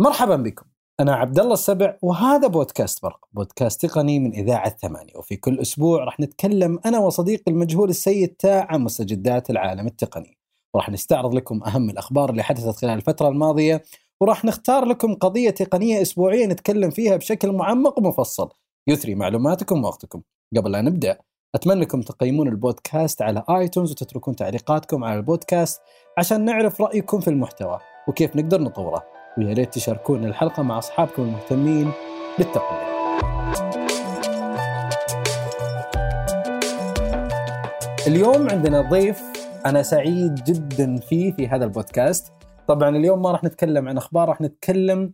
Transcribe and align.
مرحبا 0.00 0.36
بكم. 0.36 0.66
أنا 1.00 1.14
عبد 1.14 1.38
الله 1.38 1.52
السبع 1.52 1.96
وهذا 2.02 2.48
بودكاست 2.48 3.02
برق. 3.02 3.28
بودكاست 3.32 3.86
تقني 3.86 4.18
من 4.18 4.32
إذاعة 4.32 4.76
ثمانية. 4.76 5.16
وفي 5.16 5.36
كل 5.36 5.60
أسبوع 5.60 6.04
راح 6.04 6.20
نتكلم 6.20 6.78
أنا 6.86 6.98
وصديقي 6.98 7.52
المجهول 7.52 7.88
السيد 7.88 8.28
تاع 8.28 8.66
عن 8.70 8.80
مستجدات 8.80 9.50
العالم 9.50 9.86
التقني. 9.86 10.38
وراح 10.74 10.90
نستعرض 10.90 11.34
لكم 11.34 11.62
أهم 11.64 11.90
الأخبار 11.90 12.30
اللي 12.30 12.42
حدثت 12.42 12.76
خلال 12.76 12.92
الفترة 12.92 13.28
الماضية 13.28 13.82
وراح 14.20 14.44
نختار 14.44 14.84
لكم 14.84 15.14
قضية 15.14 15.50
تقنية 15.50 16.02
أسبوعية 16.02 16.46
نتكلم 16.46 16.90
فيها 16.90 17.16
بشكل 17.16 17.52
معمق 17.52 17.98
ومفصل. 17.98 18.48
يثري 18.88 19.14
معلوماتكم 19.14 19.84
ووقتكم. 19.84 20.22
قبل 20.56 20.72
لا 20.72 20.80
نبدأ 20.80 21.18
أتمنى 21.54 21.82
أنكم 21.82 22.02
تقيمون 22.02 22.48
البودكاست 22.48 23.22
على 23.22 23.44
آيتونز 23.50 23.90
وتتركون 23.90 24.36
تعليقاتكم 24.36 25.04
على 25.04 25.16
البودكاست 25.16 25.80
عشان 26.18 26.44
نعرف 26.44 26.80
رأيكم 26.80 27.20
في 27.20 27.30
المحتوى 27.30 27.78
وكيف 28.08 28.36
نقدر 28.36 28.60
نطوره. 28.60 29.15
ويا 29.38 29.54
ريت 29.54 29.74
تشاركون 29.74 30.24
الحلقة 30.24 30.62
مع 30.62 30.78
أصحابكم 30.78 31.22
المهتمين 31.22 31.90
بالتقنية. 32.38 32.86
اليوم 38.06 38.50
عندنا 38.50 38.80
ضيف 38.80 39.22
أنا 39.66 39.82
سعيد 39.82 40.34
جدا 40.34 40.96
فيه 40.96 41.32
في 41.32 41.48
هذا 41.48 41.64
البودكاست. 41.64 42.32
طبعا 42.68 42.96
اليوم 42.96 43.22
ما 43.22 43.32
راح 43.32 43.44
نتكلم 43.44 43.88
عن 43.88 43.96
أخبار 43.96 44.28
راح 44.28 44.40
نتكلم 44.40 45.12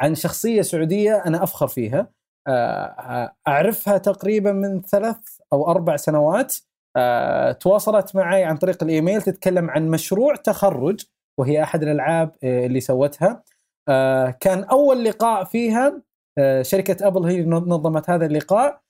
عن 0.00 0.14
شخصية 0.14 0.62
سعودية 0.62 1.22
أنا 1.26 1.42
أفخر 1.42 1.68
فيها. 1.68 2.10
آه، 2.48 3.32
أعرفها 3.48 3.98
تقريبا 3.98 4.52
من 4.52 4.82
ثلاث 4.82 5.16
أو 5.52 5.70
أربع 5.70 5.96
سنوات. 5.96 6.56
آه، 6.96 7.52
تواصلت 7.52 8.16
معي 8.16 8.44
عن 8.44 8.56
طريق 8.56 8.82
الإيميل 8.82 9.22
تتكلم 9.22 9.70
عن 9.70 9.88
مشروع 9.88 10.34
تخرج 10.36 11.00
وهي 11.38 11.62
أحد 11.62 11.82
الألعاب 11.82 12.30
آه، 12.44 12.66
اللي 12.66 12.80
سوتها. 12.80 13.42
كان 14.40 14.64
أول 14.64 15.04
لقاء 15.04 15.44
فيها 15.44 16.02
شركة 16.62 17.06
أبل 17.06 17.24
هي 17.24 17.44
نظمت 17.44 18.10
هذا 18.10 18.26
اللقاء 18.26 18.80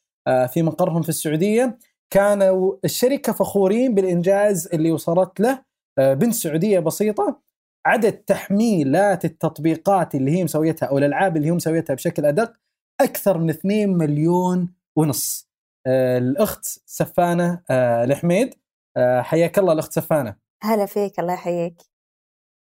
في 0.49 0.63
مقرهم 0.63 1.03
في 1.03 1.09
السعودية. 1.09 1.79
كانوا 2.11 2.77
الشركة 2.85 3.33
فخورين 3.33 3.95
بالإنجاز 3.95 4.69
اللي 4.73 4.93
وصلت 4.93 5.41
له 5.41 5.63
بنت 5.99 6.35
سعودية 6.35 6.79
بسيطة. 6.79 7.41
عدد 7.87 8.13
تحميلات 8.13 9.25
التطبيقات 9.25 10.15
اللي 10.15 10.31
هي 10.31 10.45
مسويتها 10.45 10.87
أو 10.87 10.99
الألعاب 10.99 11.37
اللي 11.37 11.49
هي 11.49 11.53
مسويتها 11.53 11.95
بشكل 11.95 12.27
أدق 12.27 12.53
أكثر 13.01 13.39
من 13.39 13.51
2 13.51 13.99
مليون 13.99 14.75
ونص. 14.97 15.49
آه 15.87 16.19
الأخت 16.19 16.65
سفانة 16.87 17.63
آه 17.71 18.05
الحميد. 18.05 18.55
آه 18.97 19.21
حياك 19.21 19.59
الله 19.59 19.73
الأخت 19.73 19.93
سفانة. 19.93 20.37
هلا 20.63 20.87
فيك 20.87 21.21
الله 21.21 21.33
يحييك. 21.33 21.88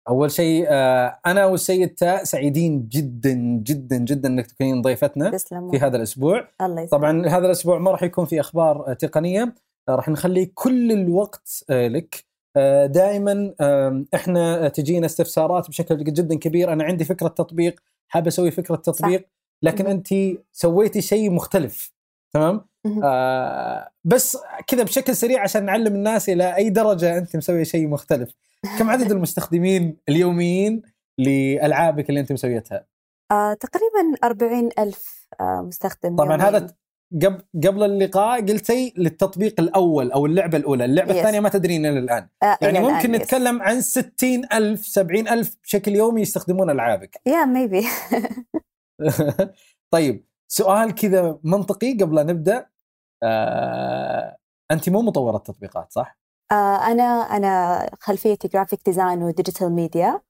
أول 0.09 0.31
شيء 0.31 0.67
آه 0.69 1.19
أنا 1.27 1.47
والسيد 1.47 1.89
تاء 1.89 2.25
سعيدين 2.25 2.89
جدا 2.89 3.33
جدا 3.63 3.97
جدا 3.97 4.29
إنك 4.29 4.47
تكونين 4.47 4.83
ضيفتنا 4.83 5.39
في 5.71 5.79
هذا 5.81 5.97
الأسبوع. 5.97 6.49
الله 6.61 6.81
يسلم. 6.81 6.99
طبعا 6.99 7.27
هذا 7.27 7.47
الأسبوع 7.47 7.79
ما 7.79 7.91
راح 7.91 8.03
يكون 8.03 8.25
في 8.25 8.41
أخبار 8.41 8.95
تقنية. 8.95 9.55
راح 9.89 10.09
نخلي 10.09 10.47
كل 10.47 10.93
الوقت 10.93 11.65
آه 11.71 11.89
لك. 11.89 12.25
آه، 12.57 12.87
دائما 12.87 13.55
إحنا 14.15 14.69
تجينا 14.69 15.07
استفسارات 15.07 15.69
بشكل 15.69 16.05
جدا 16.05 16.39
كبير. 16.39 16.73
أنا 16.73 16.85
عندي 16.85 17.05
فكرة 17.05 17.29
تطبيق 17.29 17.81
حاب 18.09 18.27
أسوي 18.27 18.51
فكرة 18.51 18.77
تطبيق 18.77 19.21
صح. 19.21 19.31
لكن 19.63 19.87
انت 19.87 20.09
سويتي 20.53 21.01
شيء 21.01 21.31
مختلف 21.31 21.93
تمام؟ 22.35 22.70
آه 23.05 23.91
بس 24.05 24.39
كذا 24.67 24.83
بشكل 24.83 25.17
سريع 25.17 25.43
عشان 25.43 25.65
نعلم 25.65 25.95
الناس 25.95 26.29
إلى 26.29 26.57
أي 26.57 26.71
درجة 26.71 27.19
أنت 27.19 27.37
مسوي 27.37 27.65
شيء 27.65 27.89
مختلف. 27.89 28.35
كم 28.79 28.91
عدد 28.91 29.11
المستخدمين 29.17 29.97
اليوميين 30.09 30.83
لألعابك 31.19 32.09
اللي 32.09 32.21
أنت 32.21 32.33
مسويتها؟ 32.33 32.87
آه 33.33 33.55
تقريبا 33.55 34.19
40 34.25 34.69
ألف 34.79 35.29
آه 35.41 35.61
مستخدم 35.61 36.17
طبعا 36.17 36.33
يومين. 36.33 36.41
هذا 36.47 36.75
قبل 37.23 37.43
قبل 37.67 37.83
اللقاء 37.83 38.41
قلتي 38.41 38.95
للتطبيق 38.97 39.61
الأول 39.61 40.13
أو 40.13 40.27
اللعبة 40.27 40.59
الأولى 40.59 40.85
اللعبة 40.85 41.13
yes. 41.13 41.17
الثانية 41.17 41.41
ما 41.41 41.49
تدرين 41.49 41.87
إلى 41.87 41.99
الآن. 41.99 42.29
آه 42.43 42.59
يعني 42.61 42.81
ممكن 42.81 43.15
الآن 43.15 43.23
نتكلم 43.23 43.59
yes. 43.59 43.63
عن 43.63 43.81
60 43.81 44.45
ألف 44.53 44.87
70 44.87 45.29
ألف 45.29 45.57
بشكل 45.65 45.97
يومي 45.97 46.21
يستخدمون 46.21 46.71
ألعابك. 46.71 47.21
yeah 47.27 47.45
yeah, 47.45 47.47
maybe 47.47 47.87
طيب 49.95 50.25
سؤال 50.49 50.95
كذا 50.95 51.39
منطقي 51.45 51.93
قبل 51.93 52.17
لا 52.17 52.23
نبدأ. 52.23 52.70
آه، 53.23 54.37
انت 54.71 54.89
مو 54.89 55.03
مطورة 55.03 55.39
تطبيقات 55.39 55.93
صح؟ 55.93 56.19
آه 56.53 56.77
أنا 56.77 57.03
أنا 57.05 57.91
خلفيتي 58.01 58.49
graphic 58.49 58.81
design 58.85 59.23
و 59.23 59.29
digital 59.29 59.73
media 59.73 60.21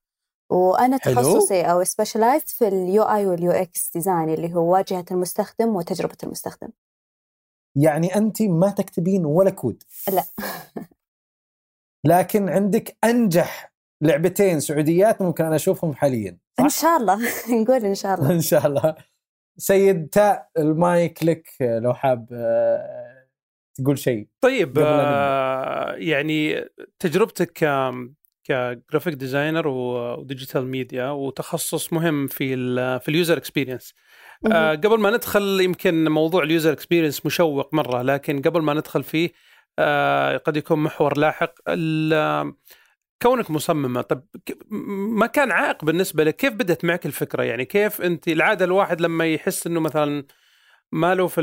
وأنا 0.50 0.96
تخصصي 0.96 1.62
أو 1.62 1.84
specialized 1.84 2.48
في 2.48 2.68
ال 2.68 3.02
UI 3.02 3.26
وال 3.26 3.50
UX 3.50 3.90
design 3.94 4.28
اللي 4.28 4.54
هو 4.54 4.72
واجهة 4.72 5.04
المستخدم 5.10 5.76
وتجربة 5.76 6.16
المستخدم. 6.22 6.68
يعني 7.76 8.16
انت 8.16 8.42
ما 8.42 8.70
تكتبين 8.70 9.26
ولا 9.26 9.50
كود؟ 9.50 9.82
لا. 10.12 10.24
لكن 12.04 12.48
عندك 12.48 12.96
أنجح 13.04 13.72
لعبتين 14.02 14.60
سعوديات 14.60 15.22
ممكن 15.22 15.44
أنا 15.44 15.56
أشوفهم 15.56 15.94
حاليا 15.94 16.38
صح؟ 16.58 16.64
إن 16.64 16.68
شاء 16.68 16.96
الله. 16.96 17.18
نقول 17.62 17.84
إن 17.84 17.94
شاء 17.94 18.14
الله. 18.14 18.30
إن 18.32 18.40
شاء 18.40 18.66
الله. 18.66 18.94
سيد 19.60 20.08
تاء 20.08 20.48
المايك 20.58 21.24
لك 21.24 21.48
لو 21.60 21.94
حاب 21.94 22.28
آه، 22.32 23.26
تقول 23.74 23.98
شيء 23.98 24.28
طيب 24.40 24.78
آه 24.78 25.92
يعني 25.92 26.64
تجربتك 26.98 27.52
ك 28.44 28.53
graphic 28.53 29.14
designer 29.14 29.68
و 29.68 29.81
digital 29.81 30.66
media 30.66 31.10
وتخصص 31.10 31.92
مهم 31.92 32.26
في 32.26 32.54
ال 32.54 33.00
في 33.00 33.08
ال 33.08 33.14
user 33.14 33.36
experience 33.36 33.94
آه 34.52 34.74
قبل 34.74 35.00
ما 35.00 35.10
ندخل 35.10 35.60
يمكن 35.60 36.08
موضوع 36.08 36.42
ال 36.42 36.48
user 36.48 36.72
experience 36.72 37.26
مشوق 37.26 37.74
مرة 37.74 38.02
لكن 38.02 38.42
قبل 38.42 38.62
ما 38.62 38.74
ندخل 38.74 39.02
فيه 39.02 39.30
آه 39.78 40.36
قد 40.36 40.56
يكون 40.56 40.78
محور 40.78 41.18
لاحق. 41.18 41.54
كونك 43.22 43.50
مصممة 43.50 44.00
طب 44.02 44.22
ما 45.10 45.26
كان 45.26 45.50
عائق 45.50 45.84
بالنسبة 45.84 46.24
لك؟ 46.24 46.36
كيف 46.36 46.52
بدت 46.52 46.84
معك 46.84 47.06
الفكرة؟ 47.06 47.42
يعني 47.42 47.64
كيف 47.64 48.00
أنت 48.00 48.28
العادة 48.28 48.64
الواحد 48.64 49.00
لما 49.00 49.26
يحس 49.26 49.66
إنه 49.66 49.80
مثلا 49.80 50.24
ماله 50.92 51.26
في 51.26 51.40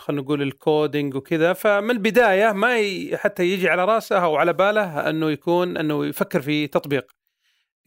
خلينا 0.00 0.22
نقول 0.22 0.42
الكودينج 0.42 1.14
وكذا 1.14 1.52
فمن 1.52 1.90
البداية 1.90 2.52
ما 2.52 2.78
ي... 2.78 3.16
حتى 3.16 3.44
يجي 3.44 3.68
على 3.68 3.84
راسه 3.84 4.24
أو 4.24 4.36
على 4.36 4.52
باله 4.52 5.10
أنه 5.10 5.30
يكون 5.30 5.76
أنه 5.76 6.06
يفكر 6.06 6.42
في 6.42 6.66
تطبيق. 6.66 7.12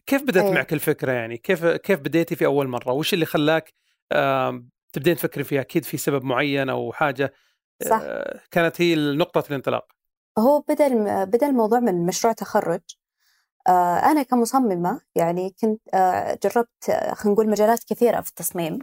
كيف 0.06 0.22
بدأت 0.22 0.44
أيه. 0.44 0.52
معك 0.52 0.72
الفكرة 0.72 1.12
يعني؟ 1.12 1.36
كيف 1.36 1.66
كيف 1.66 2.00
بديتي 2.00 2.36
في 2.36 2.46
أول 2.46 2.68
مرة؟ 2.68 2.92
وش 2.92 3.14
اللي 3.14 3.26
خلاك 3.26 3.72
آه 4.12 4.64
تبدين 4.92 5.16
تفكري 5.16 5.44
فيها 5.44 5.60
أكيد 5.60 5.84
في 5.84 5.96
سبب 5.96 6.24
معين 6.24 6.68
أو 6.68 6.92
حاجة؟ 6.92 7.32
صح. 7.84 8.00
آه 8.02 8.40
كانت 8.50 8.80
هي 8.80 8.94
نقطة 8.96 9.44
الانطلاق. 9.50 9.86
هو 10.38 10.60
بدا 10.68 11.24
بدا 11.24 11.48
الموضوع 11.48 11.80
من 11.80 12.06
مشروع 12.06 12.32
تخرج 12.32 12.80
آه 13.68 13.98
أنا 13.98 14.22
كمصممة 14.22 15.00
يعني 15.14 15.54
كنت 15.60 15.80
آه 15.94 16.38
جربت 16.44 16.90
آه، 16.90 17.14
خلينا 17.14 17.34
نقول 17.34 17.50
مجالات 17.50 17.84
كثيرة 17.84 18.20
في 18.20 18.28
التصميم. 18.30 18.78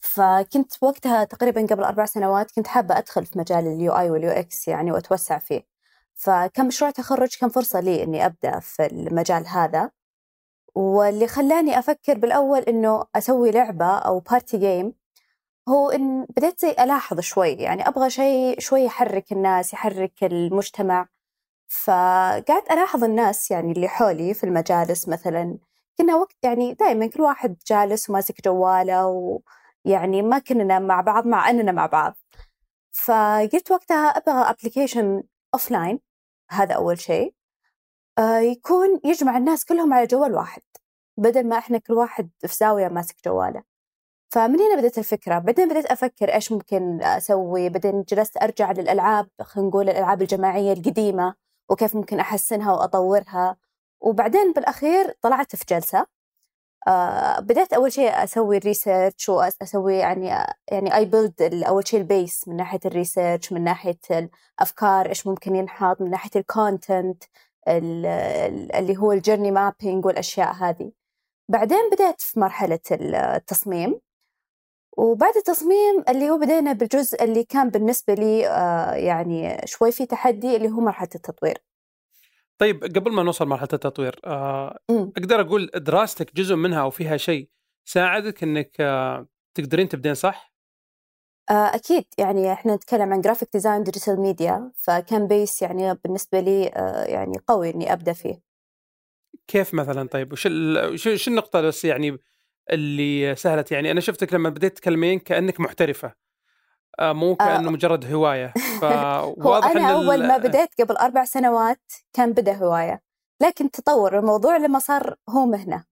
فكنت 0.00 0.72
وقتها 0.82 1.24
تقريبا 1.24 1.66
قبل 1.66 1.84
أربع 1.84 2.06
سنوات 2.06 2.50
كنت 2.52 2.66
حابة 2.66 2.98
أدخل 2.98 3.26
في 3.26 3.38
مجال 3.38 3.66
ال 3.66 3.92
UI 3.92 4.10
وال 4.10 4.30
UX 4.30 4.68
يعني 4.68 4.92
وأتوسع 4.92 5.38
فيه. 5.38 5.62
فكان 6.14 6.66
مشروع 6.66 6.90
تخرج 6.90 7.36
كان 7.40 7.50
فرصة 7.50 7.80
لي 7.80 8.02
إني 8.02 8.26
أبدأ 8.26 8.60
في 8.60 8.86
المجال 8.86 9.46
هذا. 9.48 9.90
واللي 10.74 11.26
خلاني 11.28 11.78
أفكر 11.78 12.18
بالأول 12.18 12.60
إنه 12.62 13.04
أسوي 13.16 13.50
لعبة 13.50 13.86
أو 13.98 14.20
party 14.20 14.58
game 14.58 14.94
هو 15.68 15.90
إن 15.90 16.24
بديت 16.36 16.60
زي 16.60 16.70
ألاحظ 16.70 17.20
شوي 17.20 17.50
يعني 17.52 17.88
أبغى 17.88 18.10
شيء 18.10 18.60
شوي 18.60 18.84
يحرك 18.84 19.32
الناس 19.32 19.72
يحرك 19.72 20.24
المجتمع. 20.24 21.08
فقعدت 21.68 22.70
ألاحظ 22.70 23.04
الناس 23.04 23.50
يعني 23.50 23.72
اللي 23.72 23.88
حولي 23.88 24.34
في 24.34 24.44
المجالس 24.44 25.08
مثلا 25.08 25.58
كنا 25.98 26.16
وقت 26.16 26.36
يعني 26.42 26.74
دائما 26.74 27.06
كل 27.06 27.22
واحد 27.22 27.56
جالس 27.66 28.10
وماسك 28.10 28.44
جواله 28.44 29.06
و... 29.06 29.40
يعني 29.84 30.22
ما 30.22 30.38
كنا 30.38 30.78
مع 30.78 31.00
بعض 31.00 31.26
مع 31.26 31.50
أننا 31.50 31.72
مع 31.72 31.86
بعض. 31.86 32.16
فقلت 32.92 33.70
وقتها 33.70 34.08
أبغى 34.08 34.50
application 34.50 35.22
offline 35.54 36.00
هذا 36.50 36.74
أول 36.74 37.00
شيء. 37.00 37.34
آه، 38.18 38.38
يكون 38.38 39.00
يجمع 39.04 39.36
الناس 39.36 39.64
كلهم 39.64 39.92
على 39.94 40.06
جوال 40.06 40.34
واحد 40.34 40.62
بدل 41.16 41.48
ما 41.48 41.58
إحنا 41.58 41.78
كل 41.78 41.92
واحد 41.94 42.30
في 42.38 42.56
زاوية 42.56 42.88
ماسك 42.88 43.16
جواله. 43.26 43.62
فمن 44.30 44.60
هنا 44.60 44.76
بدأت 44.76 44.98
الفكرة 44.98 45.38
بعدين 45.38 45.68
بدأت 45.68 45.86
أفكر 45.86 46.34
إيش 46.34 46.52
ممكن 46.52 47.02
أسوي 47.02 47.68
بعدين 47.68 48.02
جلست 48.08 48.36
أرجع 48.42 48.72
للألعاب 48.72 49.28
خلينا 49.42 49.68
نقول 49.68 49.90
الألعاب 49.90 50.22
الجماعية 50.22 50.72
القديمة. 50.72 51.34
وكيف 51.70 51.96
ممكن 51.96 52.20
أحسنها 52.20 52.72
وأطورها. 52.72 53.56
وبعدين 54.00 54.52
بالأخير 54.52 55.14
طلعت 55.22 55.56
في 55.56 55.64
جلسة. 55.68 56.06
آه 56.88 57.40
بدأت 57.40 57.72
أول 57.72 57.92
شيء 57.92 58.24
أسوي 58.24 58.58
research 58.58 59.28
وأسوي 59.28 59.96
يعني 59.96 60.26
يعني 60.72 60.94
أي 60.96 61.04
build 61.04 61.64
أول 61.68 61.88
شيء 61.88 62.00
ال 62.00 62.10
base 62.10 62.48
من 62.48 62.56
ناحية 62.56 62.80
ال 62.86 62.93
research 62.93 63.52
من 63.52 63.64
ناحية 63.64 63.98
الأفكار 64.10 65.08
إيش 65.08 65.26
ممكن 65.26 65.56
ينحط 65.56 66.00
من 66.00 66.10
ناحية 66.10 66.30
ال 66.40 66.50
content 66.50 67.24
اللي 67.68 68.96
هو 68.98 69.12
ال 69.12 69.17
journey 69.17 69.50
mapping 69.50 70.06
والأشياء 70.06 70.52
هذه. 70.54 70.92
بعدين 71.48 71.90
بدأت 71.92 72.20
في 72.20 72.40
مرحلة 72.40 72.80
التصميم. 72.92 74.00
وبعد 74.96 75.36
التصميم 75.36 76.04
اللي 76.08 76.30
هو 76.30 76.38
بدينا 76.38 76.72
بالجزء 76.72 77.24
اللي 77.24 77.44
كان 77.44 77.70
بالنسبة 77.70 78.14
لي 78.14 78.48
آه، 78.48 78.94
يعني 78.94 79.60
شوي 79.64 79.92
في 79.92 80.06
تحدي 80.06 80.56
اللي 80.56 80.68
هو 80.68 80.80
مرحلة 80.80 81.08
التطوير. 81.14 81.58
طيب 82.58 82.84
قبل 82.84 83.12
ما 83.12 83.22
نوصل 83.22 83.48
مرحلة 83.48 83.68
التطوير 83.72 84.20
آه، 84.24 84.78
أقدر 84.90 85.40
أقول 85.40 85.70
دراستك 85.74 86.34
جزء 86.36 86.54
منها 86.54 86.82
أو 86.82 86.90
فيها 86.90 87.16
شيء 87.16 87.48
ساعدك 87.84 88.42
أنك 88.42 88.80
آه، 88.80 89.28
تقدرين 89.54 89.88
تبدين 89.88 90.14
صح؟ 90.14 90.56
أكيد. 91.50 92.04
يعني 92.18 92.52
إحنا 92.52 92.74
نتكلم 92.74 93.12
عن 93.12 93.20
graphic 93.20 93.48
design 93.52 93.82
digital 93.82 94.20
media 94.20 94.72
فكان 94.76 95.26
base 95.26 95.62
يعني 95.62 95.94
بالنسبة 95.94 96.40
لي 96.40 96.64
يعني 97.08 97.38
قوي 97.48 97.70
إني 97.70 97.92
أبدأ 97.92 98.12
فيه. 98.12 98.40
كيف 99.46 99.74
مثلا؟ 99.74 100.08
طيب 100.08 100.32
وش 100.32 100.48
شو 100.94 101.30
النقطة 101.30 101.60
بس 101.60 101.84
يعني 101.84 102.18
اللي 102.70 103.36
سهلت 103.36 103.72
يعني 103.72 103.90
أنا 103.90 104.00
شفتك 104.00 104.34
لما 104.34 104.48
بديت 104.50 104.72
تتكلمين 104.72 105.18
كأنك 105.18 105.60
محترفة. 105.60 106.14
آه، 106.98 107.12
مو 107.12 107.32
آه. 107.32 107.36
كأنه 107.36 107.70
مجرد 107.70 108.12
هواية. 108.12 108.52
فواضح 108.80 109.66
أنا 109.66 109.92
أول 109.92 110.26
ما 110.26 110.36
بديت 110.36 110.80
قبل 110.80 110.96
أربع 110.96 111.24
سنوات 111.24 111.92
كان 112.12 112.32
بدا 112.32 112.52
هواية 112.52 113.02
لكن 113.42 113.70
تطور 113.70 114.18
الموضوع 114.18 114.56
لما 114.56 114.78
صار 114.78 115.14
هو 115.28 115.46
مهنة. 115.46 115.84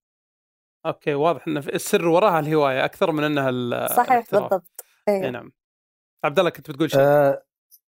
أوكي 0.87 1.15
واضح 1.15 1.49
إن 1.49 1.57
السر 1.57 2.09
وراها 2.09 2.41
الهواية 2.41 2.85
أكثر 2.85 3.13
من 3.13 3.25
إنها 3.25 3.87
صحيح 3.87 4.31
بالضبط. 4.33 4.85
أي 5.09 5.31
نعم. 5.31 5.53
عبد 6.25 6.39
الله 6.39 6.51
كنت 6.51 6.71
بتقول 6.71 6.91
شيء؟ 6.91 7.01
آه 7.01 7.43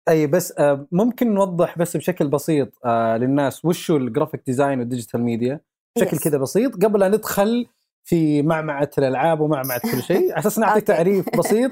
أي 0.09 0.27
بس 0.27 0.53
آه 0.59 0.87
ممكن 0.91 1.33
نوضح 1.33 1.77
بس 1.77 1.97
بشكل 1.97 2.27
بسيط 2.27 2.85
آه 2.85 3.17
للناس 3.17 3.65
وش 3.65 3.91
هو 3.91 3.97
ال 3.97 4.03
graphic 4.03 4.43
design 4.45 4.79
وال 4.79 4.89
digital 4.89 5.21
media 5.21 5.59
بشكل 5.97 6.17
كذا 6.17 6.37
بسيط 6.37 6.85
قبل 6.85 6.99
لا 6.99 7.07
ندخل 7.07 7.67
في 8.03 8.41
معمعة 8.41 8.89
الألعاب 8.97 9.39
ومعمعة 9.41 9.79
كل 9.79 10.03
شيء. 10.03 10.29
على 10.31 10.39
أساس 10.39 10.59
نعطيك 10.59 10.83
تعريف 10.83 11.25
بسيط. 11.39 11.71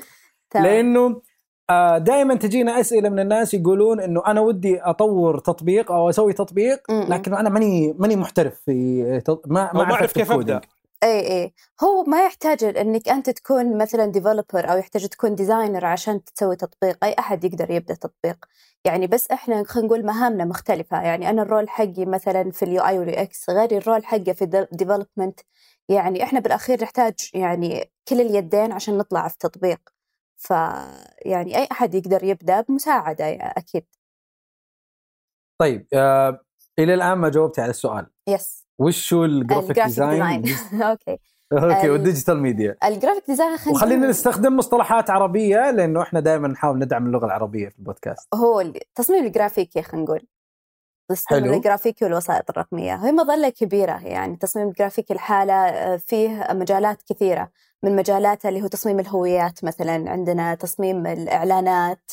لأنه 0.55 1.21
آه، 1.69 1.97
دائما 1.97 2.35
تجينا 2.35 2.79
أسئلة 2.79 3.09
من 3.09 3.19
الناس 3.19 3.53
يقولون 3.53 3.99
إنه 3.99 4.23
أنا 4.27 4.41
ودي 4.41 4.81
أطور 4.81 5.39
تطبيق 5.39 5.91
أو 5.91 6.09
أسوي 6.09 6.33
تطبيق 6.33 6.91
لكن 6.91 7.33
أنا 7.33 7.49
ماني 7.49 7.95
ماني 7.99 8.15
محترف 8.15 8.61
في 8.65 9.03
ما 9.47 9.73
ما 9.73 9.93
أعرف 9.93 10.13
كيف 10.13 10.31
أبدأ. 10.31 10.61
اي 11.03 11.43
اي 11.43 11.53
هو 11.83 12.03
ما 12.03 12.25
يحتاج 12.25 12.63
إنك 12.63 13.09
أنت 13.09 13.29
تكون 13.29 13.77
مثلا 13.77 14.05
developer 14.05 14.71
أو 14.71 14.77
يحتاج 14.77 15.07
تكون 15.07 15.35
designer 15.35 15.85
عشان 15.85 16.23
تسوي 16.23 16.55
تطبيق. 16.55 16.97
أي 17.03 17.15
أحد 17.19 17.43
يقدر 17.43 17.71
يبدأ 17.71 17.93
تطبيق. 17.93 18.45
يعني 18.85 19.07
بس 19.07 19.31
إحنا 19.31 19.63
خلينا 19.63 19.87
نقول 19.87 20.05
مهامنا 20.05 20.45
مختلفة. 20.45 21.01
يعني 21.01 21.29
أنا 21.29 21.41
ال 21.41 21.47
role 21.47 21.69
حقي 21.69 22.05
مثلا 22.05 22.51
في 22.51 22.63
ال 22.65 22.81
UI 22.81 22.99
وال 22.99 23.15
UX 23.15 23.49
غير 23.49 23.77
ال 23.77 23.83
role 23.83 24.05
حقي 24.05 24.33
في 24.33 24.43
ال 24.43 24.51
development 24.51 25.39
يعني 25.89 26.23
إحنا 26.23 26.39
بالأخير 26.39 26.83
نحتاج 26.83 27.29
يعني 27.33 27.91
كل 28.07 28.21
اليدين 28.21 28.71
عشان 28.71 28.97
نطلع 28.97 29.27
في 29.27 29.37
تطبيق. 29.37 29.79
فيعني 30.37 31.57
أي 31.57 31.67
أحد 31.71 31.95
يقدر 31.95 32.23
يبدأ 32.23 32.61
بمساعدة 32.61 33.25
أكيد. 33.41 33.85
طيب 35.61 35.87
آه 35.93 36.39
إلى 36.79 36.93
الآن 36.93 37.17
ما 37.17 37.29
جاوبتي 37.29 37.61
على 37.61 37.69
السؤال. 37.69 38.07
yes 38.27 38.67
وش 38.79 39.13
هو 39.13 39.25
ال 39.25 39.32
graphic 39.32 39.79
design 39.79 40.43
okay. 40.81 41.17
okay 41.53 41.89
وال 41.89 42.00
digital 42.00 42.37
media 42.37 42.75
ال 42.83 42.88
graphic 42.88 43.23
design 43.27 43.57
وخلينا 43.69 44.07
نستخدم 44.07 44.57
مصطلحات 44.57 45.09
عربية 45.09 45.71
لأنه 45.71 46.01
إحنا 46.01 46.19
دائما 46.19 46.47
نحاول 46.47 46.79
ندعم 46.79 47.07
اللغة 47.07 47.25
العربية 47.25 47.69
في 47.69 47.79
البودكاست. 47.79 48.35
هو 48.35 48.61
التصميم 48.61 49.25
الجرافيكي 49.25 49.81
خلينا 49.81 50.05
نقول. 50.05 50.27
التصميم 51.11 51.53
الجرافيكي 51.53 52.05
والوسائط 52.05 52.49
الرقمية. 52.49 52.95
هي 52.95 53.11
مظلة 53.11 53.49
كبيرة 53.49 53.99
يعني 54.07 54.33
التصميم 54.33 54.67
الجرافيكي 54.67 55.13
الحالة 55.13 55.53
آه، 55.53 55.97
فيه 55.97 56.47
مجالات 56.51 57.01
كثيرة 57.09 57.51
من 57.83 57.95
مجالاتها 57.95 58.49
اللي 58.49 58.61
هو 58.61 58.67
تصميم 58.67 58.99
الهويات 58.99 59.63
مثلا 59.63 60.11
عندنا 60.11 60.55
تصميم 60.55 61.07
الإعلانات 61.07 62.11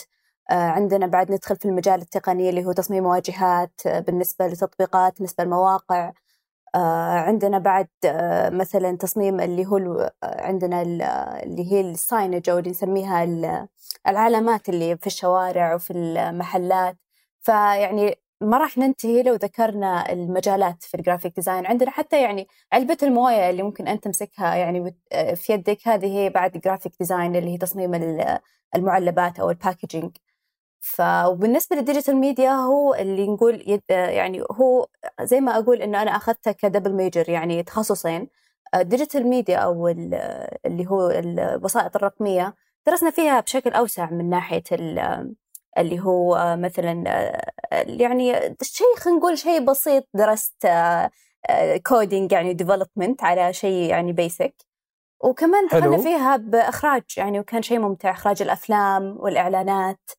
آه، 0.51 0.55
عندنا 0.55 1.07
بعد 1.07 1.33
ندخل 1.33 1.57
في 1.57 1.65
المجال 1.65 2.01
التقني 2.01 2.51
اللي 2.51 2.65
هو 2.67 2.73
تصميم 2.73 3.07
واجهات 3.07 3.73
آه، 3.87 4.01
بالنسبة 4.01 4.47
لتطبيقات 4.47 5.17
بالنسبة 5.17 5.45
لمواقع 5.45 6.13
عندنا 6.75 7.59
بعد 7.59 7.89
مثلا 8.53 8.97
تصميم 8.97 9.41
اللي 9.41 9.67
هو 9.67 10.11
عندنا 10.23 10.83
اللي 11.43 11.73
هي 11.73 11.81
ال 11.81 11.89
signage 11.90 12.51
أو 12.51 12.59
اللي 12.59 12.71
نسميها 12.71 13.25
العلامات 14.09 14.69
اللي 14.69 14.97
في 14.97 15.07
الشوارع 15.07 15.75
وفي 15.75 15.93
المحلات. 15.93 16.97
فيعني 17.41 18.19
ما 18.41 18.59
راح 18.59 18.79
ننتهي 18.79 19.23
لو 19.23 19.35
ذكرنا 19.35 20.13
المجالات 20.13 20.83
في 20.83 20.95
ال 20.97 21.02
graphic 21.02 21.37
design 21.37 21.67
عندنا 21.67 21.91
حتى 21.91 22.23
يعني 22.23 22.49
علبة 22.73 22.97
الموية 23.03 23.51
اللي 23.51 23.63
ممكن 23.63 23.89
أنت 23.89 24.05
تمسكها 24.05 24.55
يعني 24.55 24.97
في 25.35 25.53
يدك 25.53 25.89
هذه 25.89 26.07
هي 26.07 26.31
بعد 26.31 26.53
graphic 26.59 26.93
design 27.01 27.37
اللي 27.37 27.51
هي 27.51 27.59
تصميم 27.59 27.95
المعلبات 28.77 29.41
أو 29.41 29.51
ال 29.51 29.57
packaging 29.57 30.17
فبالنسبة 30.81 31.77
لل 31.77 31.86
digital 31.86 32.17
media 32.17 32.51
هو 32.53 32.95
اللي 32.95 33.27
نقول 33.27 33.81
يعني 33.91 34.43
هو 34.53 34.87
زي 35.23 35.41
ما 35.41 35.59
أقول 35.59 35.83
إنه 35.83 36.03
أنا 36.03 36.17
أخذته 36.17 36.53
ك 36.53 36.58
double 36.58 36.93
major 36.93 37.29
يعني 37.29 37.63
تخصصين. 37.63 38.29
ال 38.75 38.81
digital 38.81 39.27
media 39.27 39.59
أو 39.59 39.89
اللي 39.89 40.87
هو 40.87 41.11
الوسائط 41.11 41.97
الرقمية 41.97 42.55
درسنا 42.87 43.11
فيها 43.11 43.41
بشكل 43.41 43.71
أوسع 43.73 44.11
من 44.11 44.31
ناحية 44.31 44.63
اللي 45.79 46.01
هو 46.01 46.57
مثلا 46.59 47.05
يعني 47.73 48.33
شيء 48.63 48.97
خلينا 48.99 49.19
نقول 49.19 49.39
شيء 49.39 49.65
بسيط 49.65 50.09
درست 50.15 50.69
coding 51.87 52.33
يعني 52.33 52.55
development 52.55 53.25
على 53.25 53.53
شيء 53.53 53.91
يعني 53.91 54.13
basic 54.13 54.69
وكمان 55.25 55.67
دخلنا 55.67 55.99
فيها 55.99 56.37
بإخراج 56.37 57.03
يعني 57.17 57.41
وكان 57.41 57.63
شيء 57.63 57.79
ممتع 57.79 58.11
إخراج 58.11 58.43
الأفلام 58.43 59.17
والإعلانات. 59.21 60.11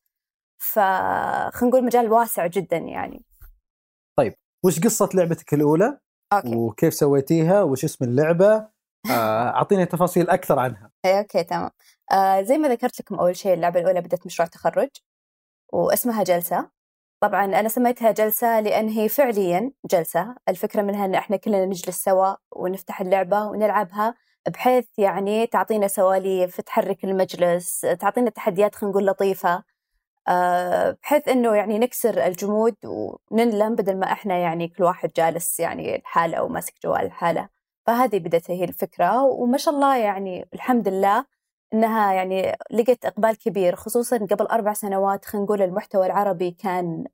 فخلينا 0.62 1.50
نقول 1.62 1.84
مجال 1.84 2.12
واسع 2.12 2.46
جدا 2.46 2.76
يعني. 2.76 3.24
طيب 4.18 4.34
وش 4.64 4.80
قصة 4.80 5.08
لعبتك 5.14 5.54
الأولى؟ 5.54 5.98
okay. 6.32 6.56
وكيف 6.56 6.94
سويتيها؟ 6.94 7.62
وش 7.62 7.84
اسم 7.84 8.04
اللعبة؟ 8.04 8.68
أعطيني 9.56 9.86
تفاصيل 9.86 10.30
أكثر 10.30 10.58
عنها. 10.58 10.90
okay 11.06 11.44
تمام. 11.44 11.70
آه 12.12 12.42
زي 12.42 12.58
ما 12.58 12.68
ذكرت 12.68 13.00
لكم 13.00 13.14
أول 13.14 13.36
شيء 13.36 13.54
اللعبة 13.54 13.80
الأولى 13.80 14.00
بدأت 14.00 14.26
مشروع 14.26 14.48
تخرج. 14.48 14.88
واسمها 15.72 16.22
جلسة. 16.24 16.70
طبعا 17.20 17.44
أنا 17.44 17.68
سميتها 17.68 18.10
جلسة 18.10 18.60
لأن 18.60 18.88
هي 18.88 19.08
فعليا 19.08 19.72
جلسة. 19.90 20.34
الفكرة 20.48 20.82
منها 20.82 21.04
أن 21.04 21.14
إحنا 21.14 21.36
كلنا 21.36 21.66
نجلس 21.66 22.04
سوا 22.04 22.34
ونفتح 22.52 23.00
اللعبة 23.00 23.44
ونلعبها 23.44 24.14
بحيث 24.48 24.86
يعني 24.98 25.46
تعطينا 25.46 25.88
سواليف 25.88 26.60
تحرك 26.60 27.04
المجلس 27.04 27.80
تعطينا 28.00 28.30
تحديات 28.30 28.74
خلينا 28.74 28.90
نقول 28.92 29.06
لطيفة. 29.06 29.64
آه، 30.28 30.96
بحيث 31.02 31.28
إنه 31.28 31.54
يعني 31.54 31.78
نكسر 31.78 32.26
الجمود 32.26 32.76
وننلم 33.30 33.74
بدل 33.74 33.96
ما 33.98 34.12
إحنا 34.12 34.38
يعني 34.38 34.68
كل 34.68 34.84
واحد 34.84 35.10
جالس 35.16 35.60
يعني 35.60 35.96
الحالة 35.96 36.36
أو 36.38 36.48
ماسك 36.48 36.74
جوال 36.84 37.00
الحالة 37.06 37.48
فهذه 37.86 38.18
بدت 38.18 38.50
هي 38.50 38.64
الفكرة. 38.64 39.22
وما 39.24 39.58
شاء 39.58 39.74
الله 39.74 39.96
يعني 39.96 40.48
الحمد 40.54 40.88
لله 40.88 41.24
إنها 41.74 42.12
يعني 42.12 42.56
لقت 42.70 43.04
إقبال 43.06 43.38
كبير 43.38 43.76
خصوصا 43.76 44.18
قبل 44.18 44.46
أربع 44.46 44.72
سنوات 44.72 45.24
خلينا 45.24 45.44
نقول 45.44 45.62
المحتوى 45.62 46.06
العربي 46.06 46.50
كان 46.50 47.04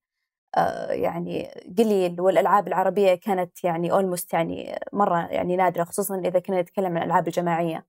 آه، 0.56 0.92
يعني 0.92 1.48
قليل 1.78 2.20
والألعاب 2.20 2.68
العربية 2.68 3.14
كانت 3.14 3.64
يعني 3.64 3.92
اولموست 3.92 4.32
يعني 4.34 4.78
مرة 4.92 5.26
يعني 5.28 5.56
نادرة 5.56 5.84
خصوصا 5.84 6.18
إذا 6.18 6.38
كنا 6.40 6.62
نتكلم 6.62 6.86
عن 6.86 6.98
الالعاب 6.98 7.26
الجماعيه 7.28 7.86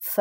ف 0.00 0.20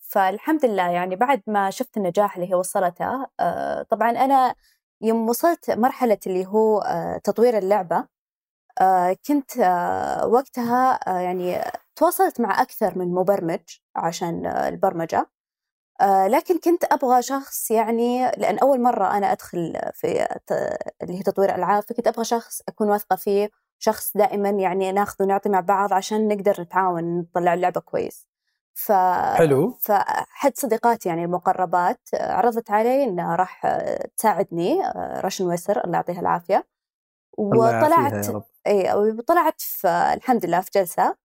فالحمد 0.00 0.64
لله 0.64 0.90
يعني 0.90 1.16
بعد 1.16 1.42
ما 1.46 1.70
شفت 1.70 1.96
النجاح 1.96 2.36
اللي 2.36 2.50
هي 2.50 2.54
وصلته 2.54 3.26
آه، 3.40 3.82
طبعا 3.82 4.10
أنا 4.10 4.54
يوم 5.02 5.28
وصلت 5.28 5.70
مرحلة 5.70 6.18
اللي 6.26 6.46
هو 6.46 6.78
آه، 6.80 7.18
تطوير 7.18 7.58
اللعبة 7.58 8.06
كنت 9.26 9.58
وقتها 10.26 10.98
يعني 11.06 11.60
تواصلت 11.96 12.40
مع 12.40 12.62
أكثر 12.62 12.98
من 12.98 13.14
مبرمج 13.14 13.60
عشان 13.96 14.46
البرمجة. 14.46 15.30
آه، 16.00 16.26
لكن 16.28 16.58
كنت 16.58 16.84
أبغى 16.84 17.22
شخص 17.22 17.70
يعني 17.70 18.30
لأن 18.30 18.58
أول 18.58 18.82
مرة 18.82 19.16
أنا 19.16 19.32
أدخل 19.32 19.80
في 19.92 20.26
اللي 21.02 21.18
هي 21.18 21.22
تطوير 21.22 21.54
ألعاب 21.54 21.82
فكنت 21.82 22.06
أبغى 22.06 22.24
شخص 22.24 22.62
أكون 22.68 22.90
واثقة 22.90 23.16
فيه 23.16 23.50
شخص 23.78 24.16
دائما 24.16 24.48
يعني 24.48 24.92
ناخذ 24.92 25.24
ونعطي 25.24 25.48
مع 25.48 25.60
بعض 25.60 25.92
عشان 25.92 26.28
نقدر 26.28 26.60
نتعاون 26.60 27.18
نطلع 27.18 27.54
اللعبة 27.54 27.80
كويس. 27.80 28.28
ف 28.74 28.92
حلو. 29.38 29.78
فحد 29.80 30.52
صديقاتي 30.54 31.08
يعني 31.08 31.24
المقربات 31.24 32.00
عرضت 32.14 32.70
علي 32.70 33.04
إنها 33.04 33.36
راح 33.36 33.66
تساعدني 34.16 34.82
رشن 34.96 35.46
ويسر 35.46 35.84
الله 35.84 35.96
يعطيها 35.96 36.20
العافية. 36.20 36.66
وطلعت 37.36 38.44
إي 38.66 38.94
وطلعت 38.94 39.60
في 39.60 39.88
الحمد 39.88 40.46
لله 40.46 40.60
في 40.60 40.70
جلسة. 40.74 41.16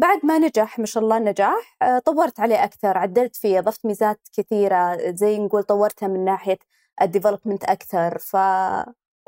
بعد 0.00 0.20
ما 0.24 0.38
نجح 0.38 0.78
ما 0.78 0.86
شاء 0.86 1.02
الله 1.02 1.16
النجاح 1.16 1.76
آه، 1.82 1.98
طورت 1.98 2.40
عليه 2.40 2.64
أكثر 2.64 2.98
عدلت 2.98 3.36
فيه 3.36 3.58
أضفت 3.58 3.86
ميزات 3.86 4.28
كثيرة 4.32 4.98
زي 5.14 5.38
نقول 5.38 5.62
طورتها 5.62 6.08
من 6.08 6.24
ناحية 6.24 6.58
ال 7.02 7.07
development 7.07 7.64
أكثر 7.64 8.18
ف 8.18 8.36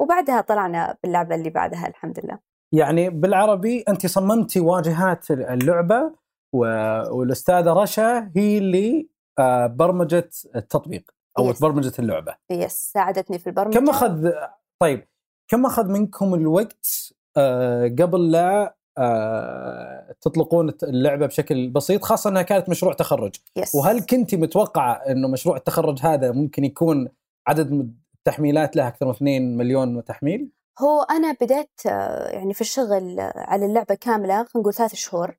وبعدها 0.01 0.41
طلعنا 0.41 0.97
باللعبة 1.03 1.35
اللي 1.35 1.51
بعدها 1.51 1.87
الحمد 1.87 2.21
لله. 2.25 2.39
يعني 2.73 3.11
بالعربي 3.11 3.85
انت 3.89 4.07
صممتي 4.07 4.61
واجهات 4.61 5.31
اللعبة 5.31 6.13
والأستاذة 6.53 7.73
رشا 7.73 8.31
هي 8.37 8.59
اللي 8.59 9.09
آه، 9.39 9.67
برمجت 9.67 10.51
التطبيق 10.57 11.11
أو. 11.39 11.53
برمجت 11.61 11.99
اللعبة. 11.99 12.37
يس 12.51 12.73
ساعدتني 12.73 13.39
في 13.39 13.47
البرمجة. 13.47 13.79
كم 13.79 13.89
أخذ 13.89 14.31
طيب 14.79 15.09
كم 15.53 15.67
أخذ 15.67 15.89
منكم 15.89 16.35
الوقت 16.35 17.13
آه، 17.37 17.89
قبل 17.99 18.31
لا 18.31 18.77
آه، 18.99 20.15
تطلقون 20.21 20.73
اللعبة 20.83 21.27
بشكل 21.27 21.71
بسيط 21.71 22.05
خاصة 22.05 22.31
أنها 22.31 22.43
كانت 22.43 22.69
مشروع 22.69 22.93
تخرج 22.93 23.35
يس 23.57 23.75
وهل 23.75 24.01
كنت 24.01 24.35
متوقعة 24.35 24.93
إنه 24.93 25.29
مشروع 25.29 25.57
التخرج 25.57 25.99
هذا 26.03 26.33
ممكن 26.33 26.65
يكون 26.65 27.09
عدد 27.47 27.95
التحميلات 28.19 28.77
له 28.77 28.89
أكثر 28.89 29.07
من 29.07 29.13
2 29.13 29.57
مليون 29.57 30.05
تحميل؟ 30.05 30.51
هو 30.81 31.03
أنا 31.03 31.37
بديت 31.41 31.81
آه، 31.87 32.29
يعني 32.29 32.55
في 32.55 32.61
الشغل 32.61 33.17
على 33.37 33.67
اللعبة 33.67 33.95
كاملة 33.95 34.35
خلينا 34.35 34.49
نقول 34.57 34.75
ثلاث 34.75 34.95
شهور 34.95 35.37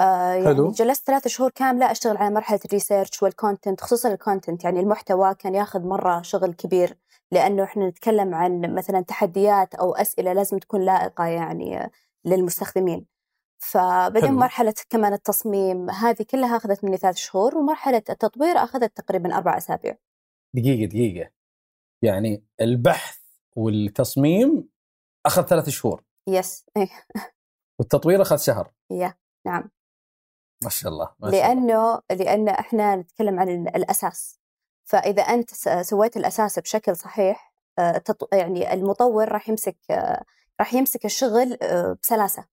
يعني 0.00 0.44
حلو. 0.44 0.70
جلست 0.70 1.06
ثلاث 1.06 1.28
شهور 1.28 1.50
كاملة 1.50 1.90
أشتغل 1.90 2.16
على 2.16 2.34
مرحلة 2.34 2.60
ال 2.64 2.70
research 2.70 3.22
وال 3.22 3.35
content 3.35 3.80
خصوصا 3.80 4.12
ال 4.12 4.19
content 4.19 4.64
يعني 4.64 4.80
المحتوى 4.80 5.34
كان 5.34 5.54
ياخذ 5.54 5.80
مرة 5.80 6.22
شغل 6.22 6.52
كبير 6.52 6.96
لأنه 7.32 7.64
إحنا 7.64 7.88
نتكلم 7.88 8.34
عن 8.34 8.74
مثلا 8.74 9.00
تحديات 9.00 9.74
أو 9.74 9.94
أسئلة 9.94 10.32
لازم 10.32 10.58
تكون 10.58 10.84
لائقة 10.84 11.26
يعني 11.26 11.90
للمستخدمين. 12.24 13.06
فبعدين 13.58 14.28
حلو. 14.28 14.38
مرحلة 14.38 14.74
كمان 14.90 15.12
التصميم 15.12 15.90
هذه 15.90 16.22
كلها 16.30 16.56
أخذت 16.56 16.84
مني 16.84 16.96
ثلاث 16.96 17.16
شهور 17.16 17.58
ومرحلة 17.58 18.02
التطوير 18.10 18.56
أخذت 18.56 18.96
تقريبا 18.96 19.36
أربع 19.36 19.56
أسابيع. 19.56 19.96
دقيقة 20.54 20.88
دقيقة. 20.88 21.30
يعني 22.02 22.44
البحث 22.60 23.18
والتصميم 23.56 24.68
أخذ 25.26 25.42
ثلاث 25.42 25.68
شهور. 25.68 26.04
يس 26.28 26.66
والتطوير 27.78 28.22
أخذ 28.22 28.36
شهر. 28.36 28.72
يا 28.90 29.14
نعم. 29.46 29.70
ما 30.64 30.70
شاء 30.70 30.92
الله 30.92 31.14
ما 31.18 31.30
شاء 31.30 31.40
الله. 31.40 31.54
لأنه 31.54 32.00
لأن 32.10 32.48
إحنا 32.48 32.96
نتكلم 32.96 33.40
عن 33.40 33.48
الأساس. 33.48 34.39
فإذا 34.90 35.22
أنت 35.22 35.50
سويت 35.82 36.16
الأساس 36.16 36.58
بشكل 36.58 36.96
صحيح 36.96 37.52
آه، 37.78 38.02
يعني 38.32 38.72
المطور 38.74 39.28
راح 39.28 39.48
يمسك 39.48 39.76
آه، 39.90 40.24
راح 40.60 40.74
يمسك 40.74 41.04
الشغل 41.04 41.58
آه، 41.62 41.96
بسلاسة 42.02 42.44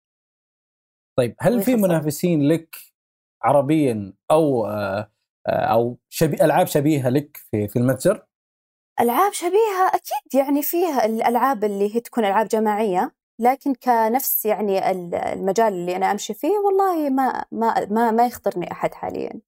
طيب 1.17 1.35
هل 1.39 1.63
في. 1.63 1.75
منافسين 1.75 2.47
لك 2.47 2.75
عربيا 3.43 4.13
أو 4.31 4.67
أو 5.47 5.97
شبي 6.09 6.43
ألعاب 6.45 6.67
شبيهة 6.67 7.09
لك 7.09 7.37
في 7.37 7.67
في 7.67 7.79
المتجر؟ 7.79 8.25
ألعاب 8.99 9.33
شبيهة 9.33 9.87
أكيد 9.87 10.35
يعني 10.41 10.61
فيها 10.61 11.05
الألعاب 11.05 11.63
اللي 11.63 11.95
هي 11.95 11.99
تكون 11.99 12.25
ألعاب 12.25 12.47
جماعية 12.47 13.15
لكن 13.39 13.73
كنفس 13.73 14.45
يعني 14.45 14.91
ال- 14.91 15.15
المجال 15.15 15.73
اللي 15.73 15.95
أنا 15.95 16.11
أمشي 16.11 16.33
فيه 16.33 16.51
والله 16.65 17.09
ما 17.09 17.45
ما 17.51 17.85
ما, 17.85 18.11
ما 18.11 18.25
يخطرني 18.25 18.71
أحد 18.71 18.93
حاليا 18.93 19.41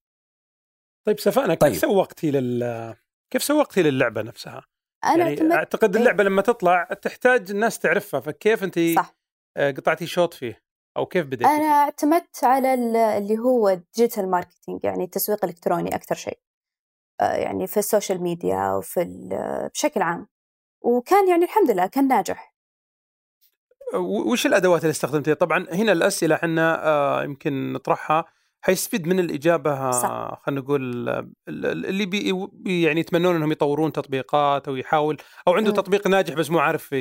طيب 1.09 1.19
سفانا 1.19 1.53
كيف 1.53 1.61
طيب. 1.61 1.73
سوقتي 1.73 2.31
لل 2.31 2.95
كيف 3.33 3.43
سوقتي 3.43 3.83
للعبة 3.83 4.21
نفسها؟ 4.21 4.65
أنا 5.05 5.29
يعني 5.29 5.53
أعتقد. 5.53 5.95
اللعبة 5.95 6.23
لما 6.23 6.41
تطلع 6.41 6.83
تحتاج 6.83 7.51
الناس 7.51 7.79
تعرفها 7.79 8.19
فكيف 8.19 8.63
انت 8.63 8.79
صح 8.95 9.15
آه، 9.57 9.71
قطعتي 9.71 10.07
شوط 10.07 10.33
فيه 10.33 10.63
أو 10.97 11.05
كيف 11.05 11.25
بديتي 11.25 11.45
أنا 11.45 11.57
فيه؟ 11.57 11.65
اعتمدت 11.65 12.43
على 12.43 12.73
ال- 12.73 12.95
اللي 12.95 13.37
هو 13.37 13.69
ال 13.69 13.77
digital 13.77 14.29
marketing 14.31 14.83
يعني 14.83 15.03
التسويق 15.03 15.45
الإلكتروني 15.45 15.95
أكثر 15.95 16.15
شيء 16.15 16.39
آه، 17.21 17.33
يعني 17.33 17.67
في 17.67 17.77
ال 17.77 17.84
social 17.84 18.21
media 18.23 18.71
وفي 18.73 19.29
بشكل 19.73 20.01
عام 20.01 20.27
وكان 20.81 21.29
يعني 21.29 21.43
الحمد 21.45 21.71
لله 21.71 21.87
كان 21.87 22.07
ناجح 22.07 22.55
وش 23.95 24.45
الأدوات 24.45 24.81
اللي 24.81 24.91
استخدمتيها؟ 24.91 25.33
طبعا 25.33 25.65
هنا 25.71 25.91
الأسئلة 25.91 26.35
إحنا 26.35 26.87
آه، 26.87 27.23
يمكن 27.23 27.73
نطرحها 27.73 28.25
حيستفيد 28.61 29.07
من 29.07 29.19
الإجابة. 29.19 29.91
خلينا 30.35 30.61
نقول 30.61 31.09
ال- 31.09 31.31
ال- 31.47 31.85
اللي 31.85 32.05
بي 32.05 32.47
يعني 32.83 32.99
يتمنون 32.99 33.35
إنهم 33.35 33.51
يطورون 33.51 33.91
تطبيقات 33.91 34.67
أو 34.67 34.75
يحاول 34.75 35.17
أو 35.47 35.53
عنده 35.53 35.69
مم. 35.69 35.75
تطبيق 35.75 36.07
ناجح 36.07 36.35
بس 36.35 36.49
مو 36.51 36.59
عارف 36.59 36.91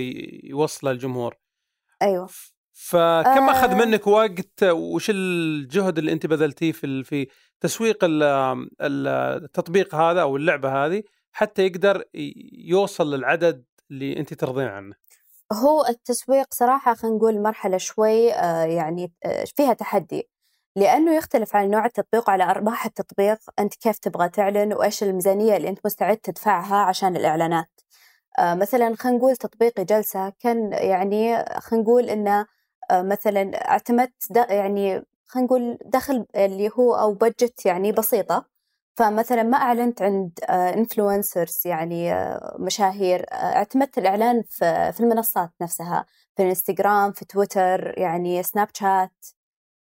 يوصله 0.45 0.93
للجمهور. 0.93 1.37
أيوه 2.03 2.29
فكم 2.73 2.99
آه. 3.49 3.51
اخذ 3.51 3.75
منك 3.75 4.07
وقت 4.07 4.63
وش 4.63 5.11
الجهد 5.11 5.99
اللي 5.99 6.13
أنت 6.13 6.27
بذلتيه 6.27 6.73
في 6.73 7.05
في 7.05 7.27
تسويق 7.61 8.05
ال- 8.05 8.23
ال- 8.81 9.07
التطبيق 9.45 9.95
هذا 9.95 10.23
أو 10.23 10.37
اللعبة 10.37 10.87
هذه 10.87 11.03
حتى 11.33 11.67
يقدر 11.67 12.05
يوصل 12.53 13.15
للعدد 13.15 13.65
اللي 13.91 14.17
أنت 14.17 14.35
ترضين 14.35 14.67
عنه 14.67 14.95
هو 15.53 15.87
التسويق 15.89 16.47
صراحة 16.55 16.95
خلينا 16.95 17.17
نقول 17.17 17.43
مرحلة 17.43 17.77
شوي 17.79 18.33
آه، 18.33 18.65
يعني 18.65 19.13
آه، 19.25 19.45
فيها 19.57 19.73
تحدي 19.73 20.29
لأنه 20.79 21.17
يختلف 21.17 21.57
عن 21.57 21.71
نوع 21.71 21.87
التطبيق 21.87 22.29
وعلى 22.29 22.45
أرباح 22.45 22.87
التطبيق. 22.87 23.39
أنت 23.59 23.75
كيف 23.75 23.99
تبغى 23.99 24.29
تعلن 24.29 24.73
وإيش 24.73 25.03
الميزانية 25.03 25.57
اللي 25.57 25.69
أنت 25.69 25.79
مستعد 25.85 26.17
تدفعها 26.17 26.77
عشان 26.77 27.17
الإعلانات. 27.17 27.69
آه، 28.39 28.55
مثلا 28.55 28.95
خلينا 28.97 29.19
نقول 29.19 29.37
تطبيقي 29.37 29.85
جلسة. 29.85 30.33
كان 30.41 30.73
يعني 30.73 31.45
خلينا 31.61 31.85
نقول 31.85 32.11
إنه 32.11 32.47
آه، 32.91 33.03
مثلا 33.03 33.71
اعتمدت 33.71 34.37
يعني 34.51 35.03
خلينا 35.27 35.47
نقول 35.47 35.79
دخل 35.85 36.27
اللي 36.37 36.71
هو 36.79 36.95
أو 36.95 37.15
بجت 37.15 37.67
يعني 37.67 37.93
بسيطة. 37.93 38.45
فمثلا 38.97 39.43
ما 39.43 39.57
أعلنت 39.59 40.03
عند 40.03 40.39
انفلونسرز 40.51 41.63
يعني 41.67 42.13
آه، 42.13 42.57
مشاهير. 42.61 43.27
آه، 43.33 43.35
اعتمدت 43.57 43.99
الإعلان 43.99 44.43
في 44.93 45.01
المنصات 45.01 45.51
نفسها. 45.63 46.07
في 46.37 46.43
الإنستغرام 46.43 47.13
في 47.13 47.25
تويتر 47.25 47.95
يعني 47.99 48.43
سناب 48.43 48.69
شات. 48.75 49.38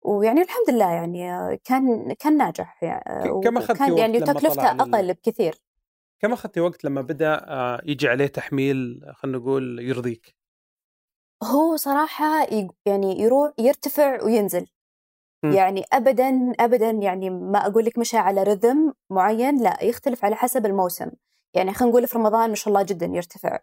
ويعني 0.09 0.43
الحمد 0.43 0.71
لله 0.71 0.91
يعني 0.91 1.57
كان 1.65 2.13
كان 2.13 2.37
ناجح 2.37 2.83
يعني 2.83 3.29
كم 3.29 3.57
وكان 3.57 3.57
وقت 3.57 3.99
يعني 3.99 4.21
تكلفته 4.21 4.71
أقل 4.71 5.13
بكثير. 5.15 5.63
كم 6.21 6.33
اخذتي 6.33 6.61
وقت 6.61 6.85
لما 6.85 7.01
بدأ 7.01 7.35
آه، 7.49 7.81
يجي 7.85 8.09
عليه 8.09 8.27
تحميل 8.27 9.01
خلينا 9.15 9.39
نقول 9.39 9.79
يرضيك؟ 9.81 10.37
هو 11.43 11.77
صراحة 11.77 12.43
ي- 12.43 12.69
يعني 12.87 13.21
يروح 13.21 13.53
يرتفع 13.59 14.23
وينزل. 14.25 14.67
مم. 15.45 15.53
يعني 15.53 15.85
أبدا 15.93 16.53
أبدا 16.61 16.91
يعني 16.91 17.31
ما 17.31 17.67
أقول 17.67 17.85
لك 17.85 17.99
مشى 17.99 18.17
على 18.17 18.43
رذم 18.43 18.93
معين 19.11 19.63
لا 19.63 19.85
يختلف 19.85 20.25
على 20.25 20.37
حسب 20.37 20.67
الموسم. 20.67 21.11
يعني 21.55 21.75
خلينا 21.75 21.91
نقول 21.93 22.07
في 22.07 22.19
رمضان 22.19 22.49
ما 22.49 22.55
شاء 22.55 22.69
الله 22.69 22.83
جدا 22.83 23.07
يرتفع. 23.07 23.59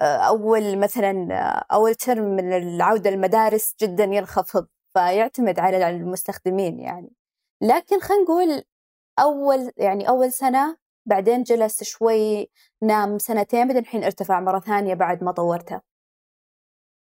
آه، 0.00 0.04
أول 0.16 0.78
مثلا 0.78 1.10
آه، 1.32 1.74
أول 1.74 1.94
ترم 1.94 2.24
من 2.24 2.52
العودة 2.52 3.10
المدارس 3.10 3.74
جدا 3.80 4.04
ينخفض. 4.04 4.66
فيعتمد 4.94 5.58
على 5.58 5.90
المستخدمين 5.90 6.80
يعني 6.80 7.12
لكن 7.62 8.00
خلينا 8.00 8.22
نقول 8.22 8.62
أول 9.18 9.70
يعني 9.76 10.08
أول 10.08 10.32
سنة 10.32 10.76
بعدين 11.06 11.42
جلس 11.42 11.84
شوي 11.84 12.50
نام 12.82 13.18
سنتين 13.18 13.66
بعدين 13.66 13.82
الحين 13.82 14.04
ارتفع 14.04 14.40
مرة 14.40 14.58
ثانية 14.60 14.94
بعد 14.94 15.24
ما 15.24 15.32
طورته 15.32 15.80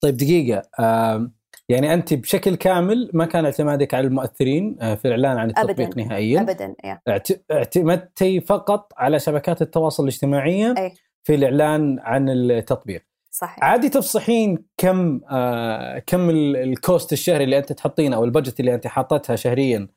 طيب 0.03 0.17
دقيقة 0.17 0.69
آم، 0.79 1.33
يعني 1.69 1.93
أنت 1.93 2.13
بشكل 2.13 2.55
كامل 2.55 3.11
ما 3.13 3.25
كان 3.25 3.45
اعتمادك 3.45 3.93
على 3.93 4.07
المؤثرين 4.07 4.77
آه، 4.81 4.95
في 4.95 5.05
الإعلان 5.05 5.37
عن 5.37 5.49
التطبيق 5.49 5.87
أبداً. 5.87 6.03
نهائيا 6.03 6.55
يعني. 6.83 7.01
اعت- 7.09 7.51
اعتمدتي 7.51 8.41
فقط 8.41 8.93
على 8.97 9.19
شبكات 9.19 9.61
التواصل 9.61 10.03
الاجتماعي 10.03 10.71
أي. 10.77 10.93
في 11.23 11.35
الإعلان 11.35 11.99
عن 11.99 12.29
التطبيق 12.29 13.05
صحيح. 13.41 13.63
عادي 13.63 13.89
تفصحين 13.89 14.65
كم 14.77 15.21
آه 15.31 15.99
كم 15.99 16.29
ال- 16.29 16.55
الكوست 16.55 17.13
الشهري 17.13 17.43
اللي 17.43 17.57
انت 17.57 17.73
تحطينه 17.73 18.15
أو 18.15 18.23
البجت 18.23 18.59
اللي 18.59 18.75
انت 18.75 18.87
حاطتها 18.87 19.35
شهريا 19.35 19.87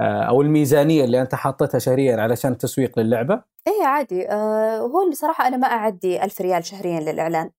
آه 0.00 0.22
أو 0.22 0.42
الميزانية 0.42 1.04
اللي 1.04 1.22
انت 1.22 1.34
حاطتها 1.34 1.78
شهريا 1.78 2.16
علشان 2.22 2.52
التسويق 2.52 2.98
للعبة؟ 2.98 3.42
إيه 3.66 3.86
عادي. 3.86 4.28
آه 4.30 4.78
هو 4.78 5.02
اللي 5.02 5.14
صراحة 5.14 5.46
أنا 5.48 5.56
ما 5.56 5.66
أعدي 5.66 6.24
ألف 6.24 6.40
ريال 6.40 6.64
شهريا 6.64 7.00
للإعلان. 7.00 7.50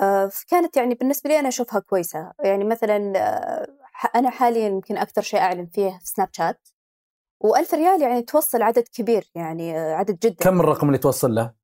آه 0.00 0.30
كانت 0.50 0.76
يعني 0.76 0.94
بالنسبة 0.94 1.30
لي 1.30 1.38
أنا 1.38 1.48
أشوفها 1.48 1.80
كويسة. 1.80 2.32
يعني 2.44 2.64
مثلا 2.64 3.12
آه 3.16 3.66
أنا 4.14 4.30
حاليا 4.30 4.68
يمكن 4.68 4.96
أكثر 4.98 5.22
شيء 5.22 5.40
أعلن 5.40 5.66
فيه 5.66 5.90
في 5.90 6.06
سناب 6.06 6.28
شات. 6.32 6.68
وألف 7.40 7.74
ريال 7.74 8.02
يعني 8.02 8.22
توصل 8.22 8.62
عدد 8.62 8.84
كبير 8.94 9.30
يعني 9.34 9.78
آه 9.78 9.94
عدد 9.94 10.18
جدا. 10.18 10.34
كم 10.40 10.60
الرقم 10.60 10.86
اللي 10.86 10.98
توصل 10.98 11.34
له؟ 11.34 11.61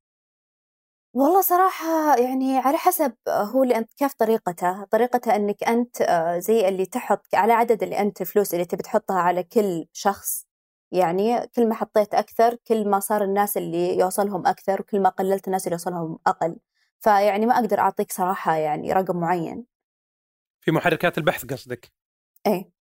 والله 1.13 1.41
صراحة 1.41 2.17
يعني 2.17 2.57
على 2.57 2.77
حسب 2.77 3.15
هو 3.29 3.63
اللي 3.63 3.75
أنت 3.75 3.93
كيف 3.93 4.13
طريقته؟ 4.13 4.83
طريقته 4.83 5.35
أنك 5.35 5.63
أنت 5.63 6.01
آه، 6.01 6.39
زي 6.39 6.67
اللي 6.67 6.85
تحط 6.85 7.35
على 7.35 7.53
عدد 7.53 7.83
اللي 7.83 7.99
أنت 7.99 8.21
الفلوس 8.21 8.53
اللي 8.53 8.65
تبي 8.65 8.83
تحطها 8.83 9.19
على 9.19 9.43
كل 9.43 9.87
شخص 9.93 10.45
يعني 10.91 11.47
كل 11.47 11.69
ما 11.69 11.75
حطيت 11.75 12.13
أكثر 12.13 12.55
كل 12.55 12.89
ما 12.89 12.99
صار 12.99 13.23
الناس 13.23 13.57
اللي 13.57 13.97
يوصلهم 13.97 14.47
أكثر 14.47 14.81
وكل 14.81 15.01
ما 15.01 15.09
قللت 15.09 15.47
الناس 15.47 15.67
اللي 15.67 15.73
يوصلهم 15.73 16.19
أقل. 16.27 16.57
فيعني 16.99 17.45
ما 17.45 17.53
أقدر 17.53 17.79
أعطيك 17.79 18.11
صراحة 18.11 18.55
يعني 18.55 18.93
رقم 18.93 19.19
معين. 19.19 19.65
في 20.61 20.71
محركات 20.71 21.17
البحث 21.17 21.45
قصدك؟ 21.45 21.91
إيه. 22.47 22.71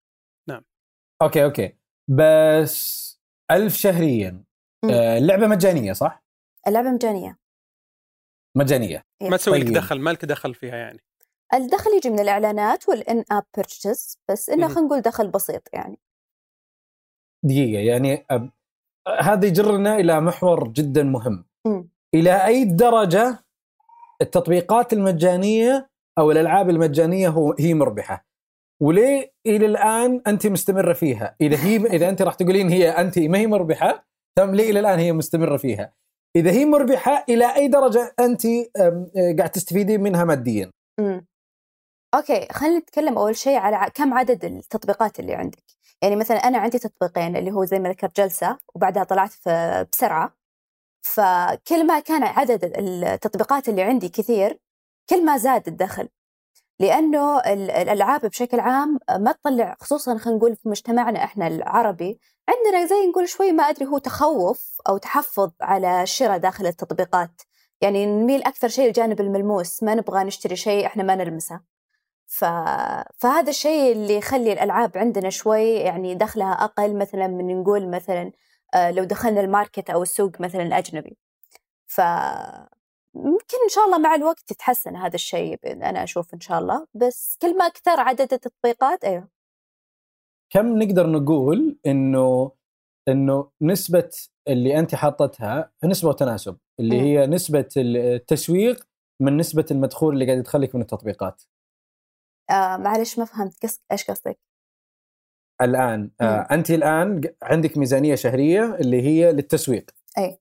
أوكي 1.23 1.45
أوكي. 1.45 1.77
بس 2.09 3.09
ألف 3.51 3.75
شهريا. 3.75 4.45
آه 4.85 5.19
اللعبة 5.19 5.47
مجانية 5.47 5.93
صح؟ 5.93 6.25
اللعبة 6.69 6.91
مجانية. 6.91 7.39
مجانية 8.59 9.05
إيه. 9.23 9.31
ما 9.31 9.37
تسوي 9.37 9.59
لك 9.59 9.65
طيب. 9.65 9.75
دخل 9.75 10.01
ما 10.01 10.11
لك 10.11 10.25
دخل 10.25 10.55
فيها 10.55 10.77
يعني 10.77 11.01
الدخل 11.55 11.91
يجي 11.97 12.11
من 12.11 12.21
الإعلانات 12.21 12.89
وال 12.89 13.25
in-app 13.31 13.45
purchases 13.57 14.19
بس 14.31 14.51
إنه. 14.51 14.69
خلينا 14.69 14.81
نقول 14.81 15.01
دخل 15.01 15.29
بسيط 15.29 15.69
يعني 15.73 15.99
دقيقة 17.45 17.81
يعني 17.81 18.27
أب... 18.31 18.51
هذا 19.21 19.47
يجرنا 19.47 19.97
إلى 19.97 20.21
محور 20.21 20.69
جدا 20.69 21.03
مهم 21.03 21.45
مم. 21.67 21.91
إلى 22.15 22.47
أي 22.47 22.65
درجة 22.65 23.45
التطبيقات 24.23 24.93
المجانية 24.93 25.91
أو 26.19 26.31
الألعاب 26.31 26.71
المجانية 26.71 27.29
هو 27.29 27.55
هي 27.59 27.75
مربحة 27.75 28.27
وليه 28.83 29.33
إلى 29.47 29.67
الآن 29.67 30.23
أنت 30.27 30.47
مستمرة 30.47 30.93
فيها 30.93 31.37
إذا 31.41 31.57
هي 31.57 31.77
إذا 31.77 32.09
أنت 32.09 32.23
راح 32.23 32.35
تقولين 32.35 32.69
هي 32.69 32.91
أنت 32.91 33.19
ما 33.19 33.39
هي 33.39 33.47
مربحة 33.47 34.09
تم 34.39 34.55
ليه 34.55 34.71
إلى 34.71 34.81
الآن 34.81 34.99
هي 34.99 35.13
مستمرة 35.13 35.57
فيها 35.57 35.93
إذا 36.37 36.51
هي 36.51 36.65
مربحة 36.65 37.25
إلى 37.29 37.57
أي 37.57 37.69
درجة 37.69 38.15
أنت 38.21 38.47
أه، 38.47 39.07
قاعد 39.39 39.51
تستفيدين 39.51 40.01
منها 40.01 40.25
ماديا. 40.25 40.71
مم. 41.01 41.27
أوكي 42.15 42.49
خلينا 42.53 42.79
نتكلم 42.79 43.19
أول 43.19 43.37
شيء 43.37 43.57
على 43.59 43.91
كم 43.95 44.15
عدد 44.15 44.45
التطبيقات 44.45 45.21
اللي 45.21 45.35
عندك؟ 45.35 45.63
يعني 46.03 46.17
مثلا 46.17 46.37
أنا 46.37 46.59
عندي 46.59 46.79
تطبيقين 46.79 47.37
اللي 47.37 47.51
هو 47.51 47.65
زي 47.65 47.79
ما 47.79 47.89
ذكرت 47.89 48.17
جلسة 48.17 48.59
وبعدها 48.75 49.05
طلعت 49.05 49.35
بسرعة. 49.93 50.35
فكل 51.03 51.87
ما 51.87 52.01
كان 52.01 52.23
عدد 52.23 52.65
التطبيقات 52.79 53.69
اللي 53.69 53.83
عندي 53.83 54.09
كثير 54.09 54.59
كل 55.11 55.25
ما 55.25 55.37
زاد 55.37 55.69
الدخل. 55.69 56.09
لأنه 56.81 57.39
ال- 57.39 57.71
الألعاب 57.71 58.21
بشكل 58.27 58.61
عام 58.61 58.99
ما 59.19 59.33
تطلع 59.33 59.77
خصوصا 59.81 60.19
خلينا 60.19 60.39
نقول 60.39 60.57
في 60.57 60.69
مجتمعنا 60.69 61.25
إحنا 61.25 61.47
العربي 61.47 62.21
عندنا 62.49 62.87
زي 62.87 63.07
نقول 63.07 63.29
شوي 63.29 63.53
ما 63.53 63.63
أدري 63.63 63.87
هو 63.87 63.99
تخوف 63.99 64.81
أو 64.89 64.99
تحفظ 64.99 65.51
على 65.61 66.03
الشراء 66.03 66.39
داخل 66.39 66.67
التطبيقات. 66.67 67.43
يعني 67.81 68.07
نميل 68.07 68.43
أكثر 68.43 68.69
شيء 68.69 68.89
الجانب 68.89 69.21
الملموس 69.21 69.83
ما 69.83 69.95
نبغى 69.95 70.25
نشتري 70.25 70.57
شيء 70.57 70.87
إحنا 70.87 71.03
ما 71.03 71.15
نلمسه. 71.15 71.61
ف... 72.27 72.45
فهذا 73.19 73.51
الشيء 73.51 73.93
اللي 73.93 74.17
يخلي 74.17 74.53
الألعاب 74.53 74.99
عندنا 74.99 75.31
شوي 75.31 75.75
يعني 75.75 76.15
دخلها 76.15 76.53
أقل 76.53 76.97
مثلا 76.99 77.27
من 77.27 77.61
نقول 77.61 77.91
مثلا 77.91 78.33
آه، 78.75 78.91
لو 78.91 79.05
دخلنا 79.05 79.41
الماركت 79.41 79.91
أو 79.91 80.03
السوق 80.03 80.41
مثلا 80.41 80.63
الأجنبي. 80.63 81.19
ف 81.87 82.01
ممكن 83.15 83.57
إن 83.65 83.69
شاء 83.71 83.85
الله 83.85 83.99
مع 83.99 84.15
الوقت 84.15 84.51
يتحسن 84.51 84.97
هذا 84.97 85.15
الشيء 85.15 85.59
أنا 85.65 86.03
أشوف 86.05 86.35
إن 86.35 86.41
شاء 86.41 86.59
الله. 86.59 86.87
بس 86.95 87.39
كل 87.43 87.57
ما 87.59 87.67
أكثر 87.67 88.01
عدد 88.01 88.33
التطبيقات 88.33 89.05
أيوه. 89.05 89.38
كم 90.51 90.83
نقدر 90.83 91.07
نقول 91.07 91.77
إنه 91.87 92.53
إنه 93.09 93.51
نسبة 93.63 94.11
اللي 94.49 94.79
انت 94.79 94.95
حاطتها 94.95 95.71
نسبة 95.85 96.09
وتناسب 96.09 96.57
اللي. 96.81 97.01
هي 97.01 97.27
نسبة 97.27 97.69
التسويق 97.77 98.87
من 99.21 99.37
نسبة 99.37 99.65
المدخول 99.71 100.15
اللي 100.15 100.27
قاعد 100.27 100.39
يدخلك 100.39 100.75
من 100.75 100.81
التطبيقات 100.81 101.43
آه 102.51 102.77
معلش 102.77 103.19
ما 103.19 103.25
فهمت. 103.25 103.81
إيش 103.93 104.11
قصدك 104.11 104.39
الآن 105.63 106.11
آه 106.21 106.47
انت 106.51 106.71
الآن 106.71 107.21
عندك 107.43 107.79
ميزانية 107.79 108.15
شهرية 108.15 108.75
اللي 108.75 109.03
هي 109.03 109.33
للتسويق 109.33 109.91
أي. 110.19 110.39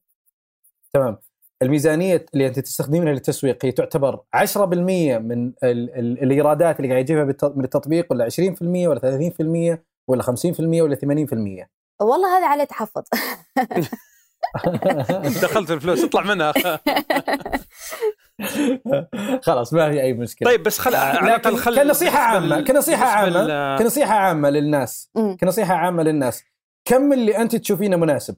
تمام 0.93 1.17
الميزانية 1.61 2.25
اللي 2.33 2.47
انت 2.47 2.59
تستخدمينها 2.59 3.13
للتسويق 3.13 3.65
هي 3.65 3.71
تعتبر 3.71 4.23
10% 4.35 4.57
من 4.57 5.47
ال 5.47 5.53
ال 5.63 6.23
الإيرادات 6.23 6.79
اللي 6.79 6.91
قاعد 6.91 7.09
يجيبها 7.09 7.51
من 7.55 7.63
التطبيق 7.63 8.07
ولا 8.11 8.29
20% 8.29 8.61
ولا 8.61 9.29
30% 9.75 9.96
ولا 10.07 10.23
50% 10.23 10.59
ولا 10.59 10.95
80% 10.95 11.67
والله 12.01 12.37
هذا 12.37 12.47
عليه 12.47 12.63
تحفظ. 12.63 13.03
دخلت 15.43 15.71
الفلوس 15.71 16.03
اطلع 16.03 16.21
منها. 16.21 16.53
خلاص 19.47 19.73
ما 19.73 19.91
في 19.91 20.01
أي 20.01 20.13
مشكلة. 20.13 20.49
طيب 20.51 20.63
بس 20.63 20.79
خل 20.79 20.95
على 20.95 21.17
لكن 21.17 21.25
الأقل 21.27 21.57
خل 21.57 21.83
كنصيحة 21.83 22.19
عامة 22.19 22.61
كنصيحة 22.61 23.05
عامة 23.05 23.77
كنصيحة 23.77 24.13
عامة 24.15 24.49
للناس. 24.49 25.09
كنصيحة 25.41 25.73
عامة 25.73 26.03
للناس. 26.03 26.43
كم 26.85 27.13
اللي 27.13 27.37
أنت 27.37 27.55
تشوفينه 27.55 27.97
مناسب؟ 27.97 28.35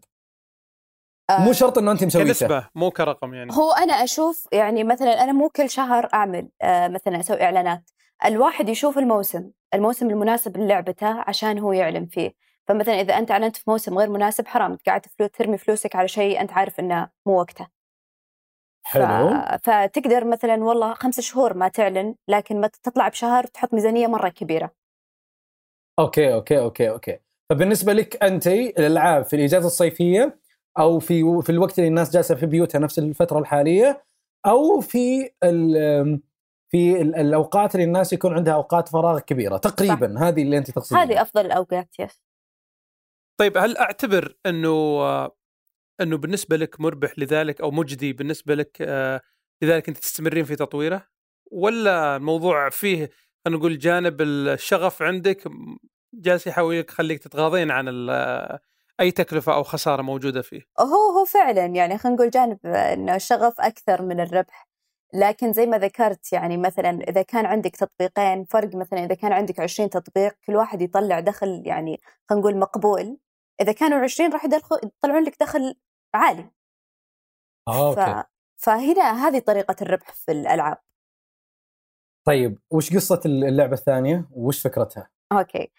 آه، 1.30 1.42
مو 1.42 1.54
شرط 1.54 1.78
إنه 1.78 1.92
أنت 1.92 2.04
مسويته. 2.04 2.28
كنسبة 2.28 2.68
مو 2.76 2.92
كرقم 2.92 3.34
يعني. 3.34 3.54
هو 3.54 3.72
أنا 3.72 3.94
أشوف 3.94 4.48
يعني 4.52 4.84
مثلا 4.84 5.24
أنا 5.24 5.32
مو 5.32 5.50
كل 5.50 5.70
شهر 5.70 6.10
أعمل 6.14 6.50
آه، 6.62 6.88
مثلا 6.88 7.20
أسوي 7.20 7.44
إعلانات. 7.44 7.90
الواحد 8.26 8.70
يشوف 8.70 8.98
الموسم 8.98 9.52
الموسم 9.74 10.10
المناسب 10.10 10.58
للعبته 10.58 11.24
عشان 11.28 11.60
هو 11.60 11.74
يعلم 11.74 12.06
فيه. 12.06 12.34
فمثلا 12.68 13.02
إذا 13.02 13.18
أنت 13.18 13.32
أعلنت 13.32 13.56
في 13.56 13.64
موسم 13.70 13.98
غير 13.98 14.10
مناسب 14.10 14.48
حرام 14.48 14.78
قاعد 14.88 15.06
فلو 15.06 15.28
ترمي 15.28 15.58
فلوسك 15.58 15.96
على 15.96 16.08
شيء 16.08 16.42
أنت 16.42 16.52
عارف 16.52 16.80
إنه 16.80 17.10
مو 17.26 17.40
وقته. 17.40 17.68
ف... 18.92 18.98
حلو. 18.98 19.42
فتقدر 19.64 20.26
مثلا 20.26 20.64
والله 20.64 20.94
خمس 20.94 21.20
شهور 21.20 21.54
ما 21.54 21.68
تعلن 21.68 22.16
لكن 22.28 22.62
ما 22.62 22.68
تطلع 22.68 23.08
بشهر 23.08 23.44
تحط 23.44 23.74
ميزانية 23.74 24.08
مرة 24.08 24.30
كبيرة. 24.30 24.72
okay 26.00 26.34
okay 26.34 26.60
okay 26.60 26.90
okay. 26.90 27.20
فبالنسبة 27.50 27.94
لك 27.94 28.24
أنت 28.24 28.48
الالعاب 28.48 29.26
في 29.26 29.36
الاجازه 29.36 29.68
الصيفية 29.68 30.40
أو 30.80 31.00
في 31.00 31.42
في 31.42 31.50
الوقت 31.50 31.80
اللي 31.80 31.88
الناس 31.88 32.14
جالسة 32.14 32.36
في 32.36 32.46
بيوتها 32.46 32.80
نفس 32.80 33.00
الفترة 33.00 33.40
الحالية 33.40 34.04
أو 34.46 34.80
في 34.80 35.30
في 36.72 37.02
ال- 37.02 37.16
الأوقات 37.16 37.76
اللي 37.76 37.84
الناس 37.84 38.14
يكون 38.14 38.34
عندها 38.34 38.54
أوقات 38.54 38.90
فراغ 38.90 39.20
كبيرة 39.20 39.58
تقريبا 39.58 40.16
صح. 40.16 40.22
هذه 40.22 40.42
اللي 40.42 40.58
أنت 40.58 40.72
تقصدينها. 40.72 41.04
هذه 41.04 41.22
أفضل 41.22 41.46
الأوقات 41.46 41.90
يس 42.00 42.22
طيب 43.40 43.58
هل 43.58 43.78
أعتبر 43.78 44.36
إنه 44.46 45.00
إنه 46.02 46.18
بالنسبة 46.18 46.58
لك 46.58 46.82
مربح 46.82 47.20
لذلك 47.20 47.62
أو 47.62 47.72
مجدي 47.72 48.14
بالنسبة 48.14 48.56
لك 48.56 48.78
آه، 48.82 49.22
لذلك 49.62 49.88
أنت 49.90 49.98
تستمرين 49.98 50.46
في 50.46 50.56
تطويره؟ 50.56 51.08
ولا 51.52 52.16
الموضوع 52.16 52.70
فيه 52.70 53.10
أنا 53.48 53.58
نقول 53.58 53.78
جانب 53.78 54.22
الشغف 54.22 55.02
عندك 55.02 55.44
جالس 56.14 56.48
يحاول 56.48 56.76
يخليك 56.76 57.20
تتغاضين 57.24 57.72
عن 57.72 57.86
ال- 57.88 58.60
أي 59.00 59.12
تكلفة 59.12 59.54
أو 59.54 59.64
خسارة 59.64 60.02
موجودة 60.02 60.42
فيه؟ 60.42 60.62
هو 60.80 61.20
هو 61.20 61.26
فعلا 61.26 61.66
يعني 61.66 61.98
خلينا 61.98 62.16
نقول 62.18 62.30
جانب 62.30 62.66
إنه 62.66 63.16
الشغف 63.16 63.62
أكثر 63.62 64.02
من 64.02 64.20
الربح. 64.20 64.69
لكن 65.14 65.54
زي 65.54 65.66
ما 65.66 65.78
ذكرت 65.78 66.34
يعني 66.34 66.58
مثلا 66.58 66.90
إذا 66.90 67.22
كان 67.22 67.46
عندك 67.46 67.76
تطبيقين 67.76 68.44
فرق 68.46 68.76
مثلا 68.76 69.06
إذا 69.06 69.16
كان 69.16 69.32
عندك 69.32 69.60
20 69.60 69.90
تطبيق 69.90 70.36
كل 70.48 70.56
واحد 70.56 70.82
يطلع 70.82 71.20
دخل 71.20 71.64
يعني 71.66 72.02
خلينا 72.30 72.42
نقول 72.42 72.58
مقبول. 72.60 73.18
إذا 73.62 73.72
كانوا 73.72 74.00
20 74.00 74.34
راح 74.34 74.46
يدخل- 74.46 74.80
يطلعون 74.84 75.24
لك 75.24 75.36
دخل 75.42 75.76
عالي. 76.14 76.50
آه، 77.68 77.90
okay. 77.90 78.24
ف... 78.24 78.26
فهنا 78.66 79.28
هذه 79.28 79.40
طريقة 79.40 79.76
الربح 79.82 80.12
في 80.14 80.32
الألعاب. 80.32 80.78
طيب 82.26 82.60
وش 82.72 82.96
قصة 82.96 83.22
اللعبة 83.26 83.74
الثانية؟ 83.74 84.30
وش 84.32 84.62
فكرتها؟ 84.62 85.10
أوكي. 85.32 85.72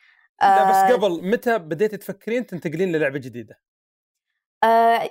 لا 0.42 0.68
آه، 0.68 0.70
بس 0.70 0.92
قبل 0.92 1.30
متى 1.30 1.58
بديتي 1.58 1.96
تفكرين 1.96 2.46
تنتقلين 2.46 2.92
للعبة 2.92 3.18
جديدة؟ 3.18 3.54
آه، 3.54 3.69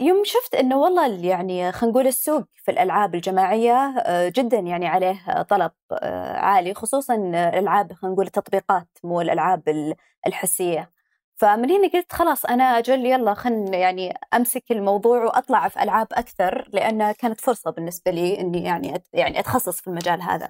يوم 0.01 0.23
شفت 0.25 0.55
إنه 0.55 0.77
والله 0.77 1.05
ال- 1.05 1.25
يعني 1.25 1.71
خلينا 1.71 1.91
نقول 1.93 2.07
السوق 2.07 2.43
في 2.55 2.71
الألعاب 2.71 3.15
الجماعية 3.15 3.93
آه، 4.05 4.29
جدا 4.35 4.57
يعني 4.59 4.87
عليه 4.87 5.41
طلب 5.41 5.71
آه، 5.91 6.37
عالي 6.37 6.73
خصوصا 6.73 7.15
الألعاب 7.15 7.93
خلينا 7.93 8.13
نقول 8.13 8.25
التطبيقات 8.25 8.87
مو 9.03 9.21
الألعاب 9.21 9.69
ال- 9.69 9.95
الحسية. 10.27 10.91
فمن 11.37 11.71
هنا 11.71 11.87
قلت 11.93 12.13
خلاص 12.13 12.45
أنا 12.45 12.63
أجل 12.77 13.05
يلا 13.05 13.33
خلنا 13.33 13.77
يعني 13.77 14.13
أمسك 14.33 14.63
الموضوع 14.71 15.23
وأطلع 15.25 15.67
في 15.67 15.83
ألعاب 15.83 16.07
أكثر 16.11 16.69
لأنها 16.73 17.11
كانت 17.11 17.41
فرصة 17.41 17.71
بالنسبة 17.71 18.11
لي 18.11 18.39
إني 18.39 18.63
يعني 18.63 19.03
يعني 19.13 19.39
أتخصص 19.39 19.81
في 19.81 19.87
المجال 19.87 20.21
هذا. 20.21 20.49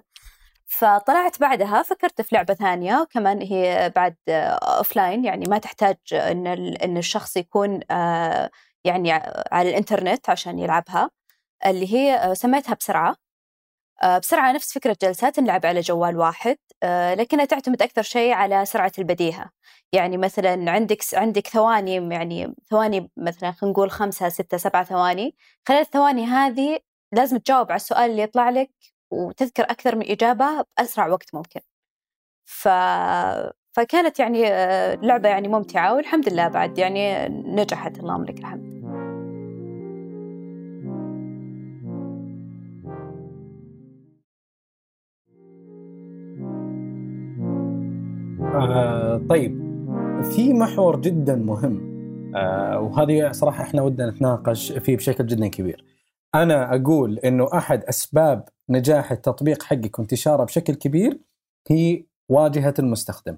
فطلعت 0.67 1.39
بعدها 1.39 1.83
فكرت 1.83 2.21
في 2.21 2.35
لعبة 2.35 2.53
ثانية 2.53 3.07
كمان 3.11 3.41
هي 3.41 3.91
بعد 3.95 4.15
offline 4.29 5.25
يعني 5.25 5.45
ما 5.49 5.57
تحتاج 5.57 5.97
إن 6.13 6.47
إن 6.83 6.97
الشخص 6.97 7.37
يكون 7.37 7.79
آه، 7.91 8.49
يعني 8.85 9.11
على 9.51 9.69
الإنترنت 9.69 10.29
عشان 10.29 10.59
يلعبها 10.59 11.09
اللي 11.65 11.93
هي 11.93 12.15
آه، 12.15 12.33
سميتها 12.33 12.75
بسرعة. 12.75 13.15
آه، 14.03 14.17
بسرعة 14.17 14.51
نفس 14.51 14.73
فكرة 14.73 14.97
جلسات 15.01 15.39
نلعب 15.39 15.65
على 15.65 15.79
جوال 15.81 16.17
واحد 16.17 16.57
آه، 16.83 17.13
لكنها 17.15 17.45
تعتمد 17.45 17.81
أكثر 17.81 18.01
شيء 18.01 18.33
على 18.33 18.65
سرعة 18.65 18.91
البديهة. 18.99 19.51
يعني 19.93 20.17
مثلا 20.17 20.71
عندك 20.71 21.03
عندك 21.13 21.47
ثواني 21.47 21.95
يعني 22.15 22.55
ثواني 22.69 23.11
مثلا 23.17 23.51
خلينا 23.51 23.73
نقول 23.73 23.91
خمسة 23.91 24.29
ستة 24.29 24.57
سبعة 24.57 24.83
ثواني. 24.83 25.35
خلال 25.67 25.79
الثواني 25.81 26.25
هذه 26.25 26.79
لازم 27.13 27.37
تجاوب 27.37 27.71
على 27.71 27.75
السؤال 27.75 28.11
اللي 28.11 28.21
يطلع 28.21 28.49
لك 28.49 28.71
وتذكر 29.11 29.63
أكثر 29.63 29.95
من 29.95 30.11
إجابة 30.11 30.65
بأسرع 30.77 31.07
وقت 31.07 31.35
ممكن. 31.35 31.61
ف... 32.45 32.67
فكانت 33.79 34.19
يعني 34.19 34.47
آه، 34.47 34.95
لعبة 34.95 35.29
يعني 35.29 35.47
ممتعة 35.47 35.95
والحمد 35.95 36.29
لله 36.29 36.47
بعد 36.47 36.77
يعني 36.77 37.27
نجحت 37.29 37.99
اللهم 37.99 38.25
لك 38.25 38.39
الحمد 38.39 38.79
آه 48.55 49.17
طيب 49.29 49.59
في 50.23 50.53
محور 50.53 51.01
جدا 51.01 51.35
مهم 51.35 51.89
آه 52.35 52.79
وهذه 52.79 53.31
صراحة 53.31 53.63
إحنا 53.63 53.81
ودنا 53.81 54.09
نتناقش 54.11 54.71
فيه 54.71 54.97
بشكل 54.97 55.25
جدا 55.25 55.47
كبير. 55.47 55.85
أنا 56.35 56.75
أقول 56.75 57.19
إنه 57.19 57.49
أحد 57.53 57.83
أسباب 57.83 58.49
نجاح 58.69 59.11
التطبيق 59.11 59.63
حقك 59.63 59.99
وانتشاره 59.99 60.43
بشكل 60.43 60.73
كبير 60.73 61.19
هي 61.69 62.05
واجهة 62.29 62.73
المستخدم. 62.79 63.37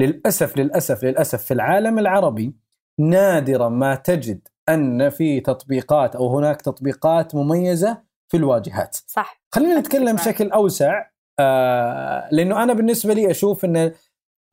للأسف 0.00 0.56
للأسف 0.56 1.04
للأسف 1.04 1.42
في 1.42 1.54
العالم 1.54 1.98
العربي 1.98 2.54
نادرا 3.00 3.68
ما 3.68 3.94
تجد 3.94 4.48
أن 4.68 5.10
في 5.10 5.40
تطبيقات 5.40 6.16
أو 6.16 6.36
هناك 6.38 6.62
تطبيقات 6.62 7.34
مميزة 7.34 8.02
في 8.28 8.36
الواجهات. 8.36 8.96
صح 9.06 9.42
خلينا 9.54 9.80
نتكلم 9.80 10.16
بشكل 10.16 10.50
أوسع 10.50 11.06
آه 11.40 12.28
لأنه 12.32 12.62
أنا 12.62 12.72
بالنسبة 12.72 13.14
لي 13.14 13.30
أشوف 13.30 13.64
إن 13.64 13.92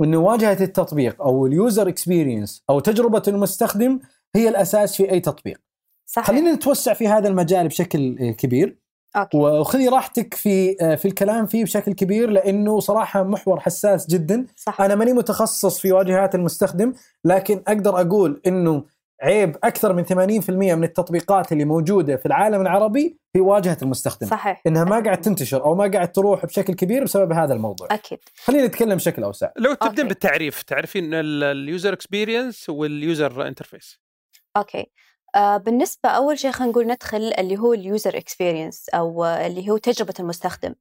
انه 0.01 0.17
واجهة 0.17 0.63
التطبيق 0.63 1.21
أو 1.21 1.45
ال 1.45 1.54
user 1.54 1.88
experience 1.88 2.63
أو 2.69 2.79
تجربة 2.79 3.23
المستخدم 3.27 3.99
هي 4.36 4.49
الأساس 4.49 4.95
في 4.95 5.12
أي 5.12 5.19
تطبيق. 5.19 5.62
صح 6.05 6.27
خلينا 6.27 6.53
نتوسع 6.53 6.93
في 6.93 7.07
هذا 7.07 7.27
المجال 7.27 7.67
بشكل 7.67 8.31
كبير 8.31 8.77
okay. 9.15 9.38
وخذي 9.38 9.88
راحتك 9.88 10.34
في 10.34 10.76
في 10.98 11.08
الكلام 11.08 11.46
فيه 11.46 11.63
بشكل 11.63 11.93
كبير 11.93 12.30
لأنه 12.30 12.80
صراحة 12.80 13.24
محور 13.24 13.60
حساس 13.60 14.08
جدا. 14.08 14.46
صح. 14.56 14.82
أنا 14.82 14.96
ماني 14.96 15.13
متخصص 15.13 15.80
في 15.80 15.91
واجهات 15.91 16.36
المستخدم 16.36 16.93
لكن 17.26 17.63
أقدر 17.67 18.02
أقول 18.02 18.41
إنه 18.48 18.86
عيب 19.22 19.58
أكثر 19.63 19.93
من 19.93 20.06
80% 20.06 20.50
من 20.50 20.84
التطبيقات 20.84 21.52
اللي 21.52 21.65
موجودة 21.65 22.15
في 22.17 22.26
العالم 22.26 22.62
العربي 22.62 23.20
في 23.34 23.39
واجهة 23.41 23.78
المستخدم. 23.82 24.28
صحيح. 24.28 24.62
إنها 24.67 24.84
ما 24.84 25.00
قاعد 25.00 25.22
تنتشر 25.22 25.63
أو 25.63 25.76
ما 25.76 25.91
قاعد 25.91 26.12
تروح 26.12 26.46
بشكل 26.46 26.74
كبير 26.74 27.04
بسبب 27.04 27.32
هذا 27.32 27.54
الموضوع. 27.54 27.88
أكيد. 27.91 28.20
خلينا 28.43 28.67
نتكلم 28.67 28.96
بشكل 28.96 29.24
أوسع. 29.24 29.50
لو 29.58 29.74
تبدين 29.74 30.00
okay. 30.00 30.04
بالتعريف 30.04 30.62
تعرفين 30.62 31.13
ال 31.13 31.30
user 31.30 31.93
experience 31.93 32.69
وال 32.69 32.95
user 32.95 33.47
interface 33.47 34.00
okay. 34.58 34.78
آه 34.78 34.86
بالنسبة 35.38 36.10
أول 36.10 36.39
شيء 36.39 36.52
خلينا 36.52 36.71
نقول 36.71 36.88
ندخل 36.88 37.34
اللي 37.39 37.58
هو 37.58 37.73
ال 37.73 37.82
user 37.82 38.17
experience 38.17 38.89
أو 38.89 39.26
آه، 39.26 39.47
اللي 39.47 39.69
هو 39.69 39.78
تجربة 39.78 40.13
المستخدم. 40.19 40.76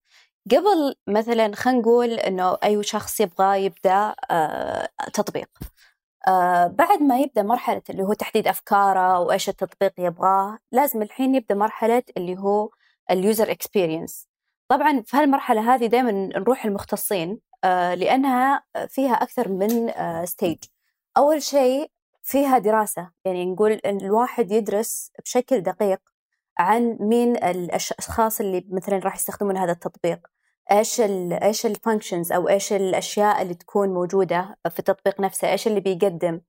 قبل 0.50 0.94
مثلا 1.08 1.54
خلينا 1.54 1.80
نقول 1.80 2.10
إنه 2.12 2.58
أي 2.64 2.82
شخص 2.82 3.20
يبغى 3.20 3.64
يبدأ 3.64 4.14
آه 4.30 4.88
تطبيق. 5.14 5.48
آه 6.28 6.66
بعد 6.66 7.02
ما 7.02 7.18
يبدأ 7.20 7.42
مرحلة 7.42 7.82
اللي 7.90 8.02
هو 8.02 8.12
تحديد 8.12 8.48
أفكاره 8.48 9.20
وإيش 9.20 9.48
التطبيق 9.48 9.92
يبغاه 9.98 10.58
لازم 10.72 11.02
الحين 11.02 11.34
يبدأ 11.34 11.54
مرحلة 11.54 12.02
اللي 12.16 12.38
هو 12.38 12.70
ال 13.10 13.18
user 13.18 13.50
experience 13.50 14.28
طبعا 14.68 15.02
في 15.06 15.16
هالمرحلة 15.16 15.74
هذه 15.74 15.86
دائما 15.86 16.10
نروح 16.12 16.64
المختصين 16.64 17.40
آه 17.64 17.94
لأنها 17.94 18.64
فيها 18.88 19.14
أكثر 19.14 19.48
من 19.48 19.90
آه 19.90 20.24
stage 20.24 20.58
أول 21.18 21.42
شيء 21.42 21.90
فيها 22.26 22.58
دراسة. 22.58 23.10
يعني 23.24 23.46
نقول 23.46 23.72
إن 23.72 23.96
الواحد 24.00 24.52
يدرس 24.52 25.12
بشكل 25.24 25.60
دقيق 25.60 26.00
عن 26.58 26.96
مين 27.00 27.36
الأشخاص 27.36 28.40
اللي 28.40 28.64
مثلا 28.70 28.98
راح 28.98 29.14
يستخدمون 29.16 29.56
هذا 29.56 29.72
التطبيق. 29.72 30.26
إيش 30.72 31.00
ال 31.00 31.32
إيش 31.32 31.66
الفانكشنز 31.66 32.32
أو 32.32 32.48
إيش 32.48 32.72
الأشياء 32.72 33.42
اللي 33.42 33.54
تكون 33.54 33.88
موجودة 33.88 34.58
في 34.70 34.78
التطبيق 34.78 35.20
نفسه؟ 35.20 35.50
إيش 35.50 35.66
اللي 35.66 35.80
بيقدم؟ 35.80 36.40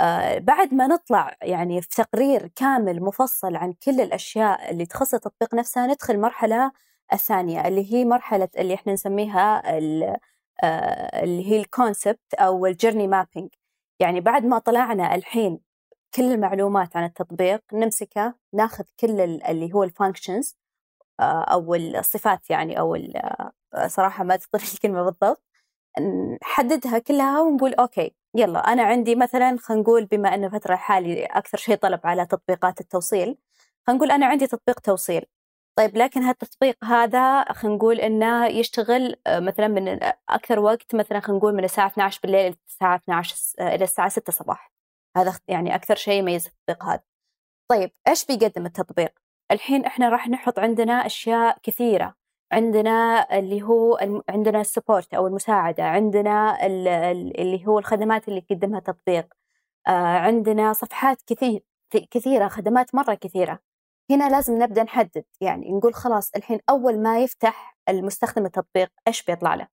آه 0.00 0.38
بعد 0.38 0.74
ما 0.74 0.86
نطلع 0.86 1.36
يعني 1.42 1.82
في 1.82 1.88
تقرير 1.88 2.46
كامل 2.56 3.02
مفصل 3.02 3.56
عن 3.56 3.72
كل 3.72 4.00
الأشياء 4.00 4.70
اللي 4.70 4.86
تخص 4.86 5.14
التطبيق 5.14 5.54
نفسه 5.54 5.86
ندخل 5.86 6.14
المرحله 6.14 6.72
الثانية 7.12 7.68
اللي 7.68 7.92
هي 7.94 8.04
مرحلة 8.04 8.48
اللي 8.58 8.74
إحنا 8.74 8.92
نسميها 8.92 9.62
آه 10.64 11.22
اللي 11.24 11.50
هي 11.50 11.60
ال 11.60 11.69
concept 11.69 12.34
أو 12.34 12.66
ال 12.66 12.71
journey 12.71 13.06
mapping 13.08 13.48
يعني 14.02 14.20
بعد 14.20 14.44
ما 14.46 14.58
طلعنا 14.58 15.14
الحين 15.14 15.60
كل 16.14 16.22
المعلومات 16.32 16.96
عن 16.96 17.04
التطبيق 17.04 17.62
نمسكه 17.74 18.34
ناخذ 18.54 18.84
كل 19.00 19.20
ال- 19.20 19.44
اللي 19.44 19.74
هو 19.74 19.84
ال 19.84 19.91
functions 19.91 20.56
أو 21.22 21.74
الصفات 21.76 22.50
يعني 22.50 22.78
أو 22.80 22.94
آه، 23.74 23.86
صراحة 23.88 24.24
ما 24.24 24.36
تقدر 24.36 24.64
الكلمة 24.74 25.02
بالضبط 25.04 25.42
نحددها 26.42 26.98
كلها 26.98 27.40
ونقول 27.40 27.74
okay 27.74 28.14
يلا 28.36 28.58
أنا 28.72 28.82
عندي 28.82 29.14
مثلا 29.16 29.56
خلينا 29.60 29.82
نقول 29.82 30.04
بما 30.06 30.34
إنه 30.34 30.46
الفترة 30.46 30.74
الحالي 30.74 31.24
أكثر 31.26 31.58
شيء 31.58 31.76
طلب 31.76 32.00
على 32.04 32.26
تطبيقات 32.26 32.80
التوصيل 32.80 33.38
خلينا 33.86 33.98
نقول 33.98 34.10
أنا 34.12 34.26
عندي 34.26 34.46
تطبيق 34.46 34.80
توصيل. 34.80 35.26
طيب 35.76 35.96
لكن 35.96 36.22
هالتطبيق 36.22 36.84
هذا 36.84 37.52
خلينا 37.52 37.76
نقول 37.76 38.00
إنه 38.00 38.46
يشتغل 38.46 39.16
آه، 39.26 39.40
مثلا 39.40 39.68
من 39.68 39.98
أكثر 40.28 40.58
وقت 40.60 40.94
مثلا 40.94 41.20
خلينا 41.20 41.38
نقول 41.38 41.54
من 41.54 41.64
الساعة 41.64 41.86
12 41.86 42.20
بالليل 42.22 42.56
الساعة 42.68 42.96
12 42.96 43.34
س- 43.36 43.56
آه، 43.58 43.74
إلى 43.74 43.84
الساعة 43.84 44.08
6 44.08 44.32
صباح 44.32 44.72
هذا 45.16 45.38
يعني 45.48 45.74
أكثر 45.74 45.94
شيء 45.94 46.14
يميز 46.18 46.46
التطبيق 46.46 46.84
هذا. 46.84 47.02
طيب 47.70 47.90
إيش 48.08 48.26
بيقدم 48.26 48.66
التطبيق؟ 48.66 49.12
الحين 49.50 49.84
إحنا 49.84 50.08
راح 50.08 50.28
نحط 50.28 50.58
عندنا 50.58 51.06
أشياء 51.06 51.58
كثيرة. 51.62 52.14
عندنا 52.52 53.26
اللي 53.38 53.62
هو 53.62 53.98
عندنا 54.28 54.60
السبورت 54.60 55.14
أو 55.14 55.26
المساعدة 55.26 55.84
عندنا 55.84 56.66
ال- 56.66 56.88
ال- 56.88 57.40
اللي 57.40 57.66
هو 57.66 57.78
الخدمات 57.78 58.28
اللي 58.28 58.42
يقدمها 58.50 58.78
التطبيق. 58.78 59.26
آه، 59.88 59.90
عندنا 60.18 60.72
صفحات 60.72 61.22
كثير 61.26 61.62
كثيرة 62.10 62.48
خدمات 62.48 62.94
مرة 62.94 63.14
كثيرة. 63.14 63.58
هنا 64.10 64.28
لازم 64.28 64.62
نبدأ 64.62 64.82
نحدد 64.82 65.24
يعني 65.40 65.72
نقول 65.72 65.94
خلاص 65.94 66.30
الحين 66.36 66.60
أول 66.70 66.98
ما 67.02 67.20
يفتح 67.20 67.76
المستخدم 67.88 68.46
التطبيق 68.46 68.90
إيش 69.08 69.22
بيطلع 69.22 69.54
له؟ 69.54 69.68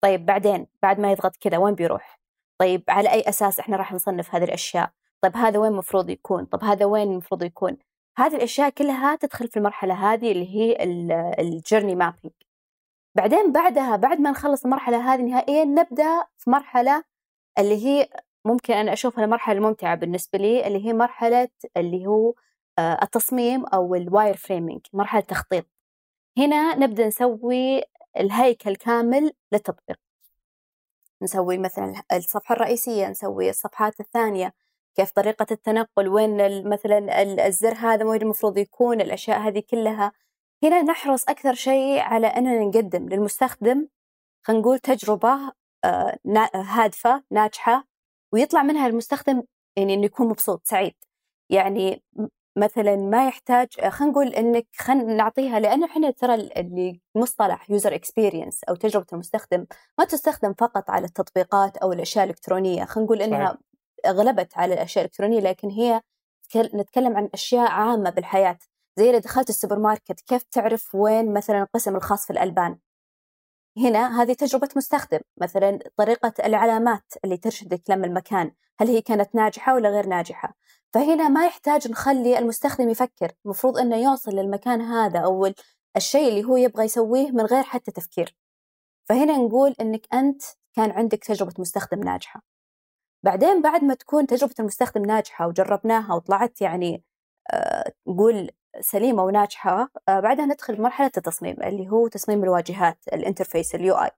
طيب 0.00 0.26
بعدين 0.26 0.66
بعد 0.82 1.00
ما 1.00 1.12
يضغط 1.12 1.36
كذا 1.36 1.58
وين 1.58 1.74
بيروح؟ 1.74 2.20
طيب 2.58 2.84
على 2.88 3.12
أي 3.12 3.20
أساس 3.20 3.60
إحنا 3.60 3.76
راح 3.76 3.92
نصنف 3.92 4.34
هذه 4.34 4.44
الأشياء؟ 4.44 4.90
طيب 5.20 5.36
هذا 5.36 5.58
وين 5.58 5.72
المفروض 5.72 6.10
يكون؟ 6.10 6.44
طب 6.44 6.64
هذا 6.64 6.84
وين 6.84 7.10
المفروض 7.12 7.42
يكون؟ 7.42 7.76
هذه 8.18 8.36
الأشياء 8.36 8.70
كلها 8.70 9.16
تدخل 9.16 9.48
في 9.48 9.56
المرحلة 9.56 9.94
هذه 9.94 10.32
اللي 10.32 10.54
هي 10.56 10.84
الجيرني 11.40 11.94
مابينج. 11.94 12.32
بعدين 13.16 13.52
بعدها 13.52 13.96
بعد 13.96 14.20
ما 14.20 14.30
نخلص 14.30 14.64
المرحلة 14.64 15.14
هذه 15.14 15.22
نهائيا 15.22 15.64
نبدأ 15.64 16.24
في 16.38 16.50
مرحلة 16.50 17.04
اللي 17.58 17.86
هي 17.86 18.08
ممكن 18.44 18.74
أنا 18.74 18.92
أشوفها 18.92 19.24
المرحله 19.24 19.58
الممتعه 19.58 19.94
بالنسبة 19.94 20.38
لي 20.38 20.66
اللي 20.66 20.86
هي 20.86 20.92
مرحلة 20.92 21.48
اللي 21.76 22.06
هو 22.06 22.34
التصميم 22.78 23.66
أو 23.66 23.94
ال 23.94 24.36
wireframing 24.36 24.80
مرحلة 24.92 25.20
التخطيط 25.20 25.66
هنا 26.38 26.74
نبدأ 26.74 27.06
نسوي 27.06 27.82
الهيكل 28.16 28.76
كامل 28.76 29.32
للتطبيق. 29.52 29.98
نسوي 31.22 31.58
مثلا 31.58 32.02
الصفحة 32.12 32.54
الرئيسية 32.54 33.08
نسوي 33.08 33.50
الصفحات 33.50 34.00
الثانية. 34.00 34.54
كيف 34.94 35.10
طريقة 35.10 35.46
التنقل 35.50 36.08
وين 36.08 36.68
مثلا 36.70 37.22
ال- 37.22 37.40
الزر 37.40 37.74
هذا 37.74 38.04
وين 38.04 38.22
المفروض 38.22 38.58
يكون 38.58 39.00
الأشياء 39.00 39.38
هذه 39.40 39.62
كلها. 39.70 40.12
هنا 40.62 40.82
نحرص 40.82 41.24
أكثر 41.28 41.54
شيء 41.54 41.98
على 42.00 42.26
أننا 42.26 42.64
نقدم 42.64 43.08
للمستخدم 43.08 43.88
خلينا 44.42 44.62
نقول 44.62 44.78
تجربة 44.78 45.52
آه، 45.84 46.18
هادفة 46.54 47.24
ناجحة 47.30 47.84
ويطلع 48.32 48.62
منها 48.62 48.86
المستخدم 48.86 49.42
يعني 49.76 49.94
إنه 49.94 50.04
يكون 50.04 50.28
مبسوط 50.28 50.60
سعيد. 50.64 50.94
يعني 51.50 52.02
مثلا 52.56 52.96
ما 52.96 53.26
يحتاج 53.28 53.68
آه، 53.80 53.88
خلينا 53.88 54.12
نقول 54.12 54.26
إنك 54.28 54.66
خلينا 54.78 55.14
نعطيها 55.14 55.60
لأنه 55.60 55.86
إحنا 55.86 56.10
ترى 56.10 56.34
ال- 56.34 56.58
اللي 56.58 57.00
مصطلح 57.14 57.70
user 57.70 57.94
experience 57.94 58.64
أو 58.64 58.74
تجربة 58.74 59.06
المستخدم 59.12 59.66
ما 59.98 60.04
تستخدم 60.04 60.54
فقط 60.58 60.90
على 60.90 61.04
التطبيقات 61.06 61.76
أو 61.76 61.92
الأشياء 61.92 62.24
الإلكترونية. 62.24 62.84
خلينا 62.84 63.04
نقول 63.06 63.22
إنها 63.22 63.46
صحيح. 63.46 64.16
غلبت 64.16 64.56
على 64.58 64.74
الأشياء 64.74 65.04
الإلكترونية 65.04 65.40
لكن 65.40 65.70
هي 65.70 66.00
تكل- 66.50 66.70
نتكلم 66.74 67.16
عن 67.16 67.28
أشياء 67.34 67.70
عامة 67.70 68.10
بالحياة. 68.10 68.58
زي 68.98 69.10
إذا 69.10 69.18
دخلت 69.18 69.48
السوبر 69.50 69.78
ماركت 69.78 70.20
كيف 70.20 70.42
تعرف 70.42 70.94
وين 70.94 71.32
مثلا 71.32 71.62
القسم 71.62 71.96
الخاص 71.96 72.26
في 72.26 72.32
الألبان؟ 72.32 72.78
هنا 73.78 74.22
هذه 74.22 74.32
تجربة 74.32 74.68
مستخدم 74.76 75.18
مثلا 75.40 75.78
طريقة 75.96 76.34
العلامات 76.46 77.12
اللي 77.24 77.36
ترشدك 77.36 77.82
لما 77.88 78.06
المكان 78.06 78.52
هل 78.80 78.88
هي 78.88 79.00
كانت 79.02 79.34
ناجحة 79.34 79.74
ولا 79.74 79.88
غير 79.90 80.06
ناجحة؟ 80.06 80.56
فهنا 80.94 81.28
ما 81.28 81.46
يحتاج 81.46 81.88
نخلي 81.90 82.38
المستخدم 82.38 82.88
يفكر 82.88 83.32
المفروض 83.44 83.78
أنه 83.78 83.96
يوصل 83.96 84.30
للمكان 84.30 84.80
هذا 84.80 85.18
أو 85.18 85.46
ال- 85.46 85.54
الشيء 85.96 86.28
اللي 86.28 86.44
هو 86.44 86.56
يبغى 86.56 86.84
يسويه 86.84 87.30
من 87.30 87.44
غير 87.46 87.62
حتى 87.62 87.90
تفكير. 87.90 88.36
فهنا 89.08 89.36
نقول 89.36 89.74
أنك 89.80 90.06
أنت 90.14 90.42
كان 90.76 90.90
عندك 90.90 91.24
تجربة 91.24 91.54
مستخدم 91.58 92.00
ناجحة. 92.00 92.42
بعدين 93.22 93.62
بعد 93.62 93.84
ما 93.84 93.94
تكون 93.94 94.26
تجربة 94.26 94.54
المستخدم 94.60 95.02
ناجحة 95.04 95.46
وجربناها 95.48 96.14
وطلعت 96.14 96.60
يعني 96.60 97.04
آه، 97.52 97.92
نقول 98.08 98.50
سليمة 98.80 99.24
وناجحة 99.24 99.90
آه، 100.08 100.20
بعدها 100.20 100.46
ندخل 100.46 100.82
مرحلة 100.82 101.10
التصميم 101.16 101.56
اللي 101.62 101.88
هو 101.90 102.08
تصميم 102.08 102.44
الواجهات 102.44 102.98
ال 103.12 103.18
interface 103.18 103.74
ال 103.74 103.94
UI 103.94 104.10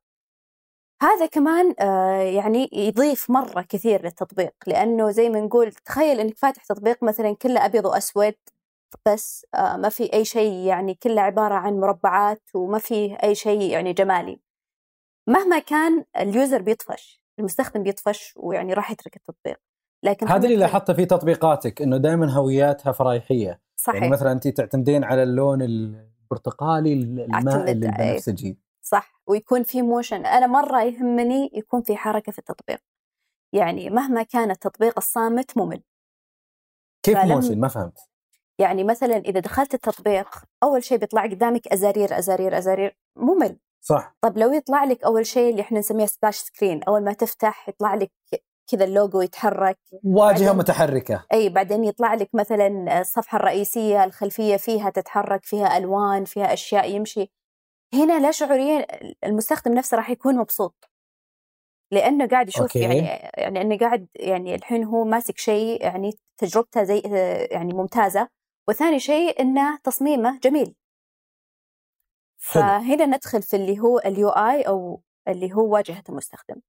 هذا 1.03 1.27
كمان 1.27 1.75
آه، 1.81 2.23
يعني 2.23 2.71
يضيف 2.73 3.31
مرة 3.31 3.63
كثير 3.63 4.03
للتطبيق 4.03 4.55
لأنه 4.67 5.11
زي 5.11 5.29
ما 5.29 5.41
نقول 5.41 5.73
تخيل 5.73 6.21
إنك 6.21 6.39
فاتح 6.39 6.65
تطبيق 6.65 7.03
مثلا 7.05 7.37
كله 7.37 7.65
أبيض 7.67 7.85
وأسود 7.85 8.35
بس 9.07 9.47
آه، 9.55 9.77
ما 9.77 9.89
في 9.89 10.13
أي 10.13 10.25
شيء 10.25 10.53
يعني 10.53 10.95
كله 10.95 11.23
عبارة 11.23 11.55
عن 11.55 11.81
مربعات 11.81 12.43
وما 12.55 12.79
في 12.79 13.17
أي 13.23 13.35
شيء 13.35 13.63
يعني 13.73 13.93
جمالي. 13.93 14.41
مهما 15.29 15.59
كان 15.59 16.05
ال 16.17 16.26
user 16.26 16.63
بيطفش 16.63 17.23
المستخدم 17.39 17.83
بيطفش 17.83 18.35
ويعني 18.37 18.73
راح 18.75 18.91
يترك 18.91 19.17
التطبيق. 19.17 19.68
لكن 20.03 20.29
هذا 20.29 20.47
اللي 20.47 20.57
لاحظته 20.57 20.93
في 20.93 21.07
تطبيقاتك 21.07 21.83
إنه 21.83 21.97
دائما 21.97 22.33
هوياتها 22.33 22.93
فرايحيه 22.93 23.61
صحيح. 23.77 24.03
يعني 24.03 24.13
مثلا 24.13 24.33
انت 24.33 24.49
تعتمدين 24.49 25.05
على 25.05 25.23
اللون 25.23 25.63
البرتقالي 25.63 26.93
المائل 26.93 27.69
البنفسجي 27.69 28.59
صح. 28.83 29.23
ويكون 29.27 29.63
في 29.63 29.83
motion. 29.83 30.27
أنا 30.27 30.47
مرة 30.47 30.83
يهمني 30.83 31.51
يكون 31.55 31.83
في 31.83 31.97
حركة 31.97 32.33
في 32.33 32.39
التطبيق. 32.39 32.81
يعني 33.53 33.91
مهما 33.91 34.23
كان 34.23 34.51
التطبيق 34.51 34.95
الصامت 34.97 35.59
ممل. 35.59 35.83
كيف 37.03 37.19
motion؟ 37.19 37.61
ما 37.61 37.69
فهمت. 37.69 37.99
يعني 38.59 38.85
مثلا 38.85 39.17
إذا 39.17 39.41
دخلت 39.41 39.75
التطبيق 39.75 40.29
أول 40.63 40.85
شيء 40.85 40.99
بيطلع 40.99 41.23
قدامك 41.23 41.69
ازارير 41.69 42.19
ازارير 42.19 42.59
ازارير 42.59 42.97
ممل. 43.17 43.59
صح. 43.81 44.17
طب 44.21 44.39
لو 44.39 44.53
يطلع 44.53 44.85
لك 44.85 45.05
أول 45.05 45.27
شيء 45.27 45.51
اللي 45.51 45.63
إحنا 45.63 45.79
نسميه 45.79 46.07
splash 46.07 46.37
screen 46.37 46.83
أول 46.83 47.05
ما 47.05 47.13
تفتح 47.13 47.69
يطلع 47.69 47.95
لك 47.95 48.13
كذا 48.69 48.85
اللوجو 48.85 49.21
يتحرك 49.21 49.79
واجهة 50.05 50.53
متحركة. 50.53 51.27
إي 51.33 51.49
بعدين 51.49 51.85
يطلع 51.85 52.15
لك 52.15 52.31
مثلا 52.35 53.01
الصفحة 53.01 53.37
الرئيسية 53.37 54.05
الخلفية 54.05 54.57
فيها 54.57 54.91
تتحرك 54.91 55.45
فيها 55.45 55.79
ألوان 55.79 56.25
فيها 56.25 56.53
أشياء 56.53 56.91
يمشي. 56.91 57.33
هنا 57.95 58.21
لا 58.21 58.31
شعوريا 58.31 58.87
المستخدم 59.25 59.73
نفسه 59.75 59.97
راح 59.97 60.11
يكون 60.11 60.37
مبسوط. 60.37 60.91
لأنه 61.93 62.29
قاعد 62.29 62.49
يشوف 62.49 62.63
okay. 62.63 62.81
يعني 62.81 62.99
يعني 63.35 63.61
إنه 63.61 63.79
قاعد 63.79 64.09
يعني 64.15 64.55
الحين 64.55 64.85
هو 64.85 65.05
ماسك 65.05 65.39
شيء 65.39 65.83
يعني 65.83 66.13
تجربته 66.41 66.83
زي 66.83 67.03
يعني 67.51 67.75
ممتازة. 67.75 68.29
وثاني 68.69 68.99
شيء 68.99 69.41
إنه 69.41 69.79
تصميمه 69.85 70.39
جميل. 70.39 70.75
فهنا 72.39 73.07
ندخل 73.07 73.43
في 73.43 73.57
اللي 73.57 73.81
هو 73.81 73.99
ال 73.99 74.29
UI 74.29 74.63
أو 74.63 75.03
اللي 75.29 75.53
هو 75.53 75.75
واجهة 75.75 76.03
المستخدم. 76.09 76.61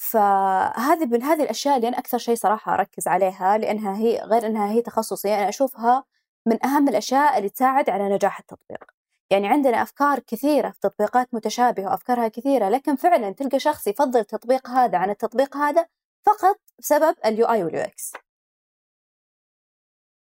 فهذه 0.00 1.06
من 1.06 1.22
هذه 1.22 1.42
الأشياء 1.42 1.76
اللي 1.76 1.88
أنا 1.88 1.98
أكثر 1.98 2.18
شيء 2.18 2.34
صراحة 2.34 2.74
أركز 2.74 3.08
عليها 3.08 3.58
لأنها 3.58 3.96
هي 3.96 4.18
غير 4.18 4.46
إنها 4.46 4.70
هي 4.70 4.82
تخصصي 4.82 5.34
أنا 5.34 5.48
أشوفها 5.48 6.04
من 6.46 6.66
أهم 6.66 6.88
الأشياء 6.88 7.38
اللي 7.38 7.48
تساعد 7.48 7.90
على 7.90 8.08
نجاح 8.14 8.38
التطبيق. 8.38 8.84
يعني 9.30 9.48
عندنا 9.48 9.82
أفكار 9.82 10.18
كثيرة 10.18 10.70
في 10.70 10.80
تطبيقات 10.80 11.34
متشابهة 11.34 11.84
وأفكارها 11.90 12.28
كثيرة 12.28 12.68
لكن 12.68 12.96
فعلا 12.96 13.30
تلقى 13.30 13.58
شخص 13.58 13.86
يفضل 13.86 14.20
التطبيق 14.20 14.68
هذا 14.68 14.98
عن 14.98 15.10
التطبيق 15.10 15.56
هذا 15.56 15.86
فقط 16.26 16.60
بسبب 16.78 17.14
ال 17.26 17.46
UI 17.46 17.64
وال 17.64 17.80
UX 17.80 18.12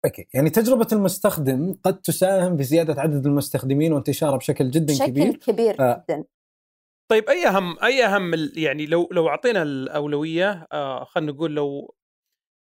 okay. 0.05 0.27
يعني 0.33 0.49
تجربة 0.49 0.87
المستخدم 0.91 1.75
قد 1.83 2.01
تساهم 2.01 2.55
بزياده 2.55 3.01
عدد 3.01 3.25
المستخدمين 3.25 3.93
وانتشاره 3.93 4.37
بشكل 4.37 4.71
جدا 4.71 4.93
بشكل 4.93 5.05
كبير. 5.05 5.29
بشكل 5.29 5.51
كبير 5.51 5.81
آه. 5.81 6.05
جدا. 6.09 6.23
طيب 7.09 7.29
أي 7.29 7.47
أهم 7.47 7.79
أي 7.83 8.05
أهم 8.05 8.31
يعني 8.57 8.85
لو 8.85 9.09
لو 9.11 9.29
أعطينا 9.29 9.61
الأولوية 9.63 10.67
آه 10.71 11.03
خلينا 11.03 11.31
نقول 11.31 11.55
لو 11.55 11.95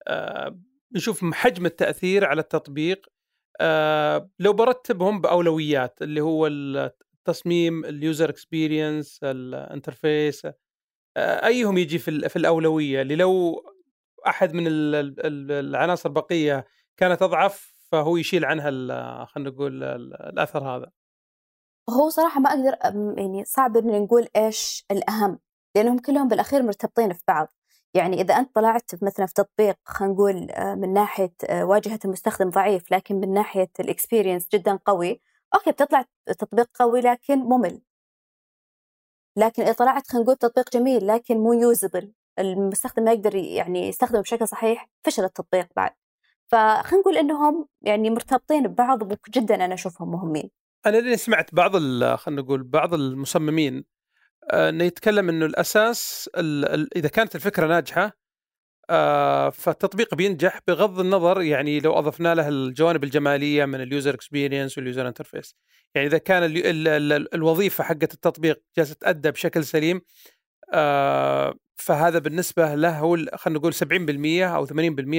آه 0.08 0.60
نشوف 0.96 1.26
حجم 1.34 1.66
التأثير 1.66 2.26
على 2.26 2.42
التطبيق 2.42 3.08
آه 3.62 4.30
لو 4.40 4.54
برتبهم 4.54 5.22
بأولويات 5.22 6.02
اللي 6.02 6.22
هو 6.22 6.48
التصميم 6.48 7.86
ال 7.86 7.95
user 7.95 8.30
experience 8.30 9.20
ال 9.24 9.36
interface 9.36 10.46
آه 11.18 11.48
أيهم 11.48 11.78
يجي 11.80 12.00
في 12.00 12.30
في 12.30 12.36
الأولوية؟ 12.38 13.02
اللي 13.02 13.18
لو 13.18 13.64
أحد 14.28 14.54
من 14.56 14.66
العناصر 15.52 16.10
البقية 16.10 16.68
كانت 16.98 17.22
أضعف 17.24 17.76
فهو 17.92 18.18
يشيل 18.18 18.46
عنها 18.46 18.70
خلينا 19.26 19.50
نقول 19.52 19.84
الأثر 19.84 20.64
هذا. 20.78 20.92
هو 21.90 22.10
صراحة 22.10 22.40
ما 22.40 22.50
أقدر 22.50 22.78
يعني 23.18 23.46
صعب 23.46 23.78
إن 23.78 24.02
نقول 24.04 24.28
إيش 24.36 24.86
الأهم 24.92 25.40
لأنهم 25.76 26.00
كلهم 26.00 26.28
بالأخير 26.28 26.64
مرتبطين 26.64 27.14
في 27.14 27.24
بعض. 27.28 27.48
يعني 27.94 28.22
إذا 28.22 28.36
أنت 28.36 28.56
طلعت 28.56 29.04
مثلا 29.04 29.26
في 29.26 29.34
تطبيق 29.34 29.76
خلينا 29.86 30.14
نقول 30.14 30.52
آه، 30.52 30.76
من 30.76 30.94
ناحية 30.94 31.34
آه، 31.50 31.66
واجهة 31.66 32.00
المستخدم 32.06 32.50
ضعيف 32.50 32.92
لكن 32.92 33.16
من 33.16 33.34
ناحية 33.34 33.70
ال 33.80 33.86
experience 33.86 34.48
جدا 34.54 34.80
قوي 34.86 35.22
okay 35.56 35.72
بتطلع 35.72 36.06
تطبيق 36.40 36.70
قوي 36.74 37.02
لكن 37.02 37.40
ممل. 37.40 37.82
لكن 39.38 39.64
إذا 39.64 39.74
طلعت 39.74 40.08
خلينا 40.08 40.24
نقول 40.24 40.36
تطبيق 40.38 40.70
جميل 40.74 41.08
لكن 41.08 41.38
مو 41.38 41.54
usable 41.54 42.14
المستخدم 42.40 43.04
ما 43.04 43.12
يقدر 43.12 43.36
يعني 43.36 43.88
يستخدمه 43.88 44.22
بشكل 44.22 44.48
صحيح 44.48 44.90
فشل 45.04 45.24
التطبيق 45.24 45.68
بعد. 45.76 45.92
فخلينا 46.48 47.02
نقول 47.02 47.18
إنهم 47.18 47.68
يعني 47.82 48.10
مرتبطين 48.10 48.68
ببعض 48.68 49.02
وجدا 49.04 49.56
أنا 49.66 49.74
أشوفهم 49.74 50.12
مهمين. 50.12 50.61
أنا 50.86 51.00
اللي 51.00 51.18
سمعت 51.18 51.56
بعض 51.56 51.72
خلينا 52.16 52.42
نقول 52.42 52.64
بعض 52.64 52.94
المصممين 52.94 53.86
آه، 54.52 54.70
إنه 54.70 54.84
يتكلم 54.84 55.30
إنه 55.30 55.46
الأساس 55.46 56.30
ال 56.38 56.66
ال 56.66 56.98
إذا 56.98 57.10
كانت 57.10 57.36
الفكرة 57.36 57.68
ناجحة 57.68 58.18
آه، 58.90 59.50
فالتطبيق 59.50 60.16
بينجح 60.16 60.60
بغض 60.68 61.00
النظر 61.00 61.42
يعني 61.42 61.80
لو 61.80 62.00
أضفنا 62.00 62.36
له 62.36 62.48
الجوانب 62.50 63.04
الجمالية 63.04 63.66
من 63.66 63.82
ال 63.82 63.88
user 63.88 64.14
experience 64.14 64.78
وال 64.78 64.88
user 64.88 65.08
interface 65.08 65.56
يعني 65.96 66.08
إذا 66.08 66.18
كان 66.18 66.44
ال 66.44 66.58
ال 66.68 66.88
ال 66.88 67.36
الوظيفة 67.36 67.84
حقت 67.84 68.14
التطبيق 68.14 68.64
جالسة 68.78 68.96
تأدى 68.96 69.32
بشكل 69.32 69.66
سليم 69.66 70.02
آه، 70.74 71.56
فهذا 71.78 72.20
بالنسبة 72.20 72.76
له 72.76 73.00
هو 73.00 73.18
خلينا 73.36 73.60
نقول 73.60 73.74
70% 73.74 74.56
أو 74.56 74.66
80% 74.66 74.74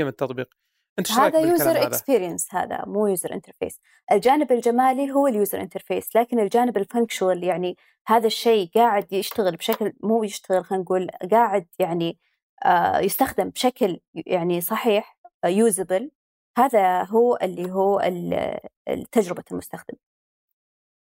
من 0.04 0.08
التطبيق. 0.08 0.54
أنت 0.98 1.12
هذا 1.12 1.40
user 1.40 1.82
experience 1.82 2.54
هذا؟ 2.54 2.84
مو 2.86 3.06
user 3.06 3.32
interface 3.32 3.80
الجانب 4.12 4.52
الجمالي 4.52 5.10
هو 5.10 5.26
ال 5.26 5.33
user 5.33 5.60
interface 5.60 6.16
لكن 6.16 6.38
الجانب 6.38 6.76
ال 6.76 6.82
functional 6.82 7.44
يعني 7.44 7.76
هذا 8.06 8.26
الشيء 8.26 8.70
قاعد 8.74 9.12
يشتغل 9.12 9.56
بشكل 9.56 9.92
مو 10.02 10.24
يشتغل 10.24 10.64
خلينا 10.64 10.84
نقول 10.84 11.08
قاعد 11.30 11.66
يعني 11.78 12.18
آه 12.64 12.98
يستخدم 12.98 13.48
بشكل 13.48 14.00
يعني 14.14 14.60
صحيح 14.60 15.18
usable 15.44 16.02
آه 16.02 16.22
هذا 16.58 17.02
هو 17.02 17.38
اللي 17.42 17.72
هو 17.72 18.00
تجربة 19.12 19.44
المستخدم. 19.52 19.94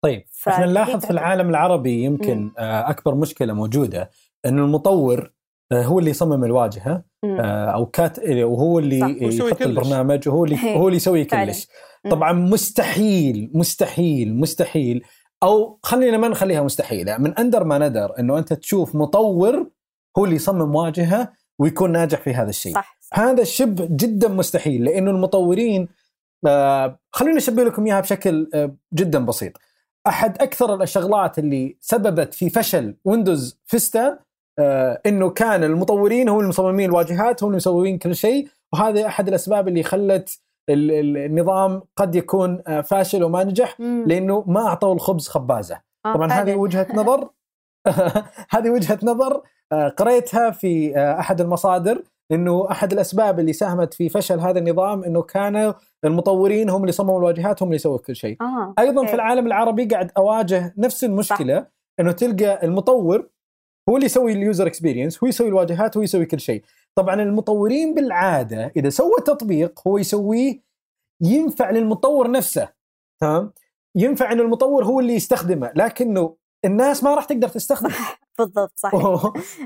طيب 0.04 0.24
إحنا 0.48 0.66
نلاحظ 0.66 1.04
في 1.04 1.10
العالم 1.10 1.50
العربي 1.50 2.04
يمكن 2.04 2.52
آه 2.58 2.90
أكبر 2.90 3.14
مشكلة 3.14 3.52
موجودة 3.52 4.10
انه 4.46 4.64
المطور 4.64 5.32
هو 5.74 5.98
اللي 5.98 6.10
يصمم 6.10 6.44
الواجهة 6.44 7.04
آه، 7.24 7.66
أو 7.66 7.86
كات 7.86 8.18
وهو 8.28 8.78
اللي 8.78 8.98
يحط 9.20 9.62
البرنامج 9.62 10.28
وهو 10.28 10.44
اللي 10.44 10.58
هو 10.76 10.86
اللي 10.88 10.96
يسوي 10.96 11.24
كلش. 11.24 11.68
طبعا 12.10 12.32
مستحيل 12.32 13.50
مستحيل 13.54 14.36
مستحيل. 14.36 15.04
أو 15.42 15.78
خلينا 15.82 16.16
ما 16.16 16.28
نخليها 16.28 16.62
مستحيلة. 16.62 17.18
من 17.18 17.38
أندر 17.38 17.64
ما 17.64 17.78
ندر 17.88 18.18
إنه 18.18 18.38
أنت 18.38 18.52
تشوف 18.52 18.94
مطور 18.94 19.70
هو 20.18 20.24
اللي 20.24 20.36
يصمم 20.36 20.74
واجهة 20.74 21.32
ويكون 21.58 21.92
ناجح 21.92 22.20
في 22.20 22.34
هذا 22.34 22.50
الشيء. 22.50 22.74
صح, 22.74 22.98
صح. 23.00 23.18
هذا 23.18 23.44
شبه 23.44 23.88
جدا 23.90 24.28
مستحيل 24.28 24.84
لأنه 24.84 25.10
المطورين 25.10 25.88
آه 26.46 27.00
خليني 27.12 27.36
أشبه 27.38 27.64
لكم 27.64 27.86
إياها 27.86 28.00
بشكل 28.00 28.50
آه 28.54 28.76
جدا 28.94 29.24
بسيط. 29.24 29.52
أحد 30.06 30.42
أكثر 30.42 30.82
الشغلات 30.82 31.38
اللي 31.38 31.76
سببت 31.80 32.34
في 32.34 32.50
فشل 32.50 32.96
Windows 33.04 33.60
Vista 33.66 34.06
آه 34.06 34.18
إنه 35.06 35.30
كان 35.30 35.64
المطورين 35.64 36.28
هم 36.28 36.40
المصممين 36.40 36.90
الواجهات 36.90 37.42
هم 37.42 37.50
المسوين 37.50 37.98
كل 37.98 38.16
شيء 38.16 38.48
وهذا 38.72 39.06
أحد 39.06 39.28
الأسباب 39.28 39.68
اللي 39.68 39.82
خلت 39.82 40.40
النظام 40.70 41.82
قد 41.96 42.14
يكون 42.14 42.62
آه، 42.66 42.80
فاشل 42.80 43.24
وما 43.24 43.44
نجح 43.44 43.80
لأنه 43.80 44.44
ما 44.46 44.66
أعطوا 44.66 44.94
الخبز 44.94 45.28
خبازة 45.28 45.80
آه 46.06 46.14
طبعا 46.14 46.32
هذه 46.32 46.54
وجهة 46.54 46.86
نظر 47.00 47.28
هذه 48.54 48.70
وجهة 48.70 48.98
نظر 49.02 49.42
آه، 49.72 49.88
قريتها 49.88 50.50
في 50.50 50.96
آه، 50.96 51.20
أحد 51.20 51.40
المصادر 51.40 52.02
إنه 52.32 52.70
أحد 52.70 52.92
الأسباب 52.92 53.40
اللي 53.40 53.52
ساهمت 53.52 53.94
في 53.94 54.08
فشل 54.08 54.40
هذا 54.40 54.58
النظام 54.58 55.04
إنه 55.04 55.22
كانوا 55.22 55.72
المطورين 56.04 56.70
هم 56.70 56.80
اللي 56.80 56.92
صمموا 56.92 57.18
الواجهات 57.18 57.62
هم 57.62 57.68
اللي 57.68 57.78
سووا 57.78 57.98
كل 57.98 58.16
شيء. 58.16 58.36
آه. 58.40 58.74
أيضا 58.78 59.06
في 59.06 59.14
العالم 59.14 59.46
العربي 59.46 59.84
قاعد 59.84 60.10
أواجه 60.16 60.74
نفس 60.78 61.04
المشكلة 61.04 61.60
صح. 61.60 61.66
إنه 62.00 62.12
تلقى 62.12 62.64
المطور 62.64 63.28
هو 63.88 63.96
اللي 63.96 64.06
يسوي 64.06 64.32
ال 64.32 64.39
user 64.39 64.66
experience 64.66 65.24
هو 65.24 65.28
يسوي 65.28 65.48
الواجهات 65.48 65.96
هو 65.96 66.02
يسوي 66.02 66.26
كل 66.26 66.40
شيء. 66.40 66.62
طبعا 66.94 67.22
المطورين 67.22 67.94
بالعادة 67.94 68.72
إذا 68.76 68.88
سوى 68.88 69.16
تطبيق 69.26 69.80
هو 69.88 69.98
يسويه 69.98 70.60
ينفع 71.20 71.70
للمطور 71.70 72.30
نفسه 72.30 72.68
تمام؟ 73.20 73.52
ينفع 73.94 74.32
ان 74.32 74.40
المطور 74.40 74.84
هو 74.84 75.00
اللي 75.00 75.14
يستخدمه 75.14 75.72
لكنه 75.74 76.36
الناس 76.64 77.04
ما 77.04 77.14
راح 77.14 77.24
تقدر 77.24 77.48
تستخدمه. 77.48 77.94
بالضبط 78.38 78.72
صحيح. 78.76 79.02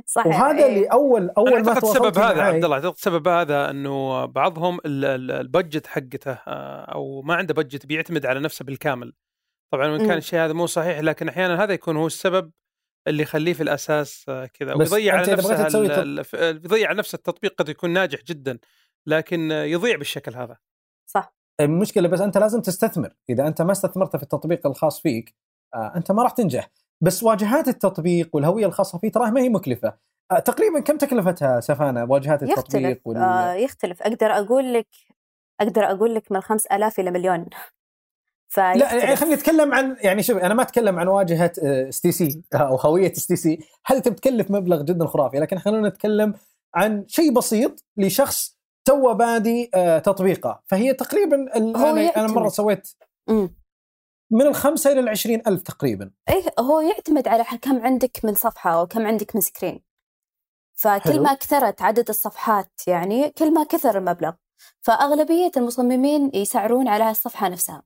صحيح. 0.07 0.27
وهذا 0.27 0.65
إيه. 0.65 0.67
اللي 0.67 0.87
اول 0.87 1.31
أول 1.31 1.65
ما 1.65 1.79
السبب 1.79 2.19
هذا 2.19 2.43
عبد 2.43 2.65
الله 2.65 2.77
أعتقد 2.77 2.93
السبب 2.93 3.29
هذا 3.29 3.71
إنه 3.71 4.25
بعضهم 4.25 4.79
ال 4.87 5.01
budget 5.01 5.87
حقته 5.87 6.33
آه، 6.33 6.85
أو 6.85 7.23
ما 7.23 7.35
عنده 7.35 7.55
budget 7.55 7.87
بيعتمد 7.87 8.27
على 8.27 8.41
نفسه 8.41 8.65
بالكامل. 8.65 9.13
طبعا 9.73 9.89
وان 9.89 10.07
كان 10.07 10.19
الشيء 10.19 10.39
هذا 10.39 10.53
مو 10.53 10.67
صحيح 10.67 10.99
لكن 11.01 11.29
أحيانا 11.29 11.65
هذا 11.65 11.73
يكون 11.73 11.97
هو 11.97 12.07
السبب 12.07 12.51
اللي 13.07 13.23
يخليه 13.23 13.53
في 13.53 13.63
الأساس 13.63 14.25
آه، 14.29 14.47
كذا. 14.47 14.75
ويضيع 14.75 15.15
على 15.15 15.33
نفسه 15.33 15.69
تسوي 15.69 15.87
يضيع 16.35 16.89
على 16.89 16.99
نفسه 16.99 17.17
التطبيق 17.17 17.55
قد 17.59 17.69
يكون 17.69 17.91
ناجح 17.91 18.23
جدا 18.23 18.59
لكن 19.07 19.51
يضيع 19.51 19.97
بالشكل 19.97 20.35
هذا. 20.35 20.57
صح. 21.07 21.37
المشكلة 21.61 22.09
بس 22.09 22.21
أنت 22.21 22.39
لازم 22.39 22.61
تستثمر. 22.61 23.15
إذا 23.31 23.47
أنت 23.47 23.63
ما 23.63 23.73
استثمرت 23.73 24.17
في 24.17 24.23
التطبيق 24.23 24.67
الخاص 24.67 25.01
فيك 25.01 25.35
آه 25.75 25.93
أنت 25.97 26.13
ما 26.13 26.23
راح 26.23 26.31
تنجح. 26.31 26.71
بس 27.01 27.23
واجهات 27.23 27.69
التطبيق 27.69 28.31
والهوية 28.33 28.67
الخاصة 28.67 28.99
فيه 28.99 29.11
تراها 29.11 29.31
ما 29.31 29.41
هي 29.41 29.49
مكلفة. 29.49 29.99
آه 30.33 30.39
تقريبا 30.39 30.81
كم 30.81 30.99
تكلفتها 30.99 31.61
سفانة 31.61 32.05
واجهات 32.05 32.43
التطبيق 32.43 32.91
يختلف 32.91 33.07
وال... 33.07 33.17
آه 33.17 33.55
يختلف. 33.55 34.03
أقدر 34.03 34.27
أقول 34.27 34.75
لك 34.75 34.87
أقدر 35.61 35.85
أقول 35.85 36.15
لك 36.15 36.33
من 36.33 36.41
5000 36.41 37.01
إلى 37.01 37.11
مليون. 37.11 37.47
لا 38.57 38.95
يعني 38.95 39.17
خلينا 39.17 39.35
نتكلم 39.35 39.75
عن 39.75 39.97
يعني 40.01 40.23
شوف 40.23 40.37
أنا 40.37 40.55
ما 40.55 40.63
أتكلم 40.63 40.99
عن 40.99 41.09
واجهة 41.09 41.53
STC 41.63 42.43
أو 42.55 42.77
هوية 42.77 43.13
STC 43.13 43.59
هذه 43.87 43.99
تكلف 43.99 44.51
مبلغ 44.51 44.83
جدا 44.83 45.07
خرافي؟ 45.07 45.37
لكن 45.37 45.59
خلينا 45.59 45.89
نتكلم 45.89 46.35
عن 46.75 47.05
شيء 47.09 47.33
بسيط 47.33 47.85
لشخص 47.97 48.57
توه 48.85 49.15
بادي 49.15 49.71
آه، 49.75 49.99
تطبيقه. 49.99 50.63
فهي 50.67 50.95
تقريبا 50.95 51.57
أنا 51.57 52.17
أنا 52.17 52.27
مرة 52.27 52.49
سويت 52.49 52.89
من 54.31 54.43
الخمسة 54.43 54.93
إلى 54.93 55.01
العشرين 55.01 55.43
ألف 55.47 55.63
تقريبا. 55.63 56.11
إيه 56.29 56.45
هو 56.59 56.81
يعتمد 56.81 57.29
على 57.29 57.45
كم 57.63 57.81
عندك 57.87 58.25
من 58.25 58.35
صفحة 58.35 58.71
أو 58.71 58.87
كم 58.87 59.07
عندك 59.07 59.37
من 59.37 59.41
screen. 59.41 59.85
فكل 60.75 61.13
حلو. 61.13 61.23
ما 61.23 61.35
كثرت 61.35 61.83
عدد 61.83 62.09
الصفحات 62.09 62.71
يعني 62.87 63.31
كل 63.31 63.55
ما 63.55 63.65
كثر 63.65 63.99
المبلغ. 63.99 64.33
فأغلبية 64.81 65.51
المصممين 65.57 66.31
يسعرون 66.35 66.89
على 66.89 67.11
الصفحة 67.11 67.49
نفسها. 67.49 67.83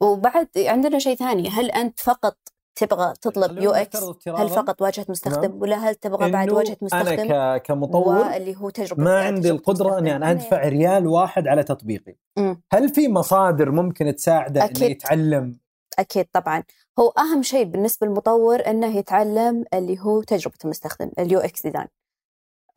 وبعد 0.00 0.48
عندنا 0.56 0.98
شيء 0.98 1.16
ثاني. 1.16 1.48
هل 1.48 1.70
أنت 1.70 2.00
فقط 2.00 2.36
تبغى 2.76 3.14
تطلب 3.20 3.58
UX؟ 3.58 4.28
هل 4.28 4.48
فقط 4.48 4.82
واجهة 4.82 5.06
مستخدم؟ 5.08 5.50
نعم. 5.50 5.62
ولا 5.62 5.76
هل 5.76 5.94
تبغى 5.94 6.30
بعد 6.30 6.50
واجهة 6.50 6.76
مستخدم 6.82 7.20
أنا 7.20 7.58
كمطور 7.58 8.36
اللي 8.36 8.56
هو 8.56 8.70
تجربة 8.70 9.04
ما 9.04 9.24
عندي 9.24 9.50
القدرة 9.50 9.98
أني 9.98 10.16
أنا 10.16 10.30
أدفع 10.30 10.62
يعني. 10.62 10.78
ريال 10.78 11.06
واحد 11.06 11.48
على 11.48 11.62
تطبيقي. 11.62 12.16
م. 12.38 12.54
هل 12.72 12.88
في 12.88 13.08
مصادر 13.08 13.70
ممكن 13.70 14.14
تساعده 14.14 14.64
إنه 14.64 14.84
يتعلم؟ 14.84 15.58
أكيد 15.98 16.26
طبعا. 16.32 16.62
هو 16.98 17.08
أهم 17.08 17.42
شيء 17.42 17.64
بالنسبة 17.64 18.06
للمطور 18.06 18.66
إنه 18.66 18.96
يتعلم 18.96 19.64
اللي 19.74 19.98
هو 20.00 20.22
تجربة 20.22 20.56
المستخدم 20.64 21.10
ال 21.18 21.38
UX 21.38 21.62
design. 21.62 21.88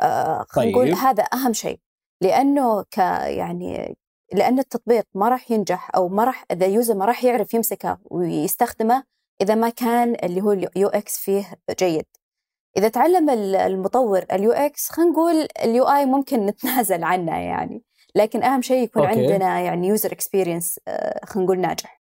آه 0.01 0.45
خلينا 0.49 0.71
طيب. 0.71 0.87
نقول 0.87 0.93
هذا 0.93 1.23
أهم 1.23 1.53
شيء. 1.53 1.79
لأنه 2.21 2.81
ك 2.81 2.97
يعني 2.97 3.97
لأن 4.33 4.59
التطبيق 4.59 5.05
ما 5.15 5.29
راح 5.29 5.51
ينجح 5.51 5.91
أو 5.95 6.09
ما 6.09 6.23
راح 6.23 6.45
إذا 6.51 6.65
user 6.65 6.95
ما 6.95 7.05
راح 7.05 7.23
يعرف 7.23 7.53
يمسكه 7.53 7.97
ويستخدمه 8.05 9.03
إذا 9.41 9.55
ما 9.55 9.69
كان 9.69 10.15
اللي 10.23 10.41
هو 10.41 10.51
ال 10.51 10.87
UX 10.87 11.19
فيه 11.19 11.45
جيد. 11.79 12.05
إذا 12.77 12.87
تعلم 12.87 13.29
المطور 13.55 14.25
ال 14.31 14.51
UX 14.51 14.89
خلينا 14.89 15.11
نقول 15.11 15.47
ال 15.63 15.83
UI 15.83 16.05
ممكن 16.05 16.45
نتنازل 16.45 17.03
عنه 17.03 17.37
يعني 17.37 17.83
لكن 18.15 18.43
أهم 18.43 18.61
شيء 18.61 18.83
يكون 18.83 19.05
okay. 19.05 19.19
عندنا 19.19 19.59
يعني 19.59 19.87
user 19.87 20.11
experience 20.11 20.79
آه، 20.87 21.25
خلينا 21.25 21.45
نقول 21.45 21.59
ناجح. 21.59 21.99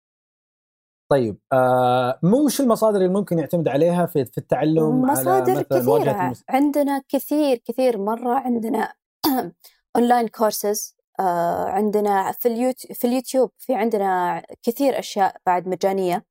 طيب 1.10 1.38
آه 1.52 2.20
وش 2.24 2.60
المصادر 2.60 2.96
اللي 2.96 3.08
ممكن 3.08 3.38
يعتمد 3.38 3.68
عليها 3.68 4.06
في 4.06 4.24
في 4.24 4.38
التعلم 4.38 5.02
مصادر 5.02 5.52
على 5.52 5.64
كثيرة. 5.64 6.26
المس... 6.26 6.44
عندنا 6.48 7.02
كثير 7.08 7.56
كثير 7.56 7.98
مرة 7.98 8.34
عندنا 8.34 8.92
online 9.96 10.28
courses 10.28 10.97
عندنا 11.20 12.32
في 12.32 12.48
اليوتيوب 12.48 12.92
في 12.96 13.06
اليوتيوب 13.06 13.50
في 13.58 13.74
عندنا 13.74 14.42
كثير 14.62 14.98
أشياء 14.98 15.36
بعد 15.46 15.68
مجانية. 15.68 16.24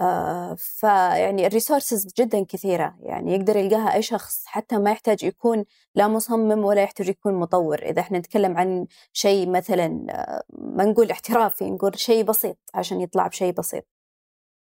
آه 0.00 0.54
فيعني 0.58 1.46
ال 1.46 1.52
resources 1.52 2.06
جدا 2.18 2.44
كثيرة. 2.44 2.96
يعني 3.00 3.34
يقدر 3.34 3.56
يلقاها 3.56 3.94
أي 3.94 4.02
شخص 4.02 4.46
حتى 4.46 4.78
ما 4.78 4.90
يحتاج 4.90 5.24
يكون 5.24 5.64
لا 5.94 6.08
مصمم 6.08 6.64
ولا 6.64 6.82
يحتاج 6.82 7.08
يكون 7.08 7.34
مطور. 7.34 7.78
إذا 7.82 8.00
إحنا 8.00 8.18
نتكلم 8.18 8.56
عن 8.58 8.86
شيء 9.12 9.50
مثلا 9.50 10.06
آه، 10.10 10.42
ما 10.58 10.84
نقول 10.84 11.10
احترافي 11.10 11.70
نقول 11.70 11.98
شيء 11.98 12.24
بسيط 12.24 12.58
عشان 12.74 13.00
يطلع 13.00 13.26
بشيء 13.26 13.52
بسيط. 13.52 13.84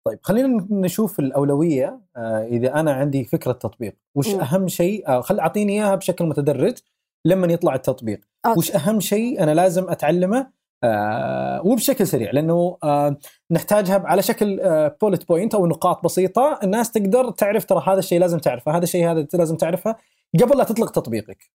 طيب 0.07 0.19
خلينا 0.23 0.67
نشوف 0.71 1.19
الأولوية. 1.21 2.01
آه 2.17 2.45
إذا 2.47 2.81
أنا 2.81 2.93
عندي 2.93 3.25
فكرة 3.25 3.53
تطبيق 3.53 3.97
وش 4.15 4.29
م. 4.35 4.41
أهم 4.41 4.69
شيء؟ 4.69 5.09
آه 5.09 5.21
خل 5.21 5.41
أعطيني 5.41 5.73
إياها 5.73 5.95
بشكل 5.95 6.25
متدرج 6.25 6.79
لما 7.25 7.47
يطلع 7.53 7.75
التطبيق. 7.75 8.30
okay. 8.47 8.59
وش 8.59 8.75
أهم 8.75 9.01
شيء 9.01 9.43
أنا 9.43 9.51
لازم 9.55 9.91
أتعلمه 9.91 10.51
آه 10.85 11.63
وبشكل 11.67 12.07
سريع 12.07 12.31
لأنه 12.31 12.79
آه 12.85 13.17
نحتاجها 13.51 14.03
على 14.05 14.23
شكل 14.23 14.61
آه 14.61 14.97
bullet 15.01 15.29
point 15.29 15.55
أو 15.55 15.67
نقاط 15.67 16.05
بسيطة 16.05 16.59
الناس 16.63 16.91
تقدر 16.91 17.31
تعرف 17.31 17.65
ترى 17.65 17.85
هذا 17.87 17.99
الشيء 17.99 18.21
لازم 18.21 18.39
تعرفه 18.39 18.77
هذا 18.77 18.85
الشيء 18.85 19.11
هذا 19.11 19.27
لازم 19.35 19.57
تعرفه 19.57 19.97
قبل 20.43 20.59
لا 20.59 20.65
تطلق 20.65 20.91
تطبيقك. 20.91 21.51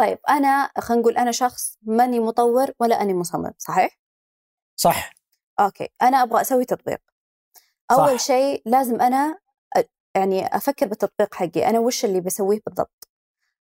طيب 0.00 0.18
أنا 0.28 0.70
خلينا 0.78 1.02
نقول 1.02 1.16
أنا 1.16 1.32
شخص 1.32 1.78
ماني 1.82 2.20
مطور 2.20 2.70
ولا 2.80 3.02
أني 3.02 3.14
مصمم 3.14 3.52
صحيح؟ 3.58 3.98
صح. 4.76 5.14
okay 5.60 5.88
أنا 6.02 6.22
أبغى 6.22 6.40
أسوي 6.40 6.64
تطبيق. 6.64 7.00
أول 7.90 8.20
شيء 8.20 8.62
لازم 8.66 9.00
أنا 9.00 9.38
يعني 10.16 10.46
أفكر 10.46 10.86
بالتطبيق 10.86 11.34
حقي 11.34 11.68
أنا 11.70 11.78
وش 11.78 12.04
اللي 12.04 12.20
بسويه 12.20 12.60
بالضبط؟ 12.66 13.08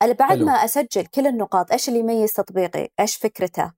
بعد 0.10 0.30
حلو. 0.30 0.46
ما 0.46 0.52
أسجل 0.52 1.06
كل 1.06 1.28
النقاط 1.28 1.72
إيش 1.72 1.90
اللي 1.90 2.00
يميز 2.00 2.34
تطبيقي؟ 2.34 2.90
إيش 3.00 3.16
فكرته؟ 3.16 3.72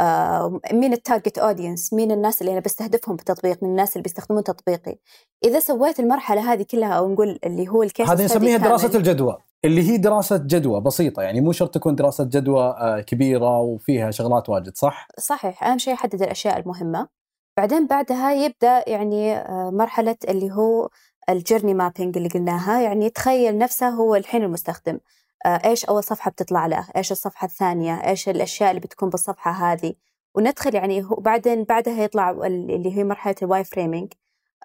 آه، 0.00 0.60
مين 0.72 0.92
ال 0.92 0.99
target 0.99 1.38
audience 1.38 1.92
مين 1.92 2.12
الناس 2.12 2.40
اللي 2.40 2.52
أنا 2.52 2.60
بستهدفهم 2.60 3.16
بالتطبيق 3.16 3.62
من 3.62 3.68
الناس 3.68 3.92
اللي 3.92 4.02
بيستخدمون 4.02 4.44
تطبيقي؟ 4.44 4.96
إذا 5.44 5.60
سويت 5.60 6.00
المرحلة 6.00 6.52
هذه 6.52 6.66
كلها 6.70 6.92
أو 6.92 7.12
نقول 7.12 7.38
اللي 7.44 7.68
هو 7.68 7.82
ال 7.82 7.87
case 7.87 8.08
هذه 8.08 8.24
نسميها 8.24 8.56
دراسة 8.56 8.98
الجدوى. 8.98 9.38
اللي 9.64 9.90
هي 9.90 9.96
دراسة 9.96 10.36
جدوى 10.36 10.80
بسيطة 10.80 11.22
يعني 11.22 11.40
مو 11.40 11.52
شرط 11.52 11.74
تكون 11.74 11.94
دراسة 11.94 12.24
جدوى 12.24 12.62
آه، 12.62 13.00
كبيرة 13.00 13.60
وفيها 13.60 14.10
شغلات 14.10 14.48
واجد 14.48 14.76
صح؟ 14.76 15.08
صحيح. 15.18 15.64
أهم 15.64 15.78
شيء 15.78 15.94
أحدد 15.94 16.22
الأشياء 16.22 16.58
المهمة. 16.58 17.08
بعدين 17.56 17.86
بعدها 17.86 18.32
يبدأ 18.32 18.84
يعني 18.86 19.36
آه، 19.36 19.70
مرحلة 19.70 20.16
اللي 20.28 20.52
هو 20.52 20.88
ال 21.30 21.36
journey 21.36 21.74
mapping 21.74 22.16
اللي 22.16 22.28
قلناها. 22.28 22.80
يعني 22.80 23.10
تخيل 23.10 23.58
نفسه 23.58 23.88
هو 23.88 24.14
الحين 24.14 24.42
المستخدم. 24.42 24.98
إيش 25.46 25.84
أول 25.84 26.04
صفحة 26.04 26.30
بتطلع 26.30 26.66
له؟ 26.66 26.88
إيش 26.96 27.12
الصفحة 27.12 27.44
الثانية؟ 27.44 27.94
إيش 28.08 28.28
الأشياء 28.28 28.70
اللي 28.70 28.80
بتكون 28.80 29.10
بالصفحة 29.10 29.50
هذه؟ 29.50 29.94
وندخل 30.34 30.74
يعني 30.74 31.04
هو 31.04 31.14
بعدين 31.16 31.64
بعدها 31.64 32.02
يطلع 32.04 32.30
اللي 32.30 32.96
هي 32.96 33.04
مرحلة 33.04 33.34
ال 33.42 33.64
wireframing. 33.64 34.12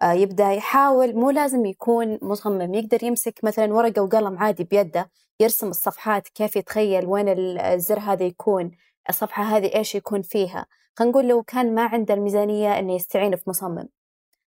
آه، 0.01 0.13
يبدأ 0.13 0.51
يحاول 0.51 1.15
مو 1.15 1.29
لازم 1.29 1.65
يكون 1.65 2.19
مصمم 2.21 2.73
يقدر 2.73 3.03
يمسك 3.03 3.39
مثلا 3.43 3.73
ورقة 3.73 4.01
وقلم 4.01 4.37
عادي 4.37 4.63
بيده 4.63 5.11
يرسم 5.39 5.67
الصفحات 5.67 6.27
كيف 6.27 6.55
يتخيل 6.55 7.05
وين 7.05 7.25
الزر 7.59 7.99
هذا 7.99 8.23
يكون 8.25 8.71
الصفحة 9.09 9.43
هذه 9.43 9.75
إيش 9.75 9.95
يكون 9.95 10.21
فيها. 10.21 10.65
خلينا 10.95 11.11
نقول 11.11 11.27
لو 11.27 11.43
كان 11.43 11.75
ما 11.75 11.83
عنده 11.83 12.13
الميزانية 12.13 12.79
إنه 12.79 12.93
يستعين 12.95 13.35
في 13.35 13.49
مصمم. 13.49 13.89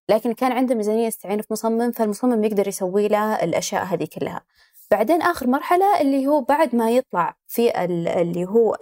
لكن 0.09 0.33
كان 0.33 0.51
عنده 0.51 0.75
ميزانية 0.75 1.07
يستعين 1.07 1.41
في 1.41 1.47
مصمم 1.53 1.91
فالمصمم 1.91 2.43
يقدر 2.43 2.67
يسوي 2.67 3.07
له 3.07 3.43
الأشياء 3.43 3.83
هذه 3.83 4.07
كلها. 4.19 4.41
بعدين 4.91 5.21
آخر 5.21 5.47
مرحلة 5.47 6.01
اللي 6.01 6.27
هو 6.27 6.41
بعد 6.41 6.75
ما 6.75 6.91
يطلع 6.91 7.35
في 7.47 7.83
اللي 7.85 8.45
هو 8.45 8.77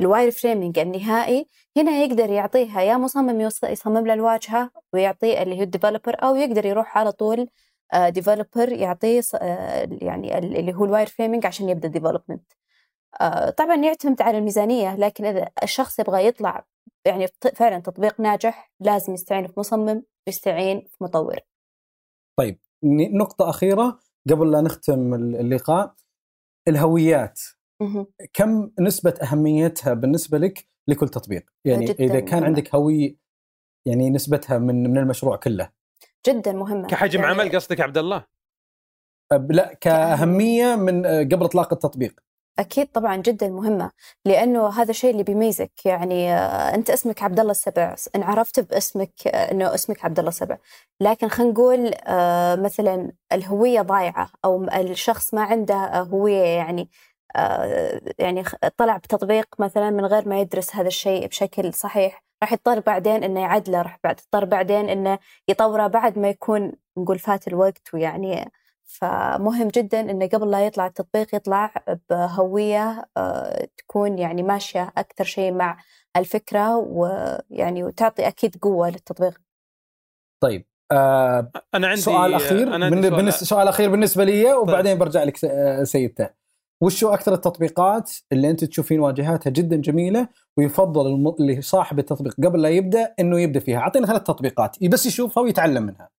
ال 0.00 0.30
wireframing 0.30 0.78
النهائي 0.78 1.46
هنا 1.76 1.90
يقدر 1.90 2.30
يعطيها 2.30 2.80
يا 2.82 2.96
مصمم 2.96 3.40
يصمم 3.64 4.06
له 4.06 4.14
الواجهة 4.14 4.70
ويعطيه 4.92 5.42
اللي 5.42 5.58
هو 5.58 5.62
ال 5.62 5.67
developer 5.67 6.16
أو 6.22 6.36
يقدر 6.36 6.66
يروح 6.66 6.98
على 6.98 7.12
طول 7.12 7.48
developer 8.08 8.68
آه، 8.68 8.74
يعطيه 8.74 9.22
آه، 9.34 9.88
يعني 10.02 10.38
اللي 10.38 10.74
هو 10.74 10.84
ال 10.84 11.06
wireframing 11.06 11.46
عشان 11.46 11.68
يبدأ 11.68 11.88
development 11.88 12.52
آه، 13.20 13.50
طبعا 13.50 13.76
يعتمد 13.76 14.22
على 14.22 14.38
الميزانية 14.38 14.96
لكن 14.96 15.24
إذا 15.24 15.50
الشخص 15.62 15.98
يبغى 15.98 16.26
يطلع 16.26 16.64
يعني 17.04 17.26
فعلا 17.54 17.78
تطبيق 17.78 18.20
ناجح 18.20 18.72
لازم 18.80 19.14
يستعين 19.14 19.46
في 19.46 19.60
مصمم 19.60 20.02
يستعين 20.28 20.80
في 20.80 21.04
مطور. 21.04 21.38
طيب 22.38 22.58
نقطة 23.12 23.50
أخيرة. 23.50 23.98
قبل 24.30 24.50
لا 24.50 24.60
نختم 24.60 25.14
اللقاء 25.14 25.94
الهويات. 26.68 27.40
كم 28.32 28.70
نسبة 28.80 29.14
أهميتها 29.22 29.94
بالنسبة 29.94 30.38
لك 30.38 30.68
لكل 30.88 31.08
تطبيق؟ 31.08 31.50
يعني 31.64 31.90
إذا 31.90 32.20
كان 32.20 32.44
عندك 32.44 32.74
هوية 32.74 33.16
يعني 33.86 34.10
نسبتها 34.10 34.58
من 34.58 34.90
من 34.90 34.98
المشروع 34.98 35.36
كله. 35.36 35.70
جدا 36.26 36.52
مهمة. 36.52 36.88
كحجم 36.88 37.20
يعني 37.20 37.32
عمل 37.32 37.56
قصدك 37.56 37.80
عبد 37.80 37.98
الله؟ 37.98 38.24
لا 39.50 39.74
كأهمية. 39.74 40.76
من 40.76 41.06
قبل 41.06 41.44
إطلاق 41.44 41.72
التطبيق. 41.72 42.20
أكيد 42.58 42.86
طبعا 42.92 43.16
جدا 43.16 43.48
مهمة 43.48 43.90
لأنه 44.24 44.68
هذا 44.68 44.90
الشيء 44.90 45.10
اللي 45.10 45.22
بيميزك. 45.22 45.86
يعني 45.86 46.32
آه، 46.34 46.74
أنت 46.74 46.90
اسمك 46.90 47.22
عبد 47.22 47.40
الله 47.40 47.50
السبع. 47.50 47.94
إن 48.16 48.22
عرفت 48.22 48.60
باسمك 48.60 49.26
آه، 49.26 49.50
أنه 49.52 49.74
اسمك 49.74 50.04
عبد 50.04 50.18
الله 50.18 50.28
السبع. 50.28 50.58
لكن 51.00 51.28
خلينا 51.28 51.52
نقول 51.52 51.94
آه، 52.06 52.56
مثلا 52.56 53.12
الهوية 53.32 53.82
ضايعة 53.82 54.30
أو 54.44 54.64
الشخص 54.64 55.34
ما 55.34 55.42
عنده 55.42 56.00
هوية 56.00 56.42
يعني 56.42 56.90
يعني 58.18 58.44
طلع 58.76 58.96
بتطبيق 58.96 59.46
مثلا 59.58 59.90
من 59.90 60.04
غير 60.06 60.28
ما 60.28 60.40
يدرس 60.40 60.76
هذا 60.76 60.88
الشيء 60.88 61.26
بشكل 61.26 61.74
صحيح 61.74 62.22
راح 62.42 62.52
يضطر 62.52 62.80
بعدين 62.80 63.24
إنه 63.24 63.40
يعدله 63.40 63.82
راح 63.82 63.98
يضطر 64.06 64.44
بعدين 64.44 64.88
إنه 64.88 65.18
يطوره 65.48 65.86
بعد 65.86 66.18
ما 66.18 66.28
يكون 66.28 66.72
نقول 66.98 67.18
فات 67.18 67.48
الوقت 67.48 67.94
ويعني 67.94 68.50
فمهم 68.88 69.68
جدا 69.68 70.00
إنه 70.00 70.26
قبل 70.26 70.50
لا 70.50 70.66
يطلع 70.66 70.86
التطبيق 70.86 71.34
يطلع 71.34 71.72
بهوية 72.10 73.08
آه، 73.16 73.68
تكون 73.76 74.18
يعني 74.18 74.42
ماشية 74.42 74.92
أكثر 74.96 75.24
شيء 75.24 75.52
مع 75.52 75.78
الفكرة 76.16 76.76
ويعني 76.76 77.84
وتعطي 77.84 78.28
أكيد 78.28 78.56
قوة 78.56 78.90
للتطبيق. 78.90 79.40
طيب 80.42 80.66
آه 80.92 81.50
أنا 81.74 81.86
عندي 81.86 82.00
سؤال 82.00 82.34
أخير 82.34 82.74
أنا 82.74 82.86
عندي 82.86 83.08
سؤال, 83.08 83.32
سؤال 83.32 83.68
أخير 83.68 83.90
بالنسبة 83.90 84.24
لي 84.24 84.52
وبعدين 84.52 84.92
طيب. 84.92 84.98
برجع 84.98 85.22
لك 85.22 85.44
آه، 85.44 85.84
سيدته. 85.84 86.28
وشو 86.80 87.08
أكثر 87.14 87.34
التطبيقات 87.34 88.12
اللي 88.32 88.50
أنت 88.50 88.64
تشوفين 88.64 89.00
واجهاتها 89.00 89.50
جدا 89.50 89.76
جميلة 89.76 90.28
ويفضل 90.56 91.06
الم... 91.06 91.28
اللي 91.40 91.62
صاحب 91.62 91.98
التطبيق 91.98 92.34
قبل 92.34 92.62
لا 92.62 92.68
يبدأ 92.68 93.14
إنه 93.20 93.40
يبدأ 93.40 93.60
فيها 93.60 93.78
أعطينا 93.78 94.06
ثلاث 94.06 94.22
تطبيقات 94.22 94.84
بس 94.84 95.06
يشوفها 95.06 95.42
ويتعلم 95.42 95.82
منها 95.82 96.10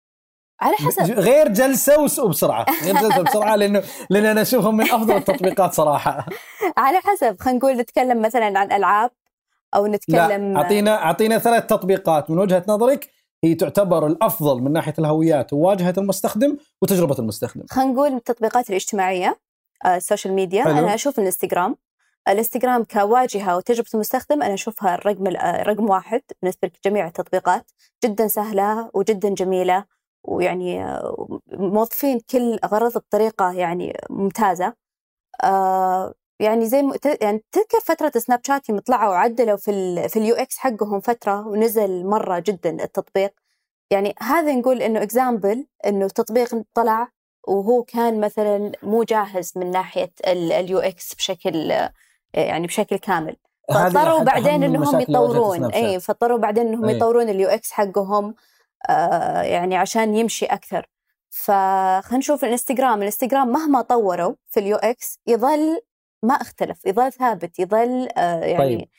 على 0.62 0.76
حسب. 0.76 1.04
غير 1.20 1.48
جلسة 1.48 2.02
وبسرعه 2.24 2.66
غير 2.84 2.96
جلسة 3.02 3.22
بسرعة 3.22 3.56
لأنه 3.56 3.84
لأن 4.10 4.26
أنا 4.26 4.42
أشوفهم 4.42 4.78
من 4.78 4.92
أفضل 4.92 5.16
التطبيقات 5.18 5.74
صراحة. 5.74 6.26
على 6.78 6.98
حسب. 7.00 7.40
خلينا 7.40 7.60
نقول 7.60 7.74
نتكلم 7.78 8.22
مثلا 8.22 8.60
عن 8.60 8.72
ألعاب 8.72 9.12
أو 9.76 9.88
نتكلم 9.88 10.54
لا 10.54 10.58
اعطينا 10.62 11.04
أعطينا 11.04 11.38
ثلاث 11.38 11.66
تطبيقات. 11.66 12.30
من 12.30 12.40
وجهة 12.40 12.64
نظرك 12.68 13.10
هي 13.44 13.56
تعتبر 13.56 14.08
الأفضل 14.08 14.62
من 14.62 14.74
ناحية 14.74 14.94
الهويات 15.00 15.54
وواجهة 15.54 15.94
المستخدم 15.98 16.58
وتجربة 16.82 17.16
المستخدم. 17.20 17.64
خلينا 17.70 17.92
نقول 17.92 18.14
التطبيقات 18.14 18.70
الاجتماعية 18.70 19.40
آه، 19.86 19.96
ال 19.96 20.01
social 20.01 20.34
media 20.34 20.64
حلو. 20.64 20.72
أنا 20.78 20.94
أشوف 20.94 21.20
الإنستغرام. 21.20 21.76
الإنستغرام 22.28 22.84
كواجهة 22.84 23.58
وتجربة 23.58 23.90
المستخدم 23.94 24.44
أنا 24.44 24.54
أشوفها 24.54 24.96
الرقم 24.96 25.28
ال- 25.28 25.38
آه، 25.38 25.64
رقم 25.64 25.90
واحد 25.90 26.22
بالنسبة 26.42 26.72
لجميع 26.86 27.08
التطبيقات. 27.08 27.72
جدا 28.06 28.28
سهلة 28.28 28.90
وجدا 28.94 29.30
جميلة. 29.30 29.84
ويعني 30.24 31.00
موظفين 31.54 32.20
كل 32.32 32.60
غرض 32.66 32.98
بطريقه 32.98 33.52
يعني 33.52 33.98
ممتازة 34.10 34.74
آه، 35.44 36.14
يعني 36.40 36.66
زي 36.66 36.82
م... 36.82 36.94
يعني 37.22 37.44
تذكر 37.52 37.80
فترة 37.86 38.12
سناب 38.20 38.40
شات 38.48 38.70
يوم 38.70 38.80
طلعوا 38.80 39.10
وعدلوا 39.12 39.58
في 39.58 39.72
ال 39.72 40.10
في 40.10 40.20
ال 40.20 40.36
UX 40.36 40.58
حقهم 40.58 41.00
فترة 41.00 41.48
ونزل 41.48 42.06
مرة 42.06 42.40
جدا 42.40 42.84
التطبيق 42.84 43.34
يعني 43.92 44.16
هذا 44.20 44.56
نقول 44.56 44.82
إنه 44.82 45.04
example 45.04 45.68
إنه 45.86 46.06
التطبيق 46.06 46.64
طلع 46.74 47.12
وهو 47.48 47.84
كان 47.84 48.20
مثلا 48.22 48.72
مو 48.84 49.04
جاهز 49.04 49.54
من 49.56 49.72
ناحية 49.72 50.12
ال 50.28 50.80
UX 50.80 51.16
بشكل 51.16 51.72
يعني 52.34 52.68
بشكل 52.68 52.98
كامل 52.98 53.36
هذه 53.72 53.92
فاضطروا 53.92 54.24
بعدين 54.24 54.64
إنهم 54.64 55.00
يطورون. 55.00 55.72
اي 55.72 56.00
فاضطروا 56.00 56.38
بعدين 56.38 56.68
إنهم 56.68 56.86
أي. 56.86 56.96
يطورون 56.96 57.30
ال 57.30 57.48
UX 57.48 57.72
حقهم 57.72 58.36
يعني 59.44 59.76
عشان 59.76 60.16
يمشي 60.16 60.46
أكثر. 60.46 60.86
فخلينا 61.30 62.18
نشوف 62.18 62.46
الإنستغرام. 62.46 63.00
الإنستغرام 63.00 63.48
مهما 63.48 63.82
طوروا 63.82 64.36
في 64.48 64.60
ال 64.60 64.76
UX 64.76 65.20
يظل 65.28 65.82
ما 66.24 66.34
اختلف 66.34 66.86
يظل 66.86 67.12
ثابت 67.12 67.60
يظل 67.60 68.08
آه 68.18 68.40
يعني 68.40 68.78
طيب. 68.78 68.90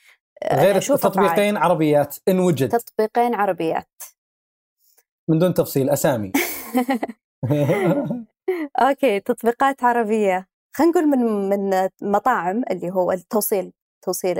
آه، 0.43 0.63
غير 0.63 0.77
أشوفه 0.77 1.09
فعال. 1.09 1.13
تطبيقين 1.13 1.57
عربيات 1.57 2.17
ان 2.27 2.39
وجد 2.39 2.69
تطبيقين 2.69 3.35
عربيات. 3.35 4.03
من 5.27 5.39
دون 5.39 5.53
تفصيل 5.53 5.89
أسامي. 5.89 6.31
okay 8.81 9.19
تطبيقات 9.19 9.83
عربية. 9.83 10.47
خلينا 10.75 10.91
نقول 10.91 11.07
من 11.07 11.49
من 11.49 11.89
مطاعم 12.01 12.63
اللي 12.71 12.91
هو 12.91 13.11
التوصيل 13.11 13.73
توصيل 14.01 14.37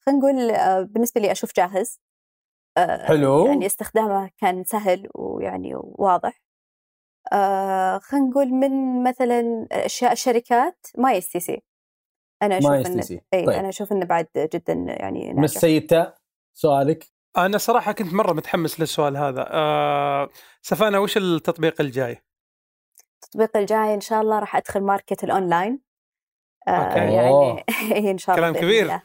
خلينا 0.00 0.20
نقول 0.20 0.50
آه، 0.50 0.82
بالنسبة 0.82 1.20
لي 1.20 1.32
أشوف 1.32 1.52
جاهز. 1.56 1.98
آه، 1.98 2.11
حلو. 2.78 3.46
يعني 3.46 3.66
استخدامه 3.66 4.30
كان 4.38 4.64
سهل 4.64 5.08
ويعني 5.14 5.72
واضح. 5.74 6.42
آه، 7.32 7.98
خلينا 7.98 8.26
نقول 8.26 8.48
من 8.48 9.02
مثلا 9.02 9.66
أشياء 9.72 10.12
الشركات 10.12 10.86
my 10.98 11.18
stc. 11.18 11.62
أنا 12.42 12.58
أشوف 12.58 12.70
my 12.70 12.76
stc 12.76 13.20
اي 13.34 13.46
طيب. 13.46 13.48
أنا 13.48 13.68
أشوف 13.68 13.92
إنه 13.92 14.06
بعد 14.06 14.26
جدا 14.36 14.72
يعني 14.72 15.32
مس 15.32 15.36
ناجح. 15.36 15.60
سيد 15.60 15.86
تاء 15.86 16.16
سؤالك؟ 16.54 17.06
أنا 17.36 17.58
صراحة 17.58 17.92
كنت 17.92 18.14
مرة 18.14 18.32
متحمس 18.32 18.80
للسؤال 18.80 19.16
هذا. 19.16 19.46
آه 19.50 20.28
سفانا 20.62 20.98
وش 20.98 21.16
التطبيق 21.16 21.80
الجاي؟ 21.80 22.22
التطبيق 23.14 23.56
الجاي 23.56 23.94
إن 23.94 24.00
شاء 24.00 24.20
الله 24.20 24.38
راح 24.38 24.56
أدخل 24.56 24.80
market 24.80 25.24
ال 25.24 25.31
online. 25.31 25.80
آه. 26.68 26.94
يعني 26.96 27.64
إن 28.10 28.18
شاء 28.18 28.36
الله 28.36 28.50
كلام 28.52 28.62
كبير. 28.64 28.82
الله. 28.82 29.02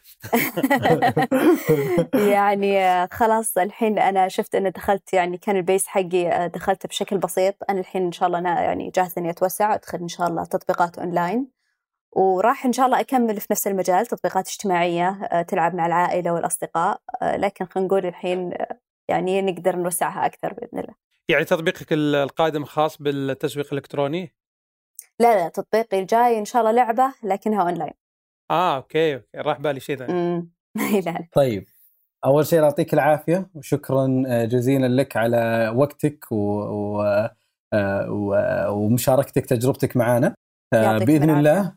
يعني 2.34 2.80
آه، 2.80 3.08
خلاص 3.12 3.58
الحين 3.58 4.00
أنا 4.00 4.28
شفت 4.28 4.56
انه 4.56 4.70
دخلت 4.70 5.14
يعني 5.14 5.38
كان 5.38 5.56
ال 5.56 5.62
base 5.62 5.88
حقي 5.88 6.28
آه، 6.28 6.48
دخلت 6.48 6.88
بشكل 6.88 7.18
بسيط 7.18 7.56
أنا 7.70 7.80
الحين 7.80 8.06
إن 8.06 8.12
شاء 8.12 8.28
الله 8.28 8.40
أنا 8.40 8.62
يعني 8.62 8.92
جاهزة 8.96 9.14
إني 9.18 9.30
أتوسع 9.30 9.74
ادخل 9.76 9.98
إن 10.00 10.08
شاء 10.08 10.28
الله 10.28 10.46
تطبيقات 10.46 11.00
أونلاين 11.00 11.48
وراح 12.12 12.66
إن 12.66 12.74
شاء 12.74 12.86
الله 12.86 13.00
أكمل 13.00 13.40
في 13.42 13.48
نفس 13.52 13.68
المجال 13.68 14.06
تطبيقات 14.06 14.48
اجتماعية 14.48 15.42
تلعب 15.42 15.76
مع 15.76 15.86
العائلة 15.86 16.34
والأصدقاء 16.34 17.02
لكن 17.24 17.66
خلينا 17.66 17.88
نقول 17.88 18.06
الحين 18.06 18.54
يعني 19.08 19.42
نقدر 19.42 19.76
نوسعها 19.76 20.26
أكثر 20.26 20.54
بإذن 20.54 20.80
الله 20.80 20.94
يعني 21.30 21.46
تطبيقك 21.46 21.94
ال- 21.94 22.16
القادم 22.16 22.66
خاص 22.66 23.02
بالتسويق 23.02 23.68
الإلكتروني؟ 23.72 24.34
لا 25.20 25.36
لا 25.36 25.50
تطبيقي 25.50 26.00
الجاي 26.00 26.40
إن 26.40 26.46
شاء 26.46 26.62
الله 26.62 26.72
لعبة 26.72 27.14
لكنها 27.24 27.62
أونلاين. 27.62 27.94
آه 28.52 28.76
okay 28.76 29.16
okay 29.16 29.26
راح 29.36 29.60
بالي 29.60 29.80
شيء 29.80 29.98
ثاني 29.98 30.12
امم 30.14 30.50
لا 30.76 31.12
لا. 31.12 31.28
طيب 31.34 31.66
أول 32.26 32.46
شيء 32.46 32.60
يعطيك 32.60 32.94
العافية 32.94 33.50
وشكرا 33.56 34.24
آه، 34.28 34.46
جزيلا 34.46 34.88
لك 34.88 35.18
على 35.18 35.74
وقتك 35.76 36.32
و... 36.32 36.36
و... 36.36 37.02
آه، 37.74 38.12
و... 38.12 38.36
ومشاركتك 38.70 39.46
تجربتك 39.46 39.98
معنا 39.98 40.36
آه، 40.74 40.98
بإذن. 40.98 41.30
الله 41.30 41.74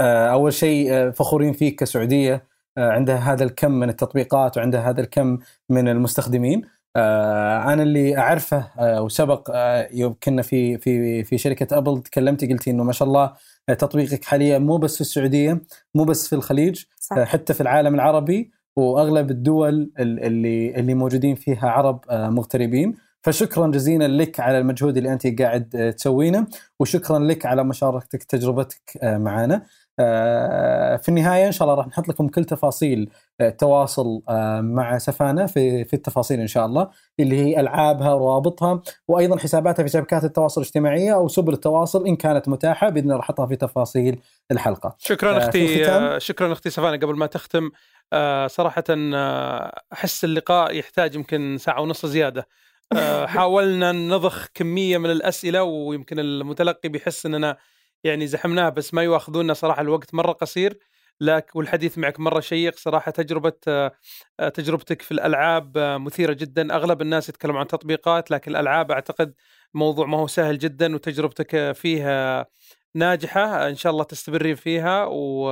أول 0.00 0.52
شيء 0.52 1.10
فخورين 1.10 1.52
فيك 1.52 1.80
كسعودية 1.80 2.48
عندها 2.78 3.16
هذا 3.16 3.44
الكم 3.44 3.70
من 3.70 3.88
التطبيقات 3.88 4.56
وعندها 4.56 4.90
هذا 4.90 5.00
الكم 5.00 5.38
من 5.70 5.88
المستخدمين. 5.88 6.62
أنا 6.96 7.82
اللي 7.82 8.18
أعرفه 8.18 8.70
آه، 8.78 9.02
وسبق 9.02 9.50
آه، 9.54 9.88
يوم 9.92 10.14
كنا 10.22 10.42
في 10.42 10.78
في 10.78 11.24
في 11.24 11.38
شركة 11.38 11.78
أبل 11.78 12.02
تكلمتي 12.02 12.46
قلتي 12.52 12.70
إنه 12.70 12.84
ما 12.84 12.92
شاء 12.92 13.08
الله 13.08 13.32
آه، 13.68 13.74
تطبيقك 13.74 14.24
حاليا 14.24 14.58
مو 14.58 14.76
بس 14.76 14.94
في 14.94 15.00
السعودية 15.00 15.60
مو 15.94 16.04
بس 16.04 16.28
في 16.28 16.34
الخليج 16.34 16.84
صح. 17.00 17.18
حتى 17.22 17.54
في 17.54 17.60
العالم 17.60 17.94
العربي 17.94 18.50
وأغلب 18.76 19.30
الدول 19.30 19.90
ال- 19.98 20.24
اللي 20.24 20.74
اللي 20.76 20.94
موجودين 20.94 21.34
فيها 21.34 21.68
عرب 21.70 22.00
آه، 22.10 22.28
مغتربين. 22.30 22.94
فشكرا 23.22 23.66
جزيلا 23.66 24.08
لك 24.08 24.40
على 24.40 24.58
المجهود 24.58 24.96
اللي 24.96 25.12
أنت 25.12 25.40
قاعد 25.42 25.76
آه، 25.76 25.90
تسوينه 25.90 26.46
وشكرا 26.80 27.18
لك 27.18 27.46
على 27.46 27.64
مشاركتك 27.64 28.22
تجربتك 28.22 28.98
آه، 29.02 29.18
معنا 29.18 29.54
آه، 29.54 29.62
في 30.98 31.08
النهاية 31.08 31.46
إن 31.46 31.52
شاء 31.52 31.68
الله 31.68 31.78
راح 31.78 31.86
نحط 31.86 32.08
لكم 32.08 32.28
كل 32.28 32.44
تفاصيل 32.44 33.10
آه، 33.40 33.48
التواصل 33.48 34.22
آه، 34.28 34.60
مع 34.60 34.98
سفانة 34.98 35.46
في 35.46 35.84
في 35.84 35.94
التفاصيل 35.94 36.40
إن 36.40 36.46
شاء 36.46 36.66
الله 36.66 36.88
اللي 37.20 37.36
هي 37.40 37.60
ألعابها 37.60 38.12
وروابطها 38.12 38.82
وأيضا 39.08 39.38
حساباتها 39.38 39.82
في 39.82 39.88
شبكات 39.88 40.24
التواصل 40.24 40.60
الاجتماعية 40.60 41.14
أو 41.14 41.28
سبل 41.28 41.52
التواصل 41.52 42.06
إن 42.06 42.16
كانت 42.16 42.48
متاحة 42.48 42.88
بإذن 42.88 43.04
الله 43.04 43.16
راح 43.16 43.24
أحطها 43.24 43.46
في 43.46 43.56
تفاصيل 43.56 44.20
الحلقة. 44.50 44.96
شكرا 44.98 45.34
آه، 45.34 45.38
أختي؟ 45.38 45.90
آه، 45.90 46.18
شكرا 46.18 46.52
أختي 46.52 46.70
سفانا 46.70 46.96
قبل 46.96 47.16
ما 47.16 47.26
تختم 47.26 47.70
آه، 48.12 48.46
صراحة 48.46 48.84
آه، 48.90 49.82
أحس 49.92 50.24
اللقاء 50.24 50.76
يحتاج 50.76 51.14
يمكن 51.14 51.56
ساعة 51.60 51.80
ونص 51.80 52.06
زيادة 52.06 52.48
آه، 52.96 53.26
حاولنا 53.26 53.92
نضخ 53.92 54.46
كمية 54.54 54.98
من 54.98 55.10
الأسئلة 55.10 55.62
ويمكن 55.62 56.18
المتلقي 56.18 56.88
بيحس 56.88 57.26
إننا 57.26 57.56
يعني 58.04 58.26
زحمناه 58.26 58.68
بس 58.68 58.94
ما 58.94 59.02
يواخذونا 59.02 59.54
صراحة 59.54 59.80
الوقت 59.82 60.14
مرة 60.14 60.32
قصير 60.32 60.78
لك 61.20 61.50
والحديث 61.56 61.98
معك 61.98 62.20
مرة 62.20 62.40
شيق 62.40 62.76
صراحة 62.76 63.10
تجربة 63.10 63.52
آه، 63.68 63.92
تجربتك 64.54 65.02
في 65.02 65.12
الألعاب 65.12 65.76
آه، 65.78 65.98
مثيرة 65.98 66.32
جدا 66.32 66.74
أغلب 66.74 67.02
الناس 67.02 67.28
يتكلموا 67.28 67.60
عن 67.60 67.66
تطبيقات 67.66 68.30
لكن 68.30 68.50
الألعاب 68.50 68.90
أعتقد 68.90 69.34
موضوع 69.74 70.06
ما 70.06 70.18
هو 70.18 70.26
سهل 70.26 70.58
جدا 70.58 70.94
وتجربتك 70.94 71.72
فيها 71.72 72.46
ناجحة 72.94 73.68
إن 73.68 73.74
شاء 73.74 73.92
الله 73.92 74.04
تستمرين 74.04 74.54
فيها 74.54 75.04
و 75.04 75.48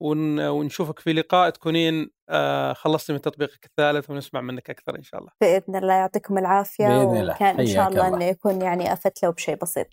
ون- 0.00 0.40
ونشوفك 0.48 0.98
في 0.98 1.12
لقاء 1.12 1.50
تكونين 1.50 2.10
آه، 2.28 2.72
خلصتي 2.72 3.12
من 3.12 3.20
تطبيقك 3.20 3.64
الثالث 3.64 4.10
ونسمع 4.10 4.40
منك 4.40 4.70
أكثر 4.70 4.96
إن 4.96 5.02
شاء 5.02 5.20
الله. 5.20 5.30
بإذن 5.40 5.76
الله 5.76 5.94
يعطيكم 5.94 6.38
العافية 6.38 6.88
بإذن 6.88 7.16
الله. 7.16 7.34
وكان 7.34 7.60
إن 7.60 7.66
شاء 7.66 7.88
الله 7.88 8.06
الله. 8.06 8.16
انه 8.16 8.24
يكون 8.24 8.62
يعني 8.62 8.92
افدت 8.92 9.22
لو 9.22 9.32
بشيء 9.32 9.54
بسيط 9.54 9.86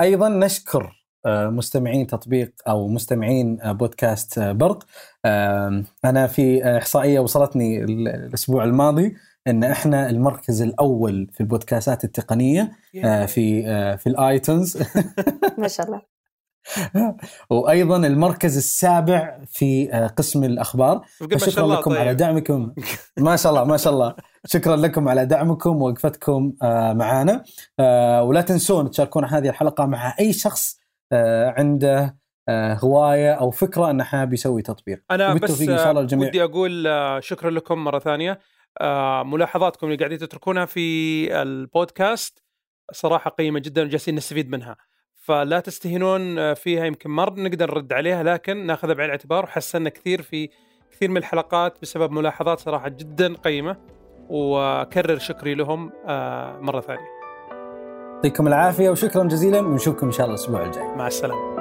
أيضا 0.00 0.28
نشكر 0.28 1.02
آه، 1.26 1.48
مستمعين 1.48 2.06
تطبيق 2.06 2.52
أو 2.68 2.88
مستمعين 2.88 3.60
آه، 3.62 3.72
بودكاست 3.72 4.38
آه، 4.38 4.52
برق. 4.52 4.86
آه، 5.24 5.82
أنا 6.04 6.26
في 6.26 6.64
آه، 6.64 6.78
إحصائية 6.78 7.20
وصلتني 7.20 7.84
ال- 7.84 8.08
الأسبوع 8.08 8.64
الماضي 8.64 9.16
إن 9.46 9.64
إحنا 9.64 10.10
المركز 10.10 10.62
الأول 10.62 11.28
في 11.32 11.40
البودكاستات 11.40 12.04
التقنية 12.04 12.72
آه، 13.04 13.26
في 13.26 13.66
آه، 13.66 13.96
في 13.96 14.06
الآيتونز. 14.08 14.82
ما 15.58 15.68
شاء 15.68 15.86
الله. 15.86 16.15
وأيضا 17.50 17.96
المركز 17.96 18.56
السابع 18.56 19.38
في 19.46 19.92
آه، 19.92 20.06
قسم 20.06 20.44
الأخبار. 20.44 21.06
الله 21.22 21.78
لكم 21.78 21.92
على 21.92 22.04
طيب. 22.04 22.16
دعمكم. 22.16 22.72
ما 23.18 23.36
شاء 23.36 23.52
الله 23.52 23.64
ما 23.64 23.76
شاء 23.76 23.92
الله. 23.92 24.14
شكرا 24.46 24.76
لكم 24.76 25.08
على 25.08 25.26
دعمكم 25.26 25.82
ووقفتكم 25.82 26.52
آه، 26.62 26.92
معنا 26.92 27.44
آه، 27.80 28.22
ولا 28.22 28.40
تنسون 28.40 28.90
تشاركون 28.90 29.24
هذه 29.24 29.48
الحلقة 29.48 29.86
مع 29.86 30.14
أي 30.20 30.32
شخص 30.32 30.80
عنده 31.12 32.16
هواية 32.50 33.32
أو 33.32 33.50
فكرة 33.50 33.90
أنه 33.90 34.04
حاب 34.04 34.32
يسوي 34.32 34.62
تطبيق. 34.62 35.02
أنا 35.10 35.34
بس 35.34 35.60
إن 35.60 35.78
شاء 35.78 35.90
الله 35.90 36.00
الجميع 36.00 36.28
ودي 36.28 36.44
أقول 36.44 36.88
شكرا 37.22 37.50
لكم 37.50 37.84
مرة 37.84 37.98
ثانية. 37.98 38.38
ملاحظاتكم 39.24 39.86
اللي 39.86 39.98
قاعدين 39.98 40.18
تتركونها 40.18 40.64
في 40.64 41.42
البودكاست 41.42 42.42
صراحة 42.92 43.30
قيمة 43.30 43.60
جدا 43.60 43.82
وجالسين 43.82 44.14
نستفيد 44.14 44.50
منها. 44.50 44.76
فلا 45.26 45.60
تستهينون 45.60 46.54
فيها 46.54 46.84
يمكن 46.84 47.10
ما 47.10 47.24
نقدر 47.24 47.70
نرد 47.70 47.92
عليها 47.92 48.22
لكن 48.22 48.66
ناخذها 48.66 48.94
بعين 48.94 49.06
الاعتبار 49.06 49.44
وحسنا 49.44 49.90
كثير 49.90 50.22
في 50.22 50.48
كثير 50.92 51.10
من 51.10 51.16
الحلقات 51.16 51.78
بسبب 51.82 52.12
ملاحظات 52.12 52.60
صراحة 52.60 52.88
جدا 52.88 53.34
قيمة 53.34 53.76
وأكرر 54.28 55.18
شكري 55.18 55.54
لهم 55.54 55.92
آه، 56.06 56.58
مرة 56.60 56.80
ثانية. 56.80 57.16
يعطيكم 58.14 58.46
العافية 58.46 58.90
وشكرا 58.90 59.24
جزيلا 59.24 59.60
ونشوفكم 59.60 60.06
إن 60.06 60.12
شاء 60.12 60.26
الله 60.26 60.36
الأسبوع 60.36 60.64
الجاي. 60.64 60.96
مع 60.96 61.06
السلامة. 61.06 61.55